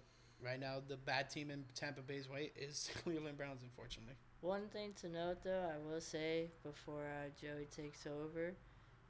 right 0.44 0.60
now, 0.60 0.76
the 0.86 0.96
bad 0.96 1.28
team 1.28 1.50
in 1.50 1.64
Tampa 1.74 2.02
Bay's 2.02 2.28
way 2.28 2.52
is 2.56 2.90
Cleveland 3.02 3.36
Browns, 3.36 3.62
unfortunately. 3.62 4.14
One 4.46 4.68
thing 4.68 4.92
to 5.00 5.08
note, 5.08 5.38
though, 5.42 5.68
I 5.74 5.92
will 5.92 6.00
say 6.00 6.50
before 6.62 7.02
uh, 7.02 7.30
Joey 7.40 7.66
takes 7.74 8.06
over, 8.06 8.52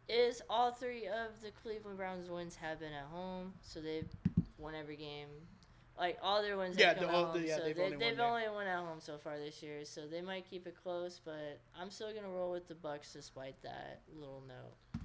is 0.08 0.40
all 0.48 0.72
three 0.72 1.06
of 1.08 1.42
the 1.42 1.50
Cleveland 1.62 1.98
Browns 1.98 2.30
wins 2.30 2.56
have 2.56 2.80
been 2.80 2.94
at 2.94 3.04
home, 3.12 3.52
so 3.60 3.80
they've 3.80 4.08
won 4.56 4.74
every 4.74 4.96
game. 4.96 5.28
Like 5.98 6.16
all 6.22 6.40
their 6.40 6.56
wins, 6.56 6.78
Yeah, 6.78 6.88
have 6.88 6.96
come 6.98 7.06
the- 7.08 7.12
at 7.12 7.14
all 7.16 7.24
home, 7.26 7.40
the- 7.42 7.48
yeah, 7.48 7.56
so 7.56 7.64
they've 7.64 7.76
they, 7.76 7.84
only 7.84 7.96
they've 7.98 8.16
there. 8.16 8.26
only 8.26 8.48
won 8.48 8.66
at 8.66 8.78
home 8.78 8.98
so 8.98 9.18
far 9.18 9.38
this 9.38 9.62
year. 9.62 9.84
So 9.84 10.06
they 10.06 10.22
might 10.22 10.48
keep 10.48 10.66
it 10.66 10.74
close, 10.82 11.20
but 11.22 11.60
I'm 11.78 11.90
still 11.90 12.14
gonna 12.14 12.30
roll 12.30 12.52
with 12.52 12.66
the 12.66 12.74
Bucks 12.74 13.12
despite 13.12 13.60
that 13.62 14.00
little 14.18 14.42
note. 14.48 15.02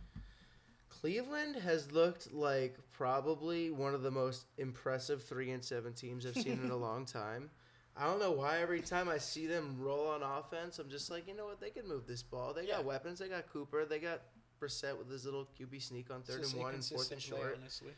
Cleveland 0.88 1.57
has 1.57 1.91
looked 1.91 2.32
like 2.32 2.77
probably 2.93 3.69
one 3.71 3.93
of 3.93 4.01
the 4.01 4.11
most 4.11 4.45
impressive 4.57 5.23
three 5.23 5.51
and 5.51 5.63
seven 5.63 5.91
teams 5.93 6.25
I've 6.25 6.36
seen 6.36 6.61
in 6.63 6.71
a 6.71 6.75
long 6.77 7.05
time. 7.05 7.49
I 7.96 8.06
don't 8.06 8.20
know 8.20 8.32
why 8.32 8.60
every 8.62 8.82
time 8.82 9.10
I 9.10 9.18
see 9.18 9.48
them 9.48 9.76
roll 9.80 10.08
on 10.08 10.24
offense, 10.24 10.80
I'm 10.80 10.89
just 10.89 11.12
like, 11.12 11.28
you 11.28 11.36
know 11.36 11.46
what? 11.46 11.60
They 11.60 11.70
can 11.72 11.88
move 11.88 12.08
this 12.08 12.24
ball. 12.24 12.54
They 12.54 12.66
Yeah. 12.66 12.78
got 12.78 12.86
weapons. 12.86 13.20
They 13.20 13.28
got 13.28 13.48
Cooper. 13.52 13.86
They 13.86 14.00
got 14.00 14.22
Brissett 14.60 14.98
with 14.98 15.10
his 15.10 15.26
little 15.26 15.46
QB 15.58 15.80
sneak 15.80 16.10
on 16.10 16.24
third 16.24 16.44
and 16.44 16.54
one 16.54 16.74
and 16.74 16.86
fourth 16.86 17.12
and 17.12 17.22
short. 17.22 17.58
honestly. 17.60 17.94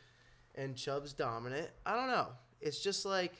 And 0.55 0.75
Chubb's 0.75 1.13
dominant. 1.13 1.69
I 1.85 1.95
don't 1.95 2.07
know. 2.07 2.29
It's 2.61 2.81
just 2.81 3.05
like 3.05 3.33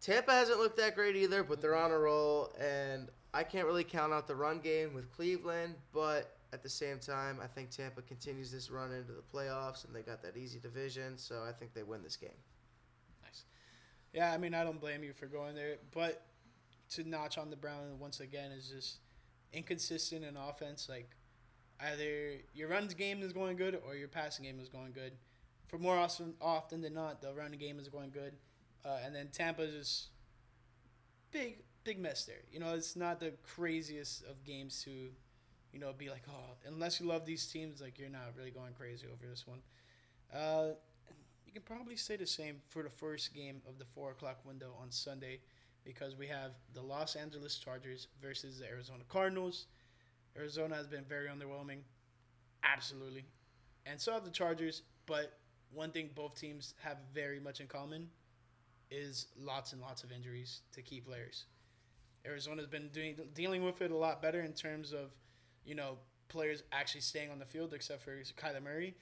Tampa 0.00 0.32
hasn't 0.32 0.58
looked 0.58 0.76
that 0.78 0.94
great 0.94 1.14
either, 1.16 1.42
but 1.44 1.60
they're 1.60 1.76
on 1.76 1.92
a 1.92 1.98
roll, 1.98 2.52
and 2.58 3.08
I 3.32 3.44
can't 3.44 3.66
really 3.66 3.84
count 3.84 4.12
out 4.12 4.26
the 4.26 4.34
run 4.34 4.58
game 4.60 4.94
with 4.94 5.10
Cleveland. 5.12 5.76
But 5.92 6.36
at 6.52 6.62
the 6.62 6.68
same 6.68 6.98
time, 6.98 7.38
I 7.40 7.46
think 7.46 7.70
Tampa 7.70 8.02
continues 8.02 8.50
this 8.50 8.68
run 8.70 8.92
into 8.92 9.12
the 9.12 9.22
playoffs, 9.22 9.84
and 9.84 9.94
they 9.94 10.02
got 10.02 10.20
that 10.22 10.36
easy 10.36 10.58
division, 10.58 11.16
so 11.16 11.44
I 11.44 11.52
think 11.52 11.72
they 11.72 11.84
win 11.84 12.02
this 12.02 12.16
game. 12.16 12.30
Yeah, 14.12 14.32
I 14.32 14.38
mean, 14.38 14.54
I 14.54 14.62
don't 14.62 14.80
blame 14.80 15.02
you 15.02 15.12
for 15.12 15.26
going 15.26 15.54
there, 15.54 15.76
but 15.92 16.26
to 16.90 17.08
notch 17.08 17.38
on 17.38 17.48
the 17.50 17.56
Browns 17.56 17.98
once 17.98 18.20
again 18.20 18.52
is 18.52 18.68
just 18.68 18.98
inconsistent 19.52 20.24
in 20.24 20.36
offense. 20.36 20.88
Like 20.88 21.10
either 21.80 22.34
your 22.54 22.68
runs 22.68 22.94
game 22.94 23.22
is 23.22 23.32
going 23.32 23.56
good 23.56 23.80
or 23.86 23.94
your 23.94 24.08
passing 24.08 24.44
game 24.44 24.60
is 24.60 24.68
going 24.68 24.92
good. 24.92 25.12
For 25.68 25.78
more 25.78 25.96
often 25.96 26.34
often 26.40 26.82
than 26.82 26.92
not, 26.92 27.22
the 27.22 27.32
running 27.32 27.58
game 27.58 27.78
is 27.78 27.88
going 27.88 28.10
good, 28.10 28.34
uh, 28.84 28.98
and 29.04 29.14
then 29.14 29.28
Tampa 29.32 29.62
is 29.62 29.74
just 29.74 30.08
big 31.30 31.62
big 31.84 31.98
mess 31.98 32.26
there. 32.26 32.42
You 32.52 32.60
know, 32.60 32.74
it's 32.74 32.94
not 32.94 33.18
the 33.18 33.32
craziest 33.42 34.22
of 34.24 34.44
games 34.44 34.82
to, 34.84 34.90
you 34.90 35.80
know, 35.80 35.94
be 35.96 36.10
like, 36.10 36.24
oh, 36.28 36.56
unless 36.66 37.00
you 37.00 37.06
love 37.06 37.24
these 37.24 37.46
teams, 37.46 37.80
like 37.80 37.98
you're 37.98 38.10
not 38.10 38.34
really 38.36 38.50
going 38.50 38.74
crazy 38.74 39.06
over 39.06 39.26
this 39.26 39.46
one. 39.46 39.60
Uh, 40.34 40.74
you 41.52 41.60
can 41.60 41.76
probably 41.76 41.96
say 41.96 42.16
the 42.16 42.26
same 42.26 42.56
for 42.68 42.82
the 42.82 42.88
first 42.88 43.34
game 43.34 43.60
of 43.68 43.78
the 43.78 43.84
four 43.84 44.10
o'clock 44.10 44.38
window 44.46 44.74
on 44.80 44.90
Sunday, 44.90 45.40
because 45.84 46.16
we 46.16 46.26
have 46.26 46.52
the 46.72 46.80
Los 46.80 47.14
Angeles 47.14 47.58
Chargers 47.58 48.08
versus 48.22 48.58
the 48.58 48.66
Arizona 48.66 49.02
Cardinals. 49.08 49.66
Arizona 50.36 50.76
has 50.76 50.86
been 50.86 51.04
very 51.04 51.26
underwhelming, 51.28 51.80
absolutely, 52.64 53.26
and 53.84 54.00
so 54.00 54.12
have 54.12 54.24
the 54.24 54.30
Chargers. 54.30 54.82
But 55.04 55.38
one 55.74 55.90
thing 55.90 56.08
both 56.14 56.40
teams 56.40 56.74
have 56.82 56.96
very 57.12 57.38
much 57.38 57.60
in 57.60 57.66
common 57.66 58.08
is 58.90 59.26
lots 59.38 59.72
and 59.74 59.82
lots 59.82 60.04
of 60.04 60.12
injuries 60.12 60.60
to 60.72 60.80
key 60.80 61.00
players. 61.00 61.44
Arizona's 62.24 62.66
been 62.66 62.88
doing 62.94 63.16
dealing 63.34 63.62
with 63.62 63.82
it 63.82 63.90
a 63.90 63.96
lot 63.96 64.22
better 64.22 64.40
in 64.40 64.52
terms 64.52 64.92
of, 64.92 65.10
you 65.66 65.74
know, 65.74 65.98
players 66.28 66.62
actually 66.72 67.02
staying 67.02 67.30
on 67.30 67.38
the 67.38 67.44
field, 67.44 67.74
except 67.74 68.02
for 68.02 68.12
Kyler 68.40 68.62
Murray, 68.62 68.94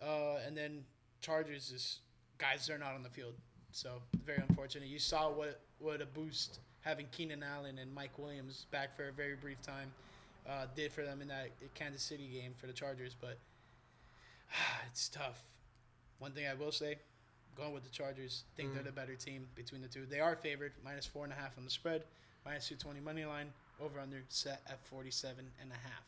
uh, 0.00 0.36
and 0.46 0.56
then 0.56 0.84
Chargers 1.20 1.70
is 1.70 2.00
guys 2.38 2.66
they're 2.66 2.78
not 2.78 2.94
on 2.94 3.02
the 3.02 3.10
field. 3.10 3.34
So 3.72 4.00
very 4.24 4.42
unfortunate. 4.48 4.88
You 4.88 4.98
saw 4.98 5.30
what 5.30 5.60
what 5.78 6.00
a 6.00 6.06
boost 6.06 6.60
having 6.80 7.06
Keenan 7.12 7.42
Allen 7.42 7.78
and 7.78 7.92
Mike 7.94 8.18
Williams 8.18 8.66
back 8.70 8.96
for 8.96 9.08
a 9.08 9.12
very 9.12 9.34
brief 9.36 9.60
time 9.62 9.92
uh, 10.48 10.66
did 10.74 10.92
for 10.92 11.02
them 11.02 11.20
in 11.20 11.28
that 11.28 11.50
Kansas 11.74 12.02
City 12.02 12.28
game 12.28 12.52
for 12.56 12.66
the 12.68 12.72
Chargers, 12.72 13.14
but 13.20 13.38
it's 14.86 15.08
tough. 15.08 15.40
One 16.18 16.32
thing 16.32 16.46
I 16.46 16.54
will 16.54 16.72
say, 16.72 16.96
going 17.56 17.74
with 17.74 17.82
the 17.84 17.90
Chargers, 17.90 18.44
think 18.56 18.70
Mm. 18.70 18.74
they're 18.74 18.82
the 18.84 18.92
better 18.92 19.16
team 19.16 19.48
between 19.54 19.82
the 19.82 19.88
two. 19.88 20.06
They 20.06 20.20
are 20.20 20.36
favored, 20.36 20.72
minus 20.84 21.04
four 21.06 21.24
and 21.24 21.32
a 21.32 21.36
half 21.36 21.58
on 21.58 21.64
the 21.64 21.70
spread, 21.70 22.04
minus 22.44 22.68
220 22.68 23.00
money 23.00 23.24
line, 23.24 23.52
over 23.80 23.98
under 24.00 24.22
set 24.28 24.62
at 24.68 24.82
47 24.86 25.44
and 25.60 25.70
a 25.72 25.74
half. 25.74 26.04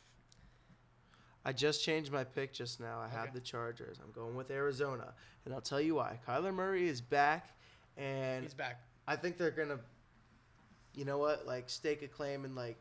I 1.45 1.53
just 1.53 1.83
changed 1.85 2.13
my 2.13 2.25
pick 2.25 2.53
just 2.53 2.81
now. 2.81 3.01
I 3.01 3.09
have 3.09 3.33
the 3.33 3.41
Chargers. 3.41 3.99
I'm 4.05 4.13
going 4.13 4.35
with 4.37 4.51
Arizona, 4.51 5.15
and 5.45 5.55
I'll 5.55 5.61
tell 5.61 5.81
you 5.81 5.95
why. 5.95 6.19
Kyler 6.27 6.53
Murray 6.53 6.89
is 6.89 7.01
back, 7.01 7.49
and 7.97 8.43
He's 8.43 8.55
back. 8.55 8.81
I 9.07 9.17
think 9.17 9.39
they're 9.39 9.51
gonna, 9.51 9.79
you 10.95 11.05
know 11.05 11.19
what, 11.19 11.47
like 11.47 11.71
stake 11.71 12.03
a 12.03 12.09
claim 12.09 12.45
and 12.45 12.55
like 12.55 12.77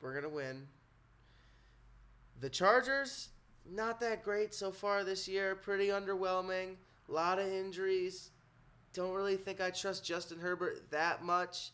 we're 0.00 0.14
gonna 0.14 0.28
win. 0.28 0.66
The 2.40 2.50
Chargers, 2.50 3.28
not 3.70 4.00
that 4.00 4.22
great 4.24 4.54
so 4.54 4.70
far 4.72 5.04
this 5.04 5.28
year. 5.28 5.54
Pretty 5.54 5.88
underwhelming. 5.88 6.76
A 7.08 7.12
lot 7.12 7.38
of 7.38 7.46
injuries. 7.46 8.30
Don't 8.92 9.12
really 9.14 9.36
think 9.36 9.60
I 9.60 9.70
trust 9.70 10.04
Justin 10.04 10.38
Herbert 10.40 10.90
that 10.90 11.24
much. 11.24 11.72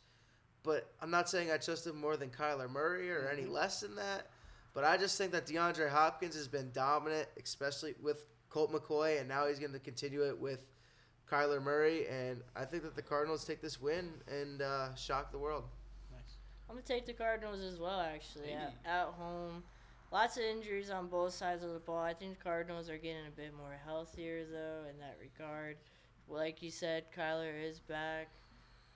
But 0.62 0.90
I'm 1.02 1.10
not 1.10 1.28
saying 1.28 1.50
I 1.50 1.58
trust 1.58 1.86
him 1.86 2.00
more 2.00 2.16
than 2.16 2.30
Kyler 2.30 2.70
Murray 2.70 3.10
or 3.10 3.28
any 3.28 3.42
Mhm. 3.44 3.50
less 3.50 3.80
than 3.80 3.94
that. 3.96 4.30
But 4.74 4.84
I 4.84 4.96
just 4.96 5.16
think 5.16 5.30
that 5.32 5.46
DeAndre 5.46 5.88
Hopkins 5.88 6.34
has 6.34 6.48
been 6.48 6.70
dominant, 6.72 7.28
especially 7.42 7.94
with 8.02 8.26
Colt 8.50 8.72
McCoy, 8.72 9.20
and 9.20 9.28
now 9.28 9.46
he's 9.46 9.60
going 9.60 9.72
to 9.72 9.78
continue 9.78 10.26
it 10.26 10.38
with 10.38 10.66
Kyler 11.30 11.62
Murray. 11.62 12.06
And 12.08 12.42
I 12.56 12.64
think 12.64 12.82
that 12.82 12.96
the 12.96 13.02
Cardinals 13.02 13.44
take 13.44 13.62
this 13.62 13.80
win 13.80 14.10
and 14.28 14.62
uh, 14.62 14.94
shock 14.96 15.30
the 15.30 15.38
world. 15.38 15.64
Nice. 16.12 16.36
I'm 16.68 16.74
gonna 16.74 16.86
take 16.86 17.06
the 17.06 17.12
Cardinals 17.12 17.60
as 17.62 17.78
well. 17.78 18.00
Actually, 18.00 18.52
at, 18.52 18.74
Hey. 18.84 18.90
at 18.90 19.06
home, 19.06 19.62
lots 20.12 20.36
of 20.36 20.42
injuries 20.42 20.90
on 20.90 21.06
both 21.08 21.32
sides 21.32 21.62
of 21.62 21.72
the 21.72 21.78
ball. 21.78 21.98
I 22.02 22.14
think 22.14 22.38
the 22.38 22.44
Cardinals 22.44 22.90
are 22.90 22.98
getting 22.98 23.26
a 23.26 23.30
bit 23.36 23.54
more 23.56 23.78
healthier 23.84 24.44
though 24.44 24.88
in 24.90 24.98
that 24.98 25.18
regard. 25.20 25.76
Like 26.28 26.62
you 26.62 26.70
said, 26.70 27.04
Kyler 27.16 27.52
is 27.62 27.80
back. 27.80 28.28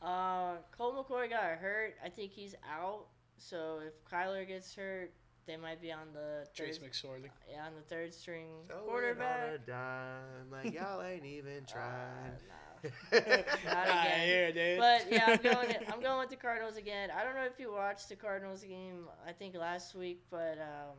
Uh, 0.00 0.56
Colt 0.76 0.96
McCoy 0.96 1.28
got 1.30 1.58
hurt. 1.58 1.96
I 2.04 2.08
think 2.08 2.32
he's 2.32 2.54
out. 2.68 3.06
So 3.36 3.80
if 3.86 3.92
Kyler 4.10 4.46
gets 4.46 4.74
hurt, 4.74 5.12
they 5.49 5.57
might 5.57 5.80
be 5.82 5.90
on 5.90 6.12
the 6.14 6.46
Trace 6.55 6.78
third, 6.78 6.90
McSorley. 6.92 7.30
yeah, 7.51 7.66
on 7.66 7.72
the 7.74 7.82
third 7.92 8.14
string 8.14 8.46
Going 8.68 8.84
quarterback. 8.84 9.49
on 9.49 9.55
a 9.55 9.59
dime, 9.59 10.51
like 10.53 10.72
y'all 10.78 11.03
ain't 11.03 11.24
even 11.24 11.64
Uh, 11.68 11.72
trying. 11.72 12.32
nah. 13.12 13.18
Not 13.18 13.88
Ah, 13.88 14.03
again. 14.05 14.26
here, 14.28 14.53
dude. 14.53 14.78
But 14.78 15.07
yeah, 15.11 15.24
I'm 15.26 15.38
going. 15.42 15.76
I'm 15.92 16.01
going 16.01 16.18
with 16.20 16.30
the 16.30 16.36
Cardinals 16.36 16.76
again. 16.76 17.11
I 17.11 17.24
don't 17.24 17.34
know 17.34 17.44
if 17.44 17.59
you 17.59 17.72
watched 17.72 18.09
the 18.09 18.14
Cardinals 18.14 18.62
game. 18.62 19.09
I 19.26 19.32
think 19.32 19.57
last 19.57 19.96
week, 19.96 20.22
but 20.30 20.59
um, 20.61 20.94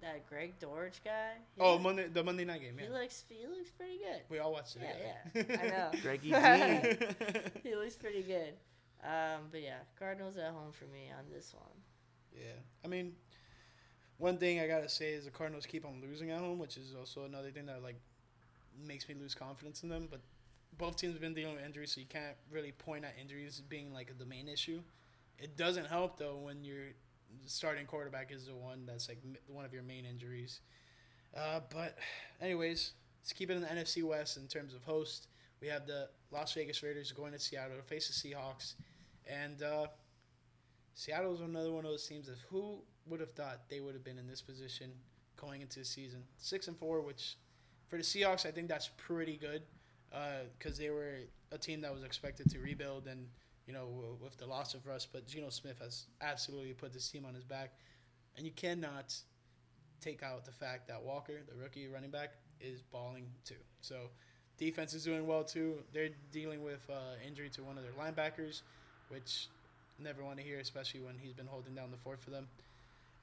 that 0.00 0.26
Greg 0.28 0.58
Dortch 0.58 1.00
guy. 1.04 1.34
oh, 1.60 1.74
look- 1.74 1.82
Monday, 1.82 2.08
the 2.12 2.24
Monday 2.24 2.44
night 2.44 2.60
game. 2.62 2.76
He 2.76 2.88
looks. 2.88 3.24
He 3.28 3.46
looks 3.46 3.70
pretty 3.70 3.98
good. 3.98 4.22
We 4.30 4.40
all 4.40 4.52
watched 4.52 4.74
it. 4.76 4.82
Yeah, 4.82 5.42
yeah. 5.48 5.60
I 5.62 5.68
know. 5.68 6.00
Greggy 6.02 6.30
D. 6.32 7.68
He 7.68 7.76
looks 7.76 7.94
pretty 7.94 8.22
good. 8.22 8.54
Um, 9.04 9.42
but 9.52 9.62
yeah, 9.62 9.78
Cardinals 9.98 10.36
at 10.36 10.50
home 10.50 10.72
for 10.72 10.86
me 10.86 11.10
on 11.16 11.24
this 11.32 11.54
one. 11.54 11.76
Yeah, 12.34 12.52
I 12.84 12.88
mean, 12.88 13.12
one 14.22 14.38
thing 14.38 14.60
I 14.60 14.68
gotta 14.68 14.88
say 14.88 15.14
is 15.14 15.24
the 15.24 15.32
Cardinals 15.32 15.66
keep 15.66 15.84
on 15.84 16.00
losing 16.00 16.30
at 16.30 16.38
home, 16.38 16.60
which 16.60 16.76
is 16.76 16.94
also 16.96 17.24
another 17.24 17.50
thing 17.50 17.66
that 17.66 17.82
like 17.82 17.96
makes 18.86 19.08
me 19.08 19.16
lose 19.20 19.34
confidence 19.34 19.82
in 19.82 19.88
them. 19.88 20.06
But 20.08 20.20
both 20.78 20.96
teams 20.96 21.14
have 21.14 21.20
been 21.20 21.34
dealing 21.34 21.56
with 21.56 21.64
injuries, 21.64 21.92
so 21.92 22.00
you 22.00 22.06
can't 22.06 22.36
really 22.48 22.70
point 22.70 23.04
at 23.04 23.14
injuries 23.20 23.60
being 23.68 23.92
like 23.92 24.16
the 24.16 24.24
main 24.24 24.46
issue. 24.46 24.80
It 25.40 25.56
doesn't 25.56 25.86
help 25.86 26.20
though 26.20 26.36
when 26.36 26.62
your 26.62 26.84
starting 27.46 27.84
quarterback 27.84 28.30
is 28.30 28.46
the 28.46 28.54
one 28.54 28.86
that's 28.86 29.08
like 29.08 29.18
one 29.48 29.64
of 29.64 29.72
your 29.74 29.82
main 29.82 30.04
injuries. 30.04 30.60
Uh, 31.36 31.58
but 31.68 31.98
anyways, 32.40 32.92
let's 33.20 33.32
keep 33.32 33.50
it 33.50 33.54
in 33.54 33.62
the 33.62 33.66
NFC 33.66 34.04
West 34.04 34.36
in 34.36 34.46
terms 34.46 34.72
of 34.72 34.84
host. 34.84 35.26
We 35.60 35.66
have 35.66 35.84
the 35.84 36.08
Las 36.30 36.52
Vegas 36.52 36.80
Raiders 36.80 37.10
going 37.10 37.32
to 37.32 37.40
Seattle 37.40 37.76
to 37.76 37.82
face 37.82 38.06
the 38.06 38.14
Seahawks, 38.14 38.74
and 39.26 39.60
uh, 39.64 39.86
Seattle's 40.94 41.40
another 41.40 41.72
one 41.72 41.84
of 41.84 41.90
those 41.90 42.06
teams 42.06 42.28
that 42.28 42.36
who 42.48 42.82
would 43.06 43.20
have 43.20 43.32
thought 43.32 43.68
they 43.68 43.80
would 43.80 43.94
have 43.94 44.04
been 44.04 44.18
in 44.18 44.26
this 44.26 44.42
position 44.42 44.90
going 45.36 45.60
into 45.60 45.80
the 45.80 45.84
season 45.84 46.22
six 46.38 46.68
and 46.68 46.76
four, 46.76 47.00
which 47.00 47.36
for 47.88 47.96
the 47.96 48.02
Seahawks 48.02 48.46
I 48.46 48.50
think 48.50 48.68
that's 48.68 48.90
pretty 48.96 49.36
good 49.36 49.62
because 50.58 50.78
they 50.78 50.90
were 50.90 51.16
a 51.50 51.58
team 51.58 51.80
that 51.80 51.92
was 51.92 52.02
expected 52.04 52.50
to 52.50 52.58
rebuild 52.58 53.06
and 53.06 53.26
you 53.66 53.72
know 53.72 54.16
with 54.20 54.36
the 54.36 54.46
loss 54.46 54.74
of 54.74 54.86
Russ, 54.86 55.06
but 55.10 55.26
Geno 55.26 55.50
Smith 55.50 55.78
has 55.80 56.06
absolutely 56.20 56.72
put 56.74 56.92
this 56.92 57.08
team 57.08 57.24
on 57.24 57.34
his 57.34 57.44
back, 57.44 57.72
and 58.36 58.46
you 58.46 58.52
cannot 58.52 59.14
take 60.00 60.22
out 60.22 60.44
the 60.44 60.52
fact 60.52 60.88
that 60.88 61.02
Walker, 61.02 61.34
the 61.48 61.54
rookie 61.54 61.86
running 61.86 62.10
back, 62.10 62.32
is 62.60 62.82
balling 62.82 63.26
too. 63.44 63.54
So 63.80 64.10
defense 64.58 64.94
is 64.94 65.04
doing 65.04 65.26
well 65.26 65.44
too. 65.44 65.78
They're 65.92 66.10
dealing 66.30 66.62
with 66.62 66.88
uh, 66.90 67.14
injury 67.26 67.50
to 67.50 67.62
one 67.62 67.78
of 67.78 67.84
their 67.84 67.92
linebackers, 67.92 68.62
which 69.08 69.48
never 69.98 70.24
want 70.24 70.38
to 70.38 70.42
hear, 70.42 70.58
especially 70.58 71.00
when 71.00 71.16
he's 71.18 71.32
been 71.32 71.46
holding 71.46 71.74
down 71.74 71.90
the 71.90 71.96
fort 71.96 72.20
for 72.20 72.30
them. 72.30 72.48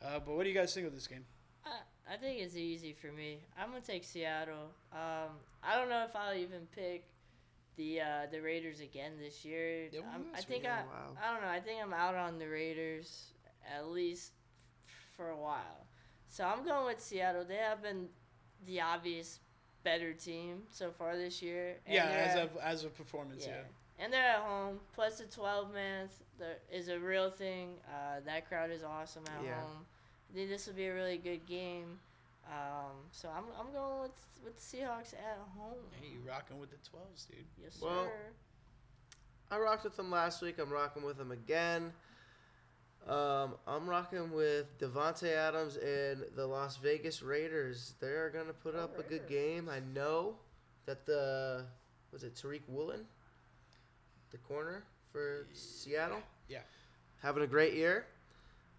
Uh, 0.03 0.19
but 0.25 0.35
what 0.35 0.43
do 0.43 0.49
you 0.49 0.55
guys 0.55 0.73
think 0.73 0.87
of 0.87 0.93
this 0.93 1.07
game? 1.07 1.25
I, 1.65 2.13
I 2.13 2.17
think 2.17 2.39
it's 2.39 2.55
easy 2.55 2.93
for 2.93 3.11
me. 3.11 3.39
I'm 3.59 3.69
gonna 3.69 3.81
take 3.81 4.03
Seattle. 4.03 4.71
Um, 4.93 5.29
I 5.63 5.75
don't 5.77 5.89
know 5.89 6.05
if 6.07 6.15
I'll 6.15 6.35
even 6.35 6.67
pick 6.73 7.05
the 7.75 8.01
uh, 8.01 8.05
the 8.31 8.39
Raiders 8.41 8.79
again 8.79 9.13
this 9.21 9.43
year. 9.43 9.87
Yeah, 9.91 9.99
I'm, 10.13 10.21
I 10.21 10.35
that's 10.35 10.45
think 10.45 10.63
weird. 10.63 10.73
I 10.75 10.81
Wow. 10.83 11.17
I 11.21 11.33
don't 11.33 11.41
know. 11.43 11.49
I 11.49 11.59
think 11.59 11.81
I'm 11.81 11.93
out 11.93 12.15
on 12.15 12.39
the 12.39 12.47
Raiders 12.47 13.33
at 13.75 13.87
least 13.87 14.31
for 15.15 15.29
a 15.29 15.37
while. 15.37 15.85
So 16.29 16.43
I'm 16.45 16.63
going 16.63 16.85
with 16.85 17.01
Seattle. 17.01 17.43
They 17.43 17.55
have 17.55 17.81
been 17.81 18.07
the 18.65 18.81
obvious 18.81 19.39
better 19.83 20.13
team 20.13 20.63
so 20.71 20.91
far 20.91 21.17
this 21.17 21.41
year. 21.41 21.75
and 21.85 21.95
yeah, 21.95 22.05
as 22.05 22.35
at- 22.35 22.43
of 22.43 22.57
as 22.63 22.83
of 22.85 22.95
performance, 22.95 23.45
yeah. 23.45 23.55
yeah. 23.55 23.61
And 23.99 24.11
they're 24.13 24.23
at 24.23 24.39
home. 24.39 24.79
Plus 24.93 25.17
the 25.19 25.25
12 25.25 25.73
man 25.73 26.07
th- 26.37 26.57
is 26.71 26.87
a 26.87 26.97
real 26.99 27.29
thing. 27.29 27.75
Uh, 27.87 28.21
that 28.25 28.47
crowd 28.47 28.71
is 28.71 28.83
awesome 28.83 29.23
at 29.37 29.43
Yeah. 29.43 29.59
home. 29.59 29.85
I 30.31 30.33
think 30.35 30.49
this 30.49 30.67
will 30.67 30.73
be 30.75 30.85
a 30.87 30.93
really 30.93 31.17
good 31.17 31.45
game. 31.45 31.99
Um, 32.47 32.95
so 33.11 33.29
I'm, 33.29 33.43
I'm 33.59 33.71
going 33.73 34.01
with 34.03 34.11
with 34.43 34.55
the 34.55 34.77
Seahawks 34.77 35.13
at 35.13 35.37
home. 35.57 35.75
Hey, 36.01 36.07
you 36.13 36.19
rocking 36.25 36.59
with 36.59 36.69
the 36.71 36.77
twelves, 36.89 37.25
dude. 37.25 37.45
Yes, 37.61 37.79
Well, 37.81 38.05
sir. 38.05 38.31
I 39.51 39.59
rocked 39.59 39.83
with 39.83 39.97
them 39.97 40.09
last 40.09 40.41
week. 40.41 40.57
I'm 40.59 40.69
rocking 40.71 41.03
with 41.03 41.17
them 41.17 41.31
again. 41.31 41.91
Um, 43.07 43.55
I'm 43.67 43.87
rocking 43.89 44.31
with 44.31 44.77
Davante 44.79 45.33
Adams 45.35 45.75
and 45.77 46.23
the 46.35 46.45
Las 46.47 46.77
Vegas 46.77 47.21
Raiders. 47.21 47.95
They're 47.99 48.29
gonna 48.29 48.53
put 48.53 48.73
The 48.73 48.83
up 48.83 48.97
a 48.99 49.03
good 49.03 49.27
game. 49.27 49.67
I 49.69 49.79
know 49.81 50.37
that 50.85 51.05
the 51.05 51.65
was 52.11 52.23
it 52.23 52.35
Tariq 52.35 52.61
Woolen, 52.67 53.05
the 54.32 54.38
corner 54.39 54.84
for 55.11 55.47
Seattle, 55.53 56.21
Yeah. 56.47 56.61
having 57.21 57.43
a 57.43 57.47
great 57.47 57.73
year. 57.73 58.05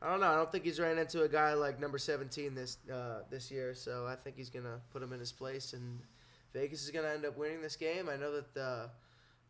I 0.02 0.08
don't 0.10 0.20
know. 0.20 0.28
I 0.28 0.36
don't 0.36 0.50
think 0.50 0.64
he's 0.64 0.80
ran 0.80 0.96
into 0.98 1.22
a 1.24 1.28
guy 1.28 1.52
like 1.54 1.78
number 1.78 1.98
17 1.98 2.54
this 2.54 2.78
uh, 2.90 3.22
this 3.30 3.50
year, 3.50 3.74
so 3.74 4.06
I 4.06 4.16
think 4.16 4.36
he's 4.36 4.48
gonna 4.48 4.80
put 4.92 5.02
him 5.02 5.12
in 5.12 5.20
his 5.20 5.32
place, 5.32 5.72
and 5.74 6.00
Vegas 6.54 6.82
is 6.82 6.90
gonna 6.90 7.08
end 7.08 7.24
up 7.26 7.36
winning 7.36 7.60
this 7.60 7.76
game. 7.76 8.08
I 8.08 8.16
know 8.16 8.32
that 8.32 8.54
the 8.54 8.90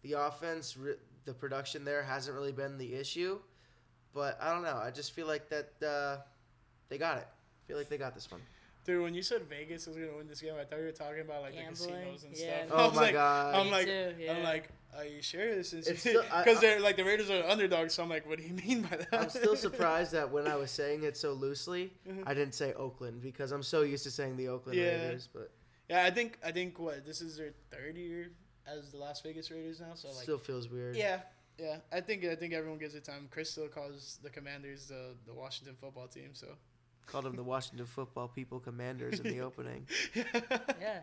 the 0.03 0.15
offense, 0.15 0.77
re- 0.77 0.97
the 1.25 1.35
production 1.35 1.85
there 1.85 2.03
hasn't 2.03 2.35
really 2.37 2.51
been 2.53 2.79
the 2.79 2.95
issue, 2.95 3.39
but 4.13 4.39
I 4.41 4.53
don't 4.53 4.63
know. 4.63 4.77
I 4.77 4.91
just 4.91 5.13
feel 5.13 5.27
like 5.29 5.49
that 5.51 5.71
uh, 5.87 6.23
they 6.89 6.99
got 6.99 7.19
it. 7.19 7.29
I 7.29 7.61
feel 7.69 7.77
like 7.77 7.89
they 7.89 7.99
got 7.99 8.15
this 8.15 8.29
one. 8.31 8.41
Dude, 8.91 9.03
when 9.03 9.15
you 9.15 9.23
said 9.23 9.43
Vegas 9.49 9.87
was 9.87 9.97
gonna 9.97 10.17
win 10.17 10.27
this 10.27 10.41
game, 10.41 10.55
I 10.61 10.65
thought 10.65 10.79
you 10.81 10.87
were 10.87 10.91
talking 10.93 11.21
about 11.21 11.43
like 11.43 11.55
Gambling, 11.55 11.71
the 11.91 11.97
casinos 12.01 12.25
and 12.25 12.37
yeah. 12.37 12.67
stuff. 12.67 12.73
I 12.79 12.83
Oh 12.83 12.87
was 12.89 12.97
my 12.97 13.03
like, 13.03 13.13
god! 13.13 13.55
I'm 13.55 13.67
Me 13.67 13.73
like- 13.73 13.87
too, 13.87 14.15
yeah. 14.19 14.33
I'm 14.33 14.43
like, 14.43 14.69
are 14.97 15.05
you 15.05 15.23
sure? 15.23 15.63
Since 15.63 15.87
It's 15.87 16.03
because 16.05 16.61
they're 16.61 16.81
like 16.81 16.97
the 16.97 17.05
Raiders 17.05 17.31
are 17.31 17.45
underdogs, 17.49 17.95
so 17.95 18.03
I'm 18.03 18.09
like, 18.09 18.27
what 18.29 18.39
do 18.39 18.45
you 18.45 18.55
mean 18.67 18.83
by 18.83 18.97
that? 18.97 19.09
I'm 19.13 19.31
still 19.31 19.55
surprised 19.57 20.13
that 20.13 20.31
when 20.33 20.49
I 20.49 20.57
was 20.57 20.71
saying 20.73 21.05
it 21.05 21.17
so 21.17 21.33
loosely, 21.33 21.93
Mhm. 22.09 22.25
I 22.27 22.35
didn't 22.35 22.55
say 22.55 22.73
Oakland 22.73 23.23
because 23.23 23.53
I'm 23.53 23.63
so 23.63 23.83
used 23.83 24.03
to 24.05 24.11
saying 24.11 24.37
the 24.37 24.49
Oakland 24.49 24.77
Yeah. 24.79 24.87
Raiders. 25.05 25.29
But 25.33 25.51
Yeah, 25.89 26.05
I 26.05 26.11
think 26.11 26.39
I 26.45 26.51
think 26.51 26.79
what 26.79 27.07
this 27.07 27.21
is 27.21 27.37
their 27.37 27.53
third 27.71 27.97
year 27.97 28.31
as 28.67 28.91
the 28.91 28.97
Las 28.99 29.21
Vegas 29.21 29.51
Raiders 29.51 29.81
now. 29.81 29.95
So 29.95 30.09
like, 30.09 30.23
still 30.25 30.39
feels 30.39 30.69
weird. 30.69 30.97
yeah, 30.97 31.21
yeah. 31.59 31.77
I 31.93 32.01
think 32.01 32.25
I 32.25 32.35
think 32.35 32.55
everyone 32.55 32.79
gives 32.81 32.95
it 32.97 33.05
time. 33.05 33.29
Chris 33.31 33.51
still 33.51 33.69
calls 33.69 34.19
the 34.23 34.31
Commanders 34.31 34.87
the 34.89 35.15
the 35.27 35.35
Washington 35.35 35.77
football 35.81 36.09
team. 36.09 36.31
So 36.33 36.49
Called 37.11 37.25
them 37.25 37.35
the 37.37 37.43
Washington 37.43 37.87
Football 37.87 38.29
People 38.29 38.61
Commanders 38.61 39.21
in 39.21 39.25
the 39.33 39.41
opening. 39.49 39.87
yeah. 40.15 41.01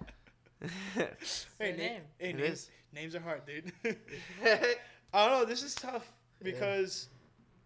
it 0.96 1.18
hey, 1.60 1.72
na- 1.72 1.78
name. 1.78 2.02
hey 2.18 2.34
names, 2.34 2.50
is. 2.50 2.70
names 2.94 3.16
are 3.16 3.20
hard, 3.20 3.42
dude. 3.46 3.72
I 5.14 5.28
don't 5.30 5.40
know. 5.40 5.46
This 5.46 5.64
is 5.64 5.76
tough 5.76 6.06
Yeah. 6.42 6.52
because, 6.52 7.10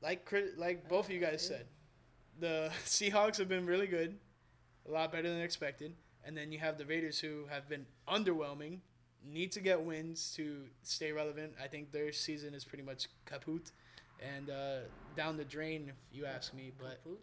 like 0.02 0.26
Chris- 0.26 0.58
like 0.58 0.90
both 0.90 1.06
of 1.06 1.12
you 1.12 1.20
guys 1.20 1.46
said, 1.46 1.66
the 2.40 2.72
Seahawks 2.86 3.38
have 3.38 3.48
been 3.48 3.66
really 3.66 3.88
good, 3.88 4.18
a 4.88 4.92
lot 4.92 5.12
better 5.12 5.30
than 5.30 5.42
expected, 5.42 5.94
and 6.26 6.36
then 6.36 6.52
you 6.52 6.60
have 6.60 6.78
the 6.78 6.86
Raiders 6.86 7.20
who 7.20 7.46
have 7.50 7.70
been 7.70 7.86
underwhelming, 8.08 8.80
need 9.24 9.52
to 9.52 9.60
get 9.60 9.80
wins 9.80 10.34
to 10.36 10.64
stay 10.82 11.12
relevant. 11.12 11.54
I 11.64 11.68
think 11.68 11.92
their 11.92 12.12
season 12.12 12.54
is 12.56 12.66
pretty 12.66 12.84
much 12.84 13.08
kaput, 13.26 13.72
and 14.36 14.50
uh, 14.50 14.78
down 15.16 15.38
the 15.38 15.46
drain, 15.46 15.86
if 15.90 15.96
you 16.12 16.26
ask 16.26 16.54
me. 16.56 16.72
But 16.80 17.04
Boot. 17.04 17.22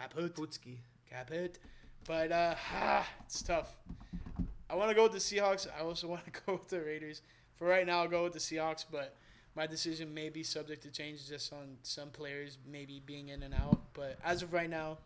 Kaput, 0.00 0.34
Putski. 0.34 0.78
kaput. 1.10 1.58
But 2.06 2.32
uh, 2.32 2.54
ah, 2.74 3.06
it's 3.26 3.42
tough. 3.42 3.76
I 4.68 4.74
want 4.74 4.90
to 4.90 4.94
go 4.94 5.04
with 5.04 5.12
the 5.12 5.18
Seahawks. 5.18 5.66
I 5.76 5.82
also 5.82 6.06
want 6.14 6.24
to 6.24 6.40
go 6.46 6.52
with 6.54 6.68
the 6.68 6.80
Raiders. 6.80 7.22
For 7.56 7.66
right 7.66 7.86
now, 7.86 8.00
I'll 8.00 8.08
go 8.08 8.24
with 8.24 8.32
the 8.32 8.38
Seahawks, 8.38 8.84
but 8.90 9.16
my 9.54 9.66
decision 9.66 10.14
may 10.14 10.28
be 10.30 10.42
subject 10.42 10.82
to 10.84 10.90
change 10.90 11.28
just 11.28 11.52
on 11.52 11.76
some 11.82 12.08
players 12.08 12.56
maybe 12.70 13.02
being 13.04 13.28
in 13.28 13.42
and 13.42 13.52
out. 13.52 13.80
But 13.92 14.18
as 14.24 14.42
of 14.42 14.52
right 14.52 14.70
now, 14.70 14.98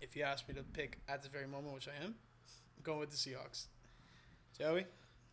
if 0.00 0.16
you 0.16 0.24
ask 0.24 0.46
me 0.48 0.54
to 0.54 0.62
pick 0.62 0.98
at 1.08 1.22
this 1.22 1.30
very 1.30 1.46
moment, 1.46 1.74
which 1.74 1.88
I 1.88 2.04
am, 2.04 2.14
I'm 2.14 2.82
going 2.82 2.98
with 3.00 3.10
the 3.10 3.16
Seahawks. 3.16 3.66
Joey, 4.58 4.86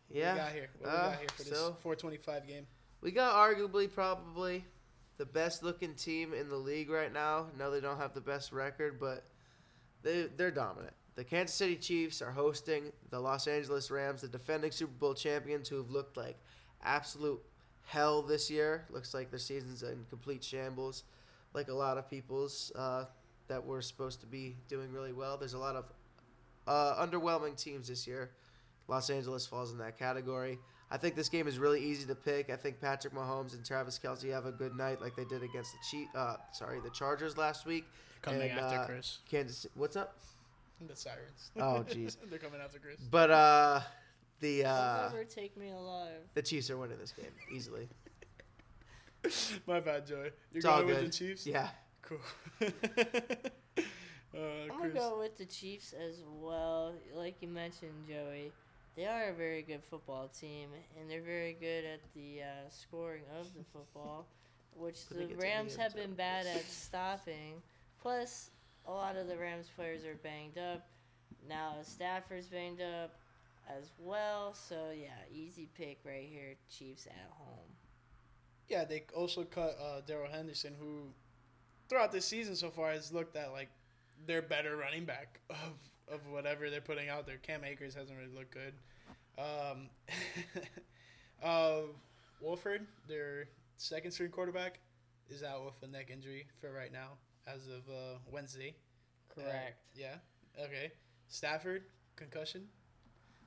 Yeah. 0.08 0.28
what 0.28 0.34
we 0.34 0.40
got 0.40 0.52
here? 0.52 0.68
What 0.78 0.90
we 0.90 0.96
uh, 0.96 1.02
got 1.10 1.18
here 1.18 1.28
for 1.36 1.42
this 1.42 1.52
so- 1.52 1.76
425 1.82 2.46
game? 2.46 2.66
We 3.00 3.12
got 3.12 3.34
arguably 3.34 3.92
probably 3.92 4.64
the 5.18 5.26
best 5.26 5.62
looking 5.62 5.94
team 5.94 6.32
in 6.32 6.48
the 6.48 6.56
league 6.56 6.90
right 6.90 7.12
now. 7.12 7.46
No, 7.58 7.70
they 7.70 7.80
don't 7.80 7.98
have 7.98 8.14
the 8.14 8.20
best 8.20 8.52
record, 8.52 8.98
but 8.98 9.24
they 10.02 10.28
they're 10.36 10.50
dominant. 10.50 10.94
The 11.16 11.24
Kansas 11.24 11.56
City 11.56 11.74
Chiefs 11.76 12.22
are 12.22 12.30
hosting 12.30 12.92
the 13.10 13.18
Los 13.18 13.48
Angeles 13.48 13.90
Rams, 13.90 14.20
the 14.20 14.28
defending 14.28 14.70
Super 14.70 14.92
Bowl 14.92 15.14
champions 15.14 15.68
who 15.68 15.76
have 15.76 15.90
looked 15.90 16.16
like 16.16 16.36
absolute 16.84 17.42
hell 17.84 18.22
this 18.22 18.48
year. 18.48 18.86
Looks 18.90 19.12
like 19.14 19.30
their 19.30 19.40
season's 19.40 19.82
in 19.82 20.06
complete 20.08 20.44
shambles, 20.44 21.02
like 21.54 21.68
a 21.68 21.74
lot 21.74 21.98
of 21.98 22.08
people's 22.08 22.70
uh, 22.76 23.06
that 23.48 23.64
were 23.64 23.82
supposed 23.82 24.20
to 24.20 24.26
be 24.26 24.56
doing 24.68 24.92
really 24.92 25.12
well. 25.12 25.36
There's 25.36 25.54
a 25.54 25.58
lot 25.58 25.74
of 25.74 25.86
uh, 26.68 27.04
underwhelming 27.04 27.56
teams 27.56 27.88
this 27.88 28.06
year. 28.06 28.30
Los 28.86 29.10
Angeles 29.10 29.44
falls 29.44 29.72
in 29.72 29.78
that 29.78 29.98
category. 29.98 30.58
I 30.90 30.96
think 30.96 31.14
this 31.16 31.28
game 31.28 31.46
is 31.46 31.58
really 31.58 31.82
easy 31.84 32.06
to 32.06 32.14
pick. 32.14 32.48
I 32.50 32.56
think 32.56 32.80
Patrick 32.80 33.12
Mahomes 33.14 33.52
and 33.54 33.64
Travis 33.64 33.98
Kelce 34.02 34.32
have 34.32 34.46
a 34.46 34.52
good 34.52 34.74
night, 34.74 35.00
like 35.02 35.14
they 35.16 35.24
did 35.24 35.42
against 35.42 35.72
the 35.72 35.78
Chief, 35.90 36.08
uh, 36.14 36.36
sorry, 36.52 36.80
the 36.80 36.90
Chargers 36.90 37.36
last 37.36 37.66
week. 37.66 37.84
Coming 38.22 38.50
And, 38.50 38.58
after 38.60 38.78
uh, 38.78 38.86
Chris. 38.86 39.18
Kansas, 39.30 39.66
what's 39.74 39.96
up? 39.96 40.16
The 40.86 40.96
Sirens. 40.96 41.50
Oh, 41.56 41.84
jeez. 41.88 42.16
They're 42.30 42.38
coming 42.38 42.60
after 42.64 42.78
Chris. 42.78 42.98
But 43.10 43.30
uh, 43.30 43.80
the 44.40 44.64
uh, 44.64 45.00
They'll 45.02 45.10
never 45.10 45.24
take 45.24 45.56
me 45.56 45.70
alive. 45.70 46.20
the 46.34 46.42
Chiefs 46.42 46.70
are 46.70 46.78
winning 46.78 46.98
this 46.98 47.12
game 47.12 47.26
easily. 47.54 47.88
My 49.66 49.80
bad, 49.80 50.06
Joey. 50.06 50.18
You're 50.18 50.30
It's 50.54 50.64
all 50.64 50.76
going 50.82 50.86
with 50.88 50.96
good. 51.00 51.08
the 51.08 51.12
Chiefs? 51.12 51.46
Yeah, 51.46 51.68
Cool. 52.02 52.18
uh, 52.62 52.66
I'm 54.34 54.68
gonna 54.68 54.80
Chris. 54.80 54.94
go 54.94 55.18
with 55.18 55.36
the 55.36 55.44
Chiefs 55.46 55.92
as 55.92 56.22
well. 56.40 56.94
Like 57.14 57.36
you 57.42 57.48
mentioned, 57.48 57.92
Joey, 58.08 58.52
they 58.98 59.06
are 59.06 59.28
a 59.28 59.32
very 59.32 59.62
good 59.62 59.84
football 59.88 60.28
team, 60.28 60.70
and 60.98 61.08
they're 61.08 61.22
very 61.22 61.56
good 61.60 61.84
at 61.84 62.00
the 62.16 62.42
uh, 62.42 62.68
scoring 62.68 63.22
of 63.38 63.46
the 63.54 63.62
football, 63.72 64.26
which 64.74 65.06
the 65.06 65.28
Rams 65.40 65.76
have 65.76 65.94
been 65.94 66.14
bad 66.14 66.46
at 66.46 66.64
stopping. 66.68 67.62
Plus, 68.02 68.50
a 68.86 68.90
lot 68.90 69.16
of 69.16 69.28
the 69.28 69.36
Rams 69.36 69.70
players 69.76 70.04
are 70.04 70.16
banged 70.24 70.58
up. 70.58 70.88
Now 71.48 71.76
Stafford's 71.82 72.48
banged 72.48 72.80
up 72.80 73.14
as 73.70 73.92
well, 74.00 74.52
so 74.52 74.90
yeah, 74.92 75.10
easy 75.32 75.68
pick 75.78 76.00
right 76.04 76.26
here. 76.28 76.56
Chiefs 76.68 77.06
at 77.06 77.30
home. 77.38 77.70
Yeah, 78.68 78.84
they 78.84 79.04
also 79.14 79.44
cut 79.44 79.78
uh, 79.80 80.00
Darrell 80.06 80.30
Henderson, 80.30 80.74
who 80.78 81.04
throughout 81.88 82.10
the 82.10 82.20
season 82.20 82.56
so 82.56 82.68
far 82.68 82.90
has 82.90 83.12
looked 83.12 83.36
at 83.36 83.52
like 83.52 83.68
their 84.26 84.42
better 84.42 84.76
running 84.76 85.04
back 85.04 85.38
of 85.50 85.78
of 86.12 86.20
whatever 86.30 86.70
they're 86.70 86.80
putting 86.80 87.08
out 87.08 87.26
there. 87.26 87.36
Cam 87.38 87.64
Akers 87.64 87.94
hasn't 87.94 88.18
really 88.18 88.34
looked 88.34 88.52
good. 88.52 88.74
Um, 89.38 89.88
uh, 91.42 91.80
Wolford, 92.40 92.86
their 93.06 93.48
second 93.76 94.12
string 94.12 94.30
quarterback, 94.30 94.80
is 95.28 95.42
out 95.42 95.64
with 95.64 95.74
a 95.82 95.92
neck 95.92 96.10
injury 96.12 96.46
for 96.60 96.72
right 96.72 96.92
now 96.92 97.10
as 97.46 97.66
of 97.66 97.88
uh, 97.88 98.18
Wednesday. 98.30 98.74
Uh, 99.36 99.42
Correct. 99.42 99.76
yeah. 99.94 100.16
Okay. 100.60 100.92
Stafford 101.28 101.82
concussion. 102.16 102.66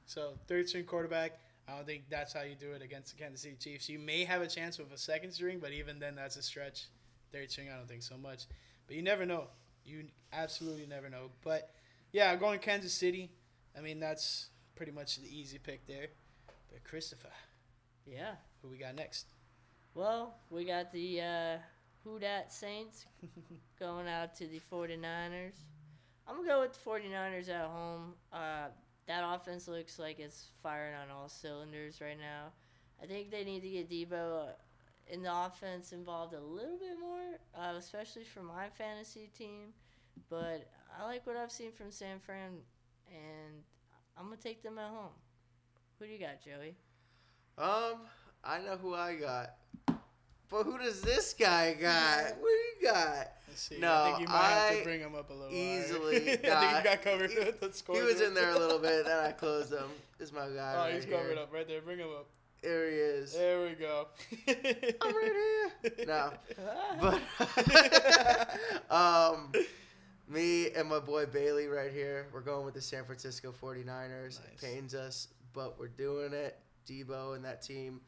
So 0.05 0.34
third 0.47 0.70
string 0.70 0.86
quarterback. 0.86 1.39
I 1.68 1.76
don't 1.76 1.86
think 1.86 2.03
that's 2.09 2.34
how 2.34 2.41
you 2.41 2.55
do 2.55 2.72
it 2.72 2.82
against 2.82 3.16
the 3.16 3.24
Kansas 3.24 3.41
City 3.41 3.55
Chiefs. 3.59 3.88
You 3.88 3.99
may 3.99 4.24
have 4.26 4.41
a 4.41 4.47
chance 4.47 4.78
with 4.78 4.91
a 4.91 4.97
second 4.97 5.32
string, 5.32 5.59
but 5.59 5.72
even 5.72 5.99
then, 5.99 6.16
that's 6.16 6.36
a 6.36 6.41
stretch. 6.41 6.88
Third 7.32 7.51
string, 7.51 7.70
I 7.74 7.78
don't 7.78 7.88
think 7.88 8.03
so 8.03 8.18
much. 8.18 8.45
But 8.88 8.95
you 8.95 9.01
never 9.03 9.26
know. 9.26 9.45
You 9.86 10.05
absolutely 10.34 10.86
never 10.86 11.09
know. 11.09 11.30
But 11.43 11.72
yeah, 12.12 12.36
going 12.36 12.59
to 12.59 12.66
Kansas 12.66 12.93
City. 12.93 13.30
I 13.78 13.82
mean, 13.82 13.99
that's 13.99 14.49
pretty 14.76 14.91
much 14.91 15.18
the 15.18 15.28
easy 15.28 15.57
pick 15.57 15.86
there. 15.88 16.07
But 16.72 16.84
Christopher, 16.84 17.30
Yeah. 18.05 18.36
who 18.62 18.70
we 18.70 18.78
got 18.78 18.95
next? 18.95 19.28
Well, 19.93 20.36
we 20.49 20.66
got 20.66 20.91
the 20.91 21.22
uh, 21.22 21.57
Who 22.03 22.20
Dat 22.20 22.51
Saints 22.51 23.05
going 23.80 24.07
out 24.07 24.36
to 24.36 24.47
the 24.47 24.62
49ers. 24.72 25.53
I'm 26.28 26.36
going 26.36 26.47
to 26.47 26.53
go 26.53 26.62
with 26.62 26.74
the 26.74 26.89
49ers 26.89 27.49
at 27.49 27.66
home. 27.68 28.14
Uh, 28.32 28.68
that 29.07 29.24
offense 29.26 29.68
looks 29.68 29.99
like 29.99 30.20
it's 30.20 30.47
firing 30.64 30.95
on 30.95 31.09
all 31.09 31.28
cylinders 31.28 31.99
right 31.99 32.18
now. 32.18 32.51
I 33.01 33.05
think 33.07 33.32
they 33.32 33.43
need 33.43 33.62
to 33.64 33.70
get 33.70 33.89
Deebo 33.89 34.49
in 35.07 35.24
the 35.24 35.34
offense 35.36 35.91
involved 35.91 36.34
a 36.34 36.39
little 36.39 36.78
bit 36.78 36.97
more, 36.99 37.39
uh, 37.57 37.74
especially 37.78 38.24
for 38.24 38.43
my 38.43 38.70
fantasy 38.70 39.30
team. 39.38 39.74
But 40.30 40.70
I 41.00 41.06
like 41.06 41.26
what 41.26 41.36
I've 41.36 41.52
seen 41.52 41.72
from 41.72 41.92
San 41.92 42.20
Fran, 42.20 42.52
and 43.08 43.64
I'm 44.18 44.28
going 44.28 44.38
to 44.38 44.44
take 44.44 44.62
them 44.64 44.78
at 44.78 44.89
home. 44.89 45.12
Who 46.00 46.06
do 46.06 46.12
you 46.12 46.20
got, 46.20 46.44
Joey? 46.44 46.76
Um, 47.58 48.02
I 48.44 48.60
know 48.60 48.78
who 48.78 48.94
I 48.96 49.16
got. 49.16 49.56
But 50.50 50.64
who 50.66 50.78
does 50.78 51.02
this 51.02 51.34
guy 51.34 51.74
got? 51.80 52.36
What 52.39 52.50
do 52.50 52.86
you 52.88 52.92
got? 52.94 53.32
Let's 53.48 53.62
see. 53.62 53.78
No, 53.80 53.94
I 53.94 54.06
think 54.08 54.20
you 54.22 54.28
might 54.28 54.42
have 54.44 54.78
to 54.80 54.84
bring 54.84 55.00
him 55.00 55.16
up 55.16 55.30
a 55.30 55.34
little 55.34 55.54
easily- 55.54 56.20
higher. 56.20 56.32
I 56.32 56.36
think 56.36 56.44
nah, 56.44 56.78
you 56.78 56.84
got 56.84 57.02
covered 57.02 57.32
he- 57.32 57.39
with 57.39 57.60
the 57.62 57.72
score. 57.72 57.96
He 57.96 58.02
was 58.02 58.20
in 58.20 58.34
there 58.34 58.50
a 58.52 58.58
little 58.60 58.80
bit, 58.80 59.06
then 59.06 59.18
I 59.26 59.32
closed 59.38 59.72
him. 59.72 59.88
This 60.18 60.30
is 60.30 60.34
my 60.34 60.48
guy. 60.50 60.74
Oh, 60.76 60.80
right 60.80 60.96
he's 60.96 61.06
here. 61.06 61.18
covered 61.18 61.38
up 61.38 61.54
right 61.54 61.68
there. 61.68 61.82
Bring 61.82 62.00
him 62.00 62.10
up. 62.10 62.28
There 62.62 62.89
he 62.89 62.96
is. 62.98 63.34
There 63.34 63.62
we 63.64 63.72
go. 63.74 64.08
I'm 65.02 65.16
right 65.16 65.72
here. 65.84 66.06
No, 66.06 66.32
but 67.00 67.20
um, 68.92 69.52
me 70.32 70.72
and 70.72 70.88
my 70.88 71.00
boy 71.00 71.26
Bailey 71.26 71.68
right 71.68 71.92
here. 71.92 72.28
We're 72.34 72.42
going 72.42 72.66
with 72.66 72.74
the 72.74 72.82
San 72.82 73.04
Francisco 73.04 73.52
49ers. 73.52 73.86
Nice. 73.86 74.40
It 74.40 74.62
pains 74.62 74.96
us, 74.96 75.28
but 75.54 75.78
we're 75.78 75.90
doing 75.90 76.34
it. 76.34 76.58
Deebo 76.88 77.36
and 77.36 77.46
that 77.46 77.62
team. 77.62 78.02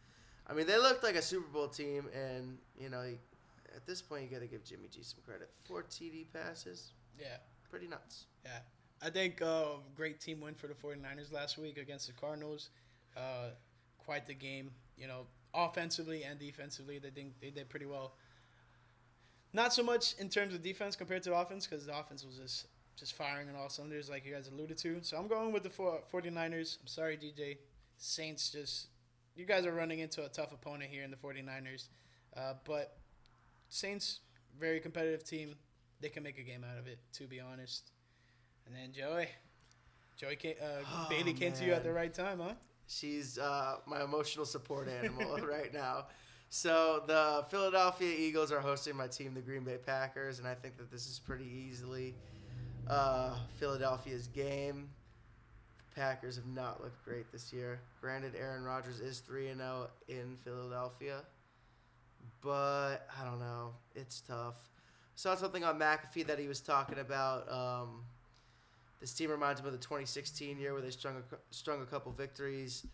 I 0.48 0.54
mean, 0.54 0.66
they 0.66 0.78
looked 0.78 1.04
like 1.04 1.16
a 1.16 1.22
Super 1.22 1.48
Bowl 1.48 1.68
team, 1.68 2.10
and 2.14 2.58
you 2.78 2.90
know, 2.90 3.04
at 3.76 3.86
this 3.86 4.02
point, 4.02 4.24
you 4.24 4.30
got 4.30 4.42
to 4.42 4.48
give 4.48 4.64
Jimmy 4.64 4.88
G 4.90 5.04
some 5.04 5.20
credit. 5.26 5.50
Four 5.66 5.84
TD 5.84 6.26
passes, 6.34 6.92
yeah. 7.20 7.38
pretty 7.70 7.88
nuts. 7.88 8.26
Yeah. 8.44 8.60
I 9.02 9.10
think 9.10 9.42
uh, 9.42 9.66
great 9.96 10.20
team 10.20 10.40
win 10.40 10.54
for 10.54 10.68
the 10.68 10.74
49ers 10.74 11.32
last 11.32 11.58
week 11.58 11.78
against 11.78 12.08
the 12.08 12.14
Cardinals. 12.14 12.70
Uh, 13.18 13.50
quite 13.98 14.26
the 14.26 14.34
game, 14.34 14.72
you 14.98 15.08
know, 15.08 15.26
offensively 15.54 16.24
and 16.24 16.40
defensively. 16.40 17.00
They 17.00 17.10
think 17.10 17.40
they 17.42 17.50
did 17.50 17.70
pretty 17.70 17.86
well. 17.86 18.16
Not 19.54 19.74
so 19.74 19.84
much 19.84 20.16
in 20.20 20.30
terms 20.30 20.54
of 20.54 20.64
defense 20.64 20.95
compared 20.95 21.24
to 21.24 21.36
offense 21.36 21.68
because 21.68 21.86
the 21.86 21.97
offense 21.97 22.26
was 22.26 22.38
just 22.38 22.68
just 22.95 23.14
firing 23.14 23.49
on 23.49 23.56
all 23.56 23.70
cylinders 23.70 24.10
like 24.10 24.26
you 24.26 24.34
guys 24.34 24.47
alluded 24.47 24.78
to. 24.78 24.99
So 25.01 25.18
I'm 25.18 25.28
going 25.28 25.51
with 25.51 25.64
the 25.64 25.70
49ers. 25.70 26.78
I'm 26.80 26.88
sorry, 26.88 27.18
DJ. 27.18 27.58
Saints 27.97 28.51
just 28.51 28.88
you 29.36 29.45
guys 29.45 29.66
are 29.66 29.74
running 29.74 29.99
into 29.99 30.24
a 30.24 30.30
tough 30.30 30.51
opponent 30.54 30.91
here 30.91 31.04
in 31.04 31.12
the 31.12 31.18
49ers. 31.18 31.88
Uh, 32.36 32.54
but 32.66 32.97
Saints 33.70 34.20
very 34.60 34.80
competitive 34.80 35.24
team. 35.24 35.56
They 36.01 36.10
can 36.10 36.24
make 36.24 36.38
a 36.38 36.43
game 36.43 36.64
out 36.70 36.78
of 36.78 36.88
it, 36.88 36.99
to 37.14 37.28
be 37.28 37.39
honest. 37.39 37.91
And 38.66 38.76
then 38.76 38.91
Joey, 38.91 39.28
Joey, 40.18 40.36
came, 40.36 40.56
uh, 40.62 40.84
Oh, 40.86 41.08
Bailey 41.10 41.34
came 41.34 41.54
to 41.54 41.66
you 41.66 41.74
at 41.74 41.84
the 41.84 41.91
right 41.91 42.14
time, 42.14 42.39
huh? 42.39 42.54
She's 42.88 43.38
uh, 43.38 43.78
my 43.88 44.04
emotional 44.04 44.45
support 44.45 44.88
animal 44.89 45.38
right 45.47 45.74
now. 45.74 46.08
So 46.56 47.01
the 47.08 47.43
Philadelphia 47.49 48.16
Eagles 48.16 48.51
are 48.51 48.60
hosting 48.60 48.95
my 48.95 49.08
team, 49.08 49.34
the 49.34 49.41
Green 49.41 49.64
Bay 49.64 49.78
Packers, 49.84 50.38
and 50.38 50.47
I 50.47 50.54
think 50.54 50.78
that 50.78 50.91
this 50.91 51.08
is 51.08 51.18
pretty 51.18 51.45
easily 51.45 52.14
uh, 52.88 53.36
Philadelphia's 53.56 54.28
game. 54.28 54.88
The 55.80 55.99
Packers 55.99 56.36
have 56.36 56.45
not 56.45 56.80
looked 56.80 57.04
great 57.04 57.32
this 57.32 57.51
year. 57.51 57.80
Granted, 57.99 58.36
Aaron 58.39 58.64
Rodgers 58.64 58.99
is 58.99 59.18
three 59.18 59.47
and 59.49 59.62
zero 59.62 59.89
in 60.08 60.38
Philadelphia, 60.43 61.22
but 62.43 63.08
I 63.20 63.26
don't 63.26 63.39
know. 63.39 63.72
It's 63.95 64.22
tough. 64.22 64.70
Saw 65.16 65.34
something 65.34 65.64
on 65.64 65.80
McAfee 65.80 66.28
that 66.28 66.38
he 66.38 66.47
was 66.47 66.60
talking 66.60 66.99
about. 66.99 67.51
Um, 67.51 68.04
this 69.01 69.12
team 69.12 69.32
reminds 69.32 69.60
him 69.60 69.66
of 69.66 69.72
the 69.72 69.80
2016 69.80 70.60
year 70.60 70.74
where 70.74 70.84
they 70.84 70.91
strung 70.91 71.16
a, 71.16 71.36
strung 71.49 71.82
a 71.82 71.86
couple 71.86 72.12
victories 72.12 72.86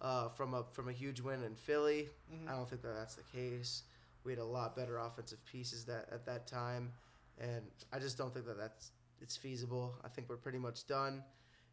uh, 0.00 0.28
from 0.30 0.54
a 0.54 0.64
from 0.72 0.88
a 0.88 0.92
huge 0.92 1.20
win 1.20 1.42
in 1.42 1.54
Philly. 1.54 2.08
Mhm. 2.32 2.48
I 2.48 2.52
don't 2.52 2.68
think 2.68 2.82
that 2.82 2.94
that's 2.94 3.14
the 3.16 3.22
case. 3.24 3.82
We 4.24 4.32
had 4.32 4.38
a 4.40 4.44
lot 4.44 4.76
better 4.76 4.98
offensive 4.98 5.44
pieces 5.44 5.84
that 5.86 6.08
at 6.10 6.24
that 6.26 6.46
time, 6.46 6.92
and 7.38 7.70
I 7.92 7.98
just 7.98 8.16
don't 8.18 8.32
think 8.32 8.46
that 8.46 8.56
that's 8.58 8.92
it's 9.20 9.36
feasible. 9.36 9.94
I 10.04 10.08
think 10.08 10.28
we're 10.28 10.36
pretty 10.36 10.58
much 10.58 10.86
done. 10.86 11.24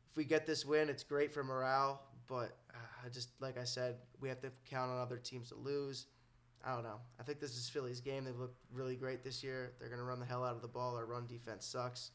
If 0.10 0.18
we 0.18 0.24
get 0.26 0.46
this 0.46 0.66
win, 0.66 0.90
it's 0.90 1.04
great 1.04 1.32
for 1.34 1.44
morale, 1.44 2.02
but 2.28 2.58
uh, 2.74 2.78
I 3.06 3.10
just 3.10 3.30
like 3.42 3.58
I 3.58 3.64
said, 3.66 3.98
we 4.20 4.30
have 4.30 4.40
to 4.42 4.52
count 4.66 4.92
on 4.92 5.00
other 5.00 5.18
teams 5.18 5.50
to 5.50 5.56
lose. 5.56 6.08
I 6.64 6.74
don't 6.74 6.84
know. 6.84 7.00
I 7.20 7.24
think 7.24 7.40
this 7.40 7.56
is 7.56 7.70
Philly's 7.70 8.00
game. 8.02 8.24
They've 8.24 8.36
looked 8.40 8.58
really 8.72 8.96
great 8.96 9.24
this 9.24 9.44
year. 9.44 9.74
They're 9.80 9.90
gonna 9.90 10.04
run 10.04 10.20
the 10.20 10.26
hell 10.26 10.44
out 10.44 10.56
of 10.56 10.62
the 10.62 10.68
ball. 10.68 10.96
Our 10.96 11.06
run 11.06 11.28
defense 11.28 11.66
sucks, 11.66 12.12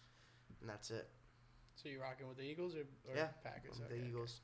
and 0.61 0.69
that's 0.69 0.91
it. 0.91 1.09
So 1.77 1.89
you 1.89 2.01
rocking 2.01 2.27
with 2.29 2.37
the 2.37 2.43
Eagles 2.45 2.75
or, 2.75 2.81
or 3.09 3.15
Yeah, 3.17 3.29
Packers? 3.45 3.81
Okay, 3.85 4.01
the. 4.01 4.07
Eagles. 4.09 4.41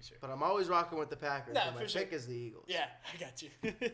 Just 0.00 0.10
sure. 0.10 0.18
But 0.20 0.30
I'm 0.30 0.42
always 0.42 0.68
rocking 0.68 0.98
with 0.98 1.10
the 1.10 1.16
Packers. 1.16 1.54
Nah, 1.54 1.66
but 1.66 1.74
my 1.74 1.80
for 1.82 1.88
sure. 1.88 2.02
pick 2.02 2.12
is 2.12 2.26
the 2.26 2.34
Eagles. 2.34 2.64
Yeah, 2.66 2.86
I 3.14 3.18
got 3.18 3.42
you. 3.42 3.50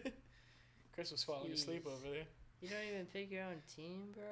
Chris 0.94 1.10
was 1.10 1.24
falling 1.24 1.50
asleep 1.52 1.84
over 1.86 2.10
there. 2.10 2.24
You 2.62 2.68
don't 2.68 2.78
even 2.88 3.06
pick 3.06 3.30
your 3.30 3.42
own 3.42 3.60
team, 3.74 4.04
bro. 4.14 4.24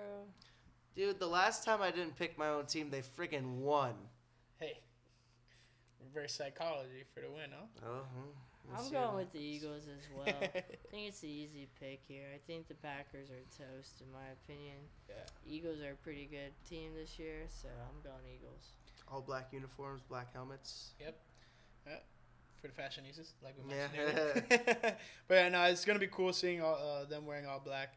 Dude, 0.97 1.19
the 1.19 1.27
last 1.27 1.65
time 1.65 1.83
I 1.83 1.91
didn't 1.91 2.17
pick 2.17 2.39
my 2.39 2.49
own 2.49 2.67
team, 2.67 2.91
they 2.91 3.03
freaking 3.03 3.57
won. 3.57 3.95
Hey, 4.61 4.79
reverse 6.01 6.35
psychology 6.35 7.05
for 7.13 7.21
the 7.21 7.31
win, 7.31 7.51
huh? 7.51 7.87
Uh-huh. 7.87 8.21
We'll 8.67 8.81
I'm 8.81 8.93
going 8.93 9.17
with 9.17 9.33
the 9.33 9.41
Eagles 9.41 9.85
as 9.89 10.09
well. 10.15 10.27
I 10.55 10.63
think 10.91 11.09
it's 11.09 11.21
the 11.21 11.29
easy 11.29 11.69
pick 11.79 12.01
here. 12.07 12.27
I 12.35 12.39
think 12.47 12.69
the 12.69 12.75
Packers 12.75 13.29
are 13.29 13.45
toast, 13.59 14.01
in 14.01 14.11
my 14.11 14.25
opinion. 14.33 14.77
Yeah. 15.09 15.17
Eagles 15.47 15.81
are 15.83 15.93
a 15.93 15.97
pretty 15.97 16.27
good 16.31 16.53
team 16.67 16.93
this 16.99 17.19
year, 17.19 17.45
so 17.49 17.69
I'm 17.69 18.01
going 18.03 18.25
Eagles. 18.35 18.73
all 19.11 19.21
black 19.21 19.49
uniforms, 19.53 20.03
black 20.09 20.33
helmets. 20.33 20.93
For 22.61 22.69
the 22.69 22.75
fashionistas, 22.83 23.33
like 23.43 23.55
we 23.63 23.75
Yeah. 23.75 23.89
mentioned. 23.93 24.19
earlier. 24.59 24.97
but 25.29 25.35
yeah, 25.35 25.49
no, 25.51 25.63
it's 25.65 25.85
gonna 25.85 25.99
be 25.99 26.07
cool 26.07 26.33
seeing 26.33 26.63
all, 26.63 26.77
uh, 26.77 27.05
them 27.05 27.27
wearing 27.27 27.47
all 27.47 27.61
black. 27.61 27.95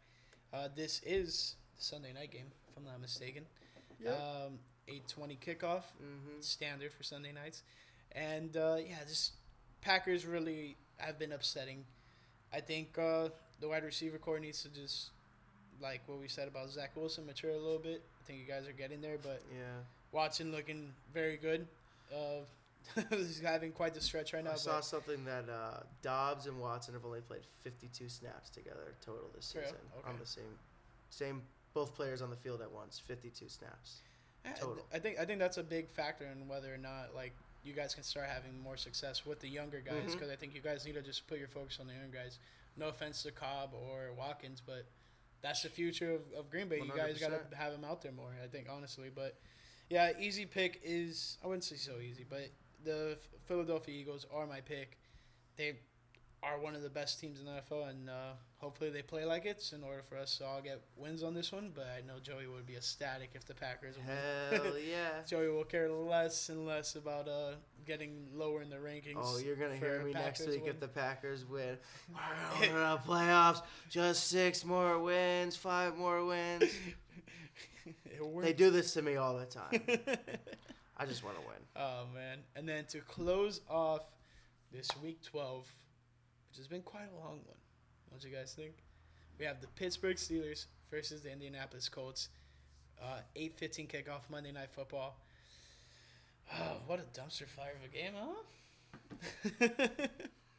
Uh, 0.53 0.67
this 0.75 1.01
is 1.05 1.55
the 1.77 1.83
Sunday 1.83 2.11
night 2.13 2.31
game, 2.31 2.47
if 2.69 2.77
I'm 2.77 2.83
not 2.83 2.99
mistaken. 2.99 3.45
Yeah. 3.99 4.11
Um, 4.11 4.59
8:20 4.89 5.37
kickoff, 5.39 5.83
Mm-hmm. 6.01 6.41
standard 6.41 6.91
for 6.93 7.03
Sunday 7.03 7.31
nights, 7.31 7.63
and 8.13 8.55
uh, 8.57 8.77
yeah, 8.85 8.97
just 9.07 9.33
Packers 9.81 10.25
really 10.25 10.75
have 10.97 11.17
been 11.17 11.31
upsetting. 11.31 11.85
I 12.53 12.59
think 12.61 12.97
uh, 12.97 13.29
the 13.61 13.67
wide 13.69 13.83
receiver 13.83 14.17
core 14.17 14.39
needs 14.39 14.63
to 14.63 14.69
just 14.69 15.11
like 15.81 16.01
what 16.07 16.19
we 16.19 16.27
said 16.27 16.47
about 16.49 16.69
Zach 16.71 16.91
Wilson, 16.95 17.25
mature 17.25 17.51
a 17.51 17.57
little 17.57 17.79
bit. 17.79 18.01
I 18.21 18.23
think 18.27 18.39
you 18.39 18.45
guys 18.45 18.67
are 18.67 18.73
getting 18.73 18.99
there, 19.01 19.17
but 19.21 19.41
Yeah. 19.53 19.79
Watson 20.11 20.51
looking 20.51 20.91
very 21.13 21.37
good. 21.37 21.67
Uh, 22.13 22.41
he's 23.09 23.39
having 23.41 23.71
quite 23.71 23.93
the 23.93 24.01
stretch 24.01 24.33
right 24.33 24.43
now. 24.43 24.51
I 24.51 24.55
saw 24.55 24.79
something 24.81 25.23
that 25.25 25.45
uh, 25.49 25.79
Doubs 26.01 26.47
and 26.47 26.59
Watson 26.59 26.93
have 26.93 27.05
only 27.05 27.21
played 27.21 27.41
52 27.63 28.09
snaps 28.09 28.49
together 28.49 28.93
total 29.05 29.29
this 29.35 29.45
season 29.45 29.77
on 30.07 30.15
the 30.19 30.25
same, 30.25 30.43
same 31.09 31.41
both 31.73 31.93
players 31.95 32.21
on 32.21 32.29
the 32.29 32.35
field 32.35 32.61
at 32.61 32.71
once. 32.71 33.01
52 33.05 33.47
snaps. 33.49 34.01
Yeah, 34.45 34.51
I- 34.55 34.59
total. 34.59 34.85
I 34.93 34.99
think 34.99 35.19
I 35.19 35.25
think 35.25 35.39
that's 35.39 35.57
a 35.57 35.63
big 35.63 35.89
factor 35.89 36.25
in 36.25 36.47
whether 36.47 36.73
or 36.73 36.77
not 36.77 37.13
like 37.15 37.33
you 37.63 37.73
guys 37.73 37.93
can 37.93 38.03
start 38.03 38.27
having 38.27 38.57
more 38.61 38.77
success 38.77 39.25
with 39.25 39.39
the 39.41 39.49
younger 39.49 39.81
guys 39.81 40.13
because 40.13 40.29
I 40.29 40.35
think 40.35 40.55
you 40.55 40.61
guys 40.61 40.85
need 40.85 40.93
to 40.95 41.01
just 41.01 41.27
put 41.27 41.37
your 41.37 41.49
focus 41.49 41.79
on 41.81 41.87
the 41.87 41.93
younger 41.93 42.17
guys. 42.17 42.39
No 42.77 42.87
offense 42.89 43.23
to 43.23 43.31
Cobb 43.31 43.71
or 43.73 44.11
Watkins, 44.17 44.61
but 44.65 44.85
that's 45.41 45.63
the 45.63 45.69
future 45.69 46.13
of, 46.13 46.21
of 46.37 46.49
Green 46.49 46.67
Bay. 46.69 46.77
You 46.77 46.91
guys 46.95 47.19
got 47.19 47.31
to 47.31 47.57
have 47.57 47.73
him 47.73 47.83
out 47.83 48.01
there 48.01 48.11
more. 48.11 48.33
I 48.43 48.47
think 48.47 48.67
honestly, 48.71 49.09
but 49.13 49.35
yeah, 49.89 50.11
easy 50.19 50.45
pick 50.45 50.79
is 50.83 51.37
I 51.43 51.47
wouldn't 51.47 51.63
say 51.63 51.75
so 51.75 51.99
easy, 51.99 52.25
but 52.27 52.49
the 52.83 53.17
Philadelphia 53.45 53.95
Eagles 53.95 54.25
are 54.33 54.45
my 54.47 54.61
pick. 54.61 54.97
They 55.55 55.77
are 56.43 56.59
one 56.59 56.75
of 56.75 56.83
the 56.83 56.89
best 56.89 57.19
teams 57.19 57.39
in 57.39 57.45
the 57.45 57.51
NFL, 57.51 57.89
and 57.89 58.09
uh, 58.09 58.33
hopefully 58.57 58.89
they 58.89 59.01
play 59.01 59.25
like 59.25 59.45
it 59.45 59.71
in 59.75 59.83
order 59.83 60.03
for 60.03 60.17
us 60.17 60.37
to 60.37 60.45
all 60.45 60.61
get 60.61 60.81
wins 60.95 61.23
on 61.23 61.33
this 61.33 61.51
one. 61.51 61.71
But 61.73 61.87
I 61.97 62.05
know 62.05 62.19
Joey 62.21 62.47
would 62.47 62.65
be 62.65 62.75
ecstatic 62.75 63.31
if 63.33 63.45
the 63.45 63.55
Packers 63.55 63.95
win. 63.97 64.05
Hell 64.61 64.73
yeah. 64.89 65.23
Joey 65.27 65.49
will 65.49 65.63
care 65.63 65.89
less 65.89 66.49
and 66.49 66.65
less 66.65 66.95
about 66.95 67.27
uh 67.27 67.53
getting 67.85 68.27
lower 68.35 68.61
in 68.61 68.69
the 68.69 68.75
rankings. 68.75 69.15
Oh, 69.17 69.39
you're 69.43 69.55
gonna 69.55 69.75
hear 69.77 70.03
me 70.03 70.13
next 70.13 70.47
week 70.47 70.61
win. 70.61 70.69
if 70.69 70.79
the 70.79 70.87
Packers 70.87 71.45
win. 71.45 71.77
We're 72.59 72.67
in 72.67 72.73
the 72.73 72.99
playoffs. 73.05 73.61
Just 73.89 74.27
six 74.27 74.63
more 74.63 74.99
wins, 74.99 75.55
five 75.55 75.97
more 75.97 76.25
wins. 76.25 76.63
They 78.41 78.51
do 78.51 78.69
this 78.69 78.93
to 78.95 79.01
me 79.01 79.15
all 79.15 79.37
the 79.37 79.45
time. 79.45 79.81
I 80.97 81.05
just 81.05 81.23
want 81.23 81.35
to 81.37 81.41
win. 81.41 81.57
oh 81.75 82.05
man! 82.13 82.39
And 82.55 82.67
then 82.67 82.85
to 82.85 82.99
close 83.01 83.61
off 83.69 84.01
this 84.71 84.89
week 85.03 85.21
12, 85.23 85.71
which 86.49 86.57
has 86.57 86.67
been 86.67 86.81
quite 86.81 87.07
a 87.13 87.15
long 87.23 87.39
one. 87.45 87.57
What 88.09 88.21
do 88.21 88.27
you 88.27 88.35
guys 88.35 88.53
think? 88.53 88.73
We 89.39 89.45
have 89.45 89.61
the 89.61 89.67
Pittsburgh 89.67 90.17
Steelers 90.17 90.65
versus 90.89 91.21
the 91.21 91.31
Indianapolis 91.31 91.87
Colts. 91.89 92.29
Uh, 93.01 93.19
8:15 93.35 93.87
kickoff 93.87 94.21
Monday 94.29 94.51
Night 94.51 94.71
Football. 94.71 95.19
Oh, 96.53 96.77
what 96.87 96.99
a 96.99 97.03
dumpster 97.19 97.47
fire 97.47 97.75
of 97.75 97.83
a 97.83 97.93
game, 97.93 98.13
huh? 98.15 100.07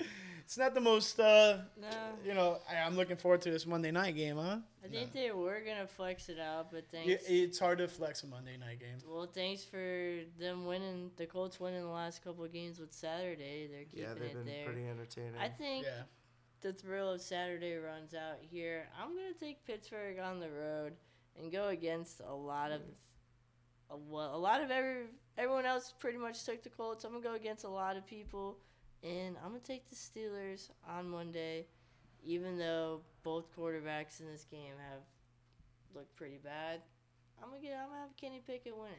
it's 0.49 0.57
not 0.57 0.73
the 0.73 0.81
most, 0.81 1.21
uh, 1.21 1.59
No, 1.79 1.89
you 2.25 2.33
know. 2.33 2.59
I, 2.71 2.77
I'm 2.79 2.97
looking 2.97 3.19
forward 3.19 3.43
to 3.43 3.51
this 3.51 3.67
Monday 3.67 3.91
night 3.91 4.17
game, 4.17 4.37
huh? 4.39 4.61
I 4.83 4.89
think 4.89 5.13
they 5.13 5.31
were 5.31 5.61
gonna 5.61 5.87
flex 5.87 6.31
it 6.31 6.39
out, 6.41 6.71
but 6.73 6.85
Yeah, 6.91 7.05
thanks. 7.05 7.25
it's 7.29 7.59
hard 7.59 7.77
to 7.79 7.87
flex 7.89 8.23
a 8.23 8.29
Monday 8.29 8.57
night 8.57 8.81
game. 8.81 8.97
well, 9.07 9.27
thanks 9.27 9.63
for 9.63 10.21
them 10.41 10.65
winning. 10.65 11.11
The 11.17 11.27
Colts 11.27 11.61
winning 11.61 11.83
the 11.83 11.89
last 11.91 12.25
couple 12.25 12.45
of 12.45 12.53
games 12.55 12.79
with 12.81 12.95
Saturday. 12.95 13.67
They're 13.67 13.85
keeping 13.85 14.05
Yeah, 14.05 14.15
they've 14.15 14.23
it 14.31 14.35
been 14.37 14.47
there. 14.47 14.65
pretty 14.65 14.89
entertaining. 14.89 15.37
I 15.39 15.51
think 15.51 15.85
Yeah. 15.85 16.05
the 16.63 16.73
thrill 16.73 17.11
of 17.13 17.21
Saturday 17.21 17.75
runs 17.77 18.15
out 18.15 18.39
here. 18.41 18.89
I'm 18.99 19.15
gonna 19.15 19.35
take 19.39 19.67
Pittsburgh 19.67 20.19
on 20.19 20.41
the 20.41 20.51
road 20.51 20.97
and 21.37 21.53
go 21.53 21.69
against 21.69 22.21
a 22.21 22.33
lot 22.35 22.73
of, 22.73 22.81
a, 23.91 23.95
a 23.97 24.39
lot 24.39 24.63
of 24.63 24.71
every 24.71 25.09
everyone 25.37 25.67
else 25.67 25.93
pretty 25.99 26.17
much 26.19 26.43
took 26.45 26.63
the 26.63 26.71
Colts. 26.71 27.05
I'm 27.05 27.13
gonna 27.13 27.23
go 27.23 27.35
against 27.35 27.65
a 27.65 27.69
lot 27.69 27.99
of 27.99 28.07
people, 28.07 28.57
and 29.03 29.37
I'm 29.45 29.51
gonna 29.51 29.61
take 29.61 29.89
the 29.89 29.97
Steelers 29.97 30.71
on 30.89 31.09
Monday, 31.09 31.67
even 32.25 32.59
though 32.59 33.01
both 33.23 33.55
quarterbacks 33.57 34.21
in 34.21 34.27
this 34.27 34.45
game 34.45 34.75
have 34.91 35.03
looked 35.95 36.15
pretty 36.17 36.39
bad. 36.43 36.81
I'm 37.43 37.51
gonna 37.51 37.63
get. 37.63 37.79
I'm 37.81 37.89
gonna 37.89 38.01
have 38.01 38.17
Kenny 38.17 38.41
Pickett 38.47 38.77
winning. 38.77 38.97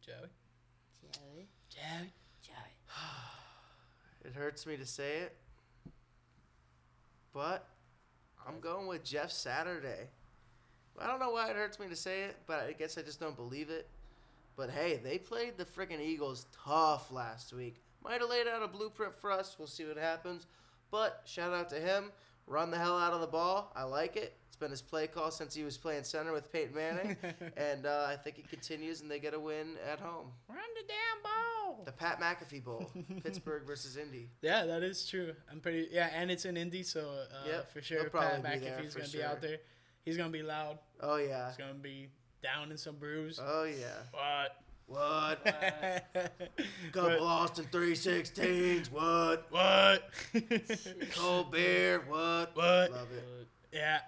Joey. 0.00 0.30
Joey, 1.00 1.48
Joey. 1.68 2.12
Joey. 2.42 2.54
It 4.22 4.34
hurts 4.34 4.66
me 4.66 4.76
to 4.76 4.84
say 4.84 5.20
it, 5.20 5.34
but 7.32 7.66
I'm 8.46 8.60
going 8.60 8.86
with 8.86 9.02
Jeff 9.02 9.30
Saturday. 9.30 10.10
I 10.98 11.06
don't 11.06 11.20
know 11.20 11.30
why 11.30 11.48
it 11.48 11.56
hurts 11.56 11.80
me 11.80 11.88
to 11.88 11.96
say 11.96 12.24
it, 12.24 12.36
but 12.46 12.60
I 12.60 12.72
guess 12.72 12.98
I 12.98 13.02
just 13.02 13.18
don't 13.18 13.34
believe 13.34 13.70
it. 13.70 13.88
But 14.56 14.68
hey, 14.68 15.00
they 15.02 15.16
played 15.16 15.56
the 15.56 15.64
freaking 15.64 16.02
Eagles 16.02 16.44
tough 16.64 17.10
last 17.10 17.54
week. 17.54 17.82
Might 18.02 18.20
have 18.20 18.30
laid 18.30 18.46
out 18.46 18.62
a 18.62 18.68
blueprint 18.68 19.14
for 19.14 19.30
us. 19.30 19.56
We'll 19.58 19.68
see 19.68 19.84
what 19.84 19.96
happens. 19.96 20.46
But 20.90 21.22
shout 21.24 21.52
out 21.52 21.68
to 21.70 21.76
him. 21.76 22.10
Run 22.46 22.70
the 22.70 22.78
hell 22.78 22.98
out 22.98 23.12
of 23.12 23.20
the 23.20 23.26
ball. 23.26 23.72
I 23.76 23.84
like 23.84 24.16
it. 24.16 24.36
It's 24.48 24.56
been 24.56 24.70
his 24.70 24.82
play 24.82 25.06
call 25.06 25.30
since 25.30 25.54
he 25.54 25.62
was 25.62 25.78
playing 25.78 26.02
center 26.04 26.32
with 26.32 26.50
Peyton 26.52 26.74
Manning. 26.74 27.16
and 27.56 27.86
uh, 27.86 28.06
I 28.08 28.16
think 28.16 28.38
it 28.38 28.48
continues, 28.48 29.02
and 29.02 29.10
they 29.10 29.20
get 29.20 29.34
a 29.34 29.38
win 29.38 29.76
at 29.88 30.00
home. 30.00 30.26
Run 30.48 30.58
the 30.74 30.86
damn 30.88 31.22
ball. 31.22 31.84
The 31.84 31.92
Pat 31.92 32.20
McAfee 32.20 32.64
Bowl, 32.64 32.90
Pittsburgh 33.22 33.64
versus 33.66 33.96
Indy. 33.96 34.28
Yeah, 34.42 34.66
that 34.66 34.82
is 34.82 35.06
true. 35.06 35.32
I'm 35.50 35.60
pretty. 35.60 35.88
Yeah, 35.92 36.10
and 36.12 36.30
it's 36.30 36.44
in 36.44 36.56
Indy, 36.56 36.82
so 36.82 37.00
uh, 37.00 37.46
Yep, 37.46 37.72
for 37.72 37.80
sure, 37.82 38.10
probably 38.10 38.42
Pat 38.42 38.60
be 38.60 38.66
there 38.66 38.78
McAfee's 38.78 38.94
gonna 38.94 39.06
be 39.06 39.18
sure. 39.18 39.26
out 39.26 39.40
there. 39.40 39.58
He's 40.04 40.16
gonna 40.16 40.30
be 40.30 40.42
loud. 40.42 40.78
Oh 41.00 41.16
yeah. 41.16 41.48
He's 41.48 41.56
gonna 41.56 41.74
be 41.74 42.08
down 42.42 42.70
in 42.70 42.76
some 42.76 42.96
brews. 42.96 43.38
Oh 43.40 43.64
yeah. 43.64 43.86
what? 44.10 44.56
What? 44.90 45.44
Couple 46.92 47.24
Austin 47.24 47.66
316s. 47.70 48.90
What? 48.90 49.46
what? 49.50 50.10
Cold 51.14 51.52
beer. 51.52 52.02
What? 52.08 52.56
What? 52.56 52.90
Love 52.90 53.12
it. 53.12 53.46
Yeah, 53.72 54.00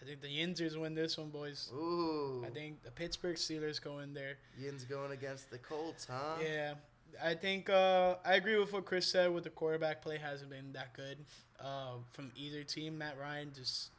I 0.00 0.04
think 0.04 0.20
the 0.20 0.28
Yinzers 0.28 0.80
win 0.80 0.94
this 0.94 1.18
one, 1.18 1.30
boys. 1.30 1.72
Ooh. 1.74 2.44
I 2.46 2.50
think 2.50 2.84
the 2.84 2.92
Pittsburgh 2.92 3.34
Steelers 3.34 3.82
go 3.82 3.98
in 3.98 4.14
there. 4.14 4.36
Yin's 4.56 4.84
going 4.84 5.10
against 5.10 5.50
the 5.50 5.58
Colts, 5.58 6.06
huh? 6.08 6.36
Yeah, 6.40 6.74
I 7.22 7.34
think 7.34 7.68
uh, 7.68 8.14
I 8.24 8.34
agree 8.34 8.56
with 8.56 8.72
what 8.72 8.84
Chris 8.84 9.08
said. 9.08 9.34
With 9.34 9.42
the 9.42 9.50
quarterback 9.50 10.02
play 10.02 10.18
hasn't 10.18 10.50
been 10.50 10.72
that 10.74 10.94
good 10.94 11.18
uh, 11.58 11.94
from 12.12 12.30
either 12.36 12.62
team. 12.62 12.98
Matt 12.98 13.16
Ryan 13.20 13.50
just 13.52 13.90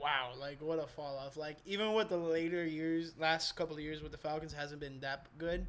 wow, 0.00 0.32
like 0.38 0.60
what 0.60 0.78
a 0.78 0.86
fall 0.86 1.18
off. 1.18 1.36
Like 1.36 1.56
even 1.66 1.94
with 1.94 2.08
the 2.08 2.16
later 2.16 2.64
years, 2.64 3.12
last 3.18 3.56
couple 3.56 3.76
of 3.76 3.82
years 3.82 4.02
with 4.02 4.12
the 4.12 4.18
Falcons 4.18 4.52
hasn't 4.52 4.80
been 4.80 5.00
that 5.00 5.26
good, 5.38 5.66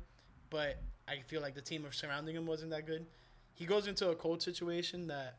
but 0.49 0.81
I 1.07 1.19
feel 1.27 1.41
like 1.41 1.55
the 1.55 1.61
team 1.61 1.85
of 1.85 1.95
surrounding 1.95 2.35
him 2.35 2.45
wasn't 2.45 2.71
that 2.71 2.85
good. 2.85 3.05
He 3.53 3.65
goes 3.65 3.87
into 3.87 4.09
a 4.09 4.15
cold 4.15 4.41
situation 4.41 5.07
that 5.07 5.37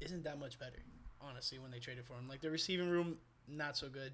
isn't 0.00 0.24
that 0.24 0.38
much 0.38 0.58
better, 0.58 0.82
honestly. 1.20 1.58
When 1.58 1.70
they 1.70 1.78
traded 1.78 2.04
for 2.04 2.14
him, 2.14 2.28
like 2.28 2.40
the 2.40 2.50
receiving 2.50 2.88
room, 2.90 3.16
not 3.48 3.76
so 3.76 3.88
good. 3.88 4.12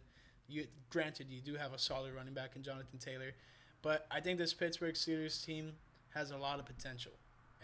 You 0.48 0.66
granted 0.90 1.28
you 1.30 1.40
do 1.40 1.54
have 1.54 1.72
a 1.72 1.78
solid 1.78 2.12
running 2.14 2.34
back 2.34 2.56
in 2.56 2.62
Jonathan 2.62 2.98
Taylor, 2.98 3.32
but 3.80 4.06
I 4.10 4.20
think 4.20 4.38
this 4.38 4.52
Pittsburgh 4.52 4.94
Steelers 4.94 5.44
team 5.44 5.72
has 6.14 6.30
a 6.30 6.36
lot 6.36 6.58
of 6.58 6.66
potential. 6.66 7.12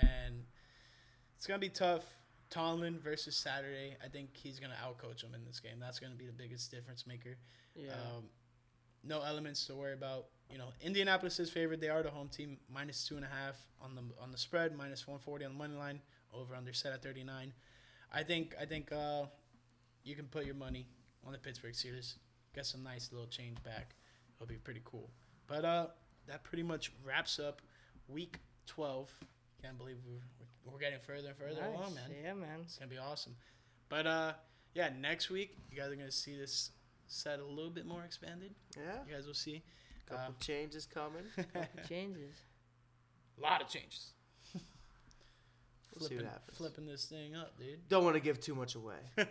and 0.00 0.44
it's 1.36 1.46
gonna 1.46 1.58
be 1.58 1.68
tough. 1.68 2.17
Tomlin 2.50 2.98
versus 2.98 3.36
Saturday. 3.36 3.96
I 4.04 4.08
think 4.08 4.30
he's 4.36 4.58
gonna 4.58 4.76
outcoach 4.82 5.22
him 5.22 5.34
in 5.34 5.44
this 5.44 5.60
game. 5.60 5.78
That's 5.78 5.98
gonna 5.98 6.14
be 6.14 6.26
the 6.26 6.32
biggest 6.32 6.70
difference 6.70 7.06
maker. 7.06 7.36
Yeah. 7.74 7.92
Um, 7.92 8.24
no 9.04 9.22
elements 9.22 9.66
to 9.66 9.74
worry 9.74 9.92
about. 9.92 10.26
You 10.50 10.58
know, 10.58 10.68
Indianapolis 10.80 11.38
is 11.40 11.50
favored. 11.50 11.80
They 11.80 11.90
are 11.90 12.02
the 12.02 12.10
home 12.10 12.28
team, 12.28 12.56
minus 12.72 13.06
two 13.06 13.16
and 13.16 13.24
a 13.24 13.28
half 13.28 13.56
on 13.82 13.94
the 13.94 14.02
on 14.20 14.32
the 14.32 14.38
spread, 14.38 14.76
minus 14.76 15.06
one 15.06 15.18
forty 15.18 15.44
on 15.44 15.52
the 15.52 15.58
money 15.58 15.76
line. 15.76 16.00
Over 16.32 16.54
under 16.54 16.72
set 16.72 16.92
at 16.92 17.02
thirty 17.02 17.24
nine. 17.24 17.52
I 18.12 18.22
think 18.22 18.54
I 18.60 18.64
think 18.64 18.92
uh, 18.92 19.24
you 20.04 20.14
can 20.14 20.26
put 20.26 20.46
your 20.46 20.54
money 20.54 20.86
on 21.26 21.32
the 21.32 21.38
Pittsburgh 21.38 21.74
Steelers. 21.74 22.14
Get 22.54 22.66
some 22.66 22.82
nice 22.82 23.10
little 23.12 23.26
change 23.26 23.62
back. 23.62 23.94
It'll 24.36 24.48
be 24.48 24.56
pretty 24.56 24.80
cool. 24.84 25.10
But 25.46 25.64
uh, 25.64 25.86
that 26.26 26.44
pretty 26.44 26.62
much 26.62 26.92
wraps 27.04 27.38
up 27.38 27.60
week 28.08 28.38
twelve. 28.66 29.12
Can't 29.62 29.76
believe 29.76 29.96
we're 30.06 30.37
we're 30.72 30.78
getting 30.78 30.98
further 31.00 31.28
and 31.28 31.36
further 31.36 31.60
nice. 31.60 31.74
along, 31.74 31.94
man. 31.94 32.10
Yeah, 32.22 32.34
man. 32.34 32.60
It's 32.64 32.76
gonna 32.76 32.90
be 32.90 32.98
awesome. 32.98 33.34
But 33.88 34.06
uh, 34.06 34.32
yeah, 34.74 34.90
next 35.00 35.30
week 35.30 35.56
you 35.70 35.76
guys 35.78 35.90
are 35.90 35.96
gonna 35.96 36.10
see 36.10 36.36
this 36.36 36.70
set 37.06 37.40
a 37.40 37.44
little 37.44 37.70
bit 37.70 37.86
more 37.86 38.04
expanded. 38.04 38.54
Yeah, 38.76 38.98
You 39.08 39.14
guys 39.14 39.26
will 39.26 39.34
see 39.34 39.62
couple 40.06 40.24
Um, 40.26 40.34
changes 40.40 40.86
coming. 40.86 41.24
Changes. 41.88 42.34
a 43.38 43.40
lot 43.42 43.60
of 43.62 43.68
changes. 43.68 44.12
We'll 44.54 46.08
see 46.08 46.14
what 46.16 46.22
flipping, 46.22 46.26
happens. 46.26 46.56
flipping 46.58 46.86
this 46.86 47.04
thing 47.06 47.34
up, 47.34 47.58
dude. 47.58 47.88
Don't 47.88 48.04
want 48.04 48.14
to 48.14 48.20
give 48.20 48.40
too 48.40 48.54
much 48.54 48.74
away. 48.74 48.94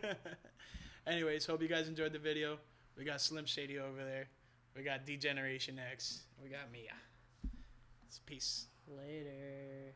Anyways, 1.08 1.46
hope 1.46 1.62
you 1.62 1.68
guys 1.68 1.88
enjoyed 1.88 2.12
the 2.14 2.20
video. 2.20 2.58
We 2.98 3.06
got 3.06 3.22
Slim 3.22 3.46
Shady 3.46 3.80
over 3.80 4.04
there. 4.04 4.28
We 4.76 4.84
got 4.84 5.06
D-Generation 5.06 5.80
X. 5.92 6.24
We 6.44 6.50
got 6.50 6.72
Mia. 6.72 6.92
It's 8.06 8.20
peace. 8.20 8.66
Later. 8.88 9.94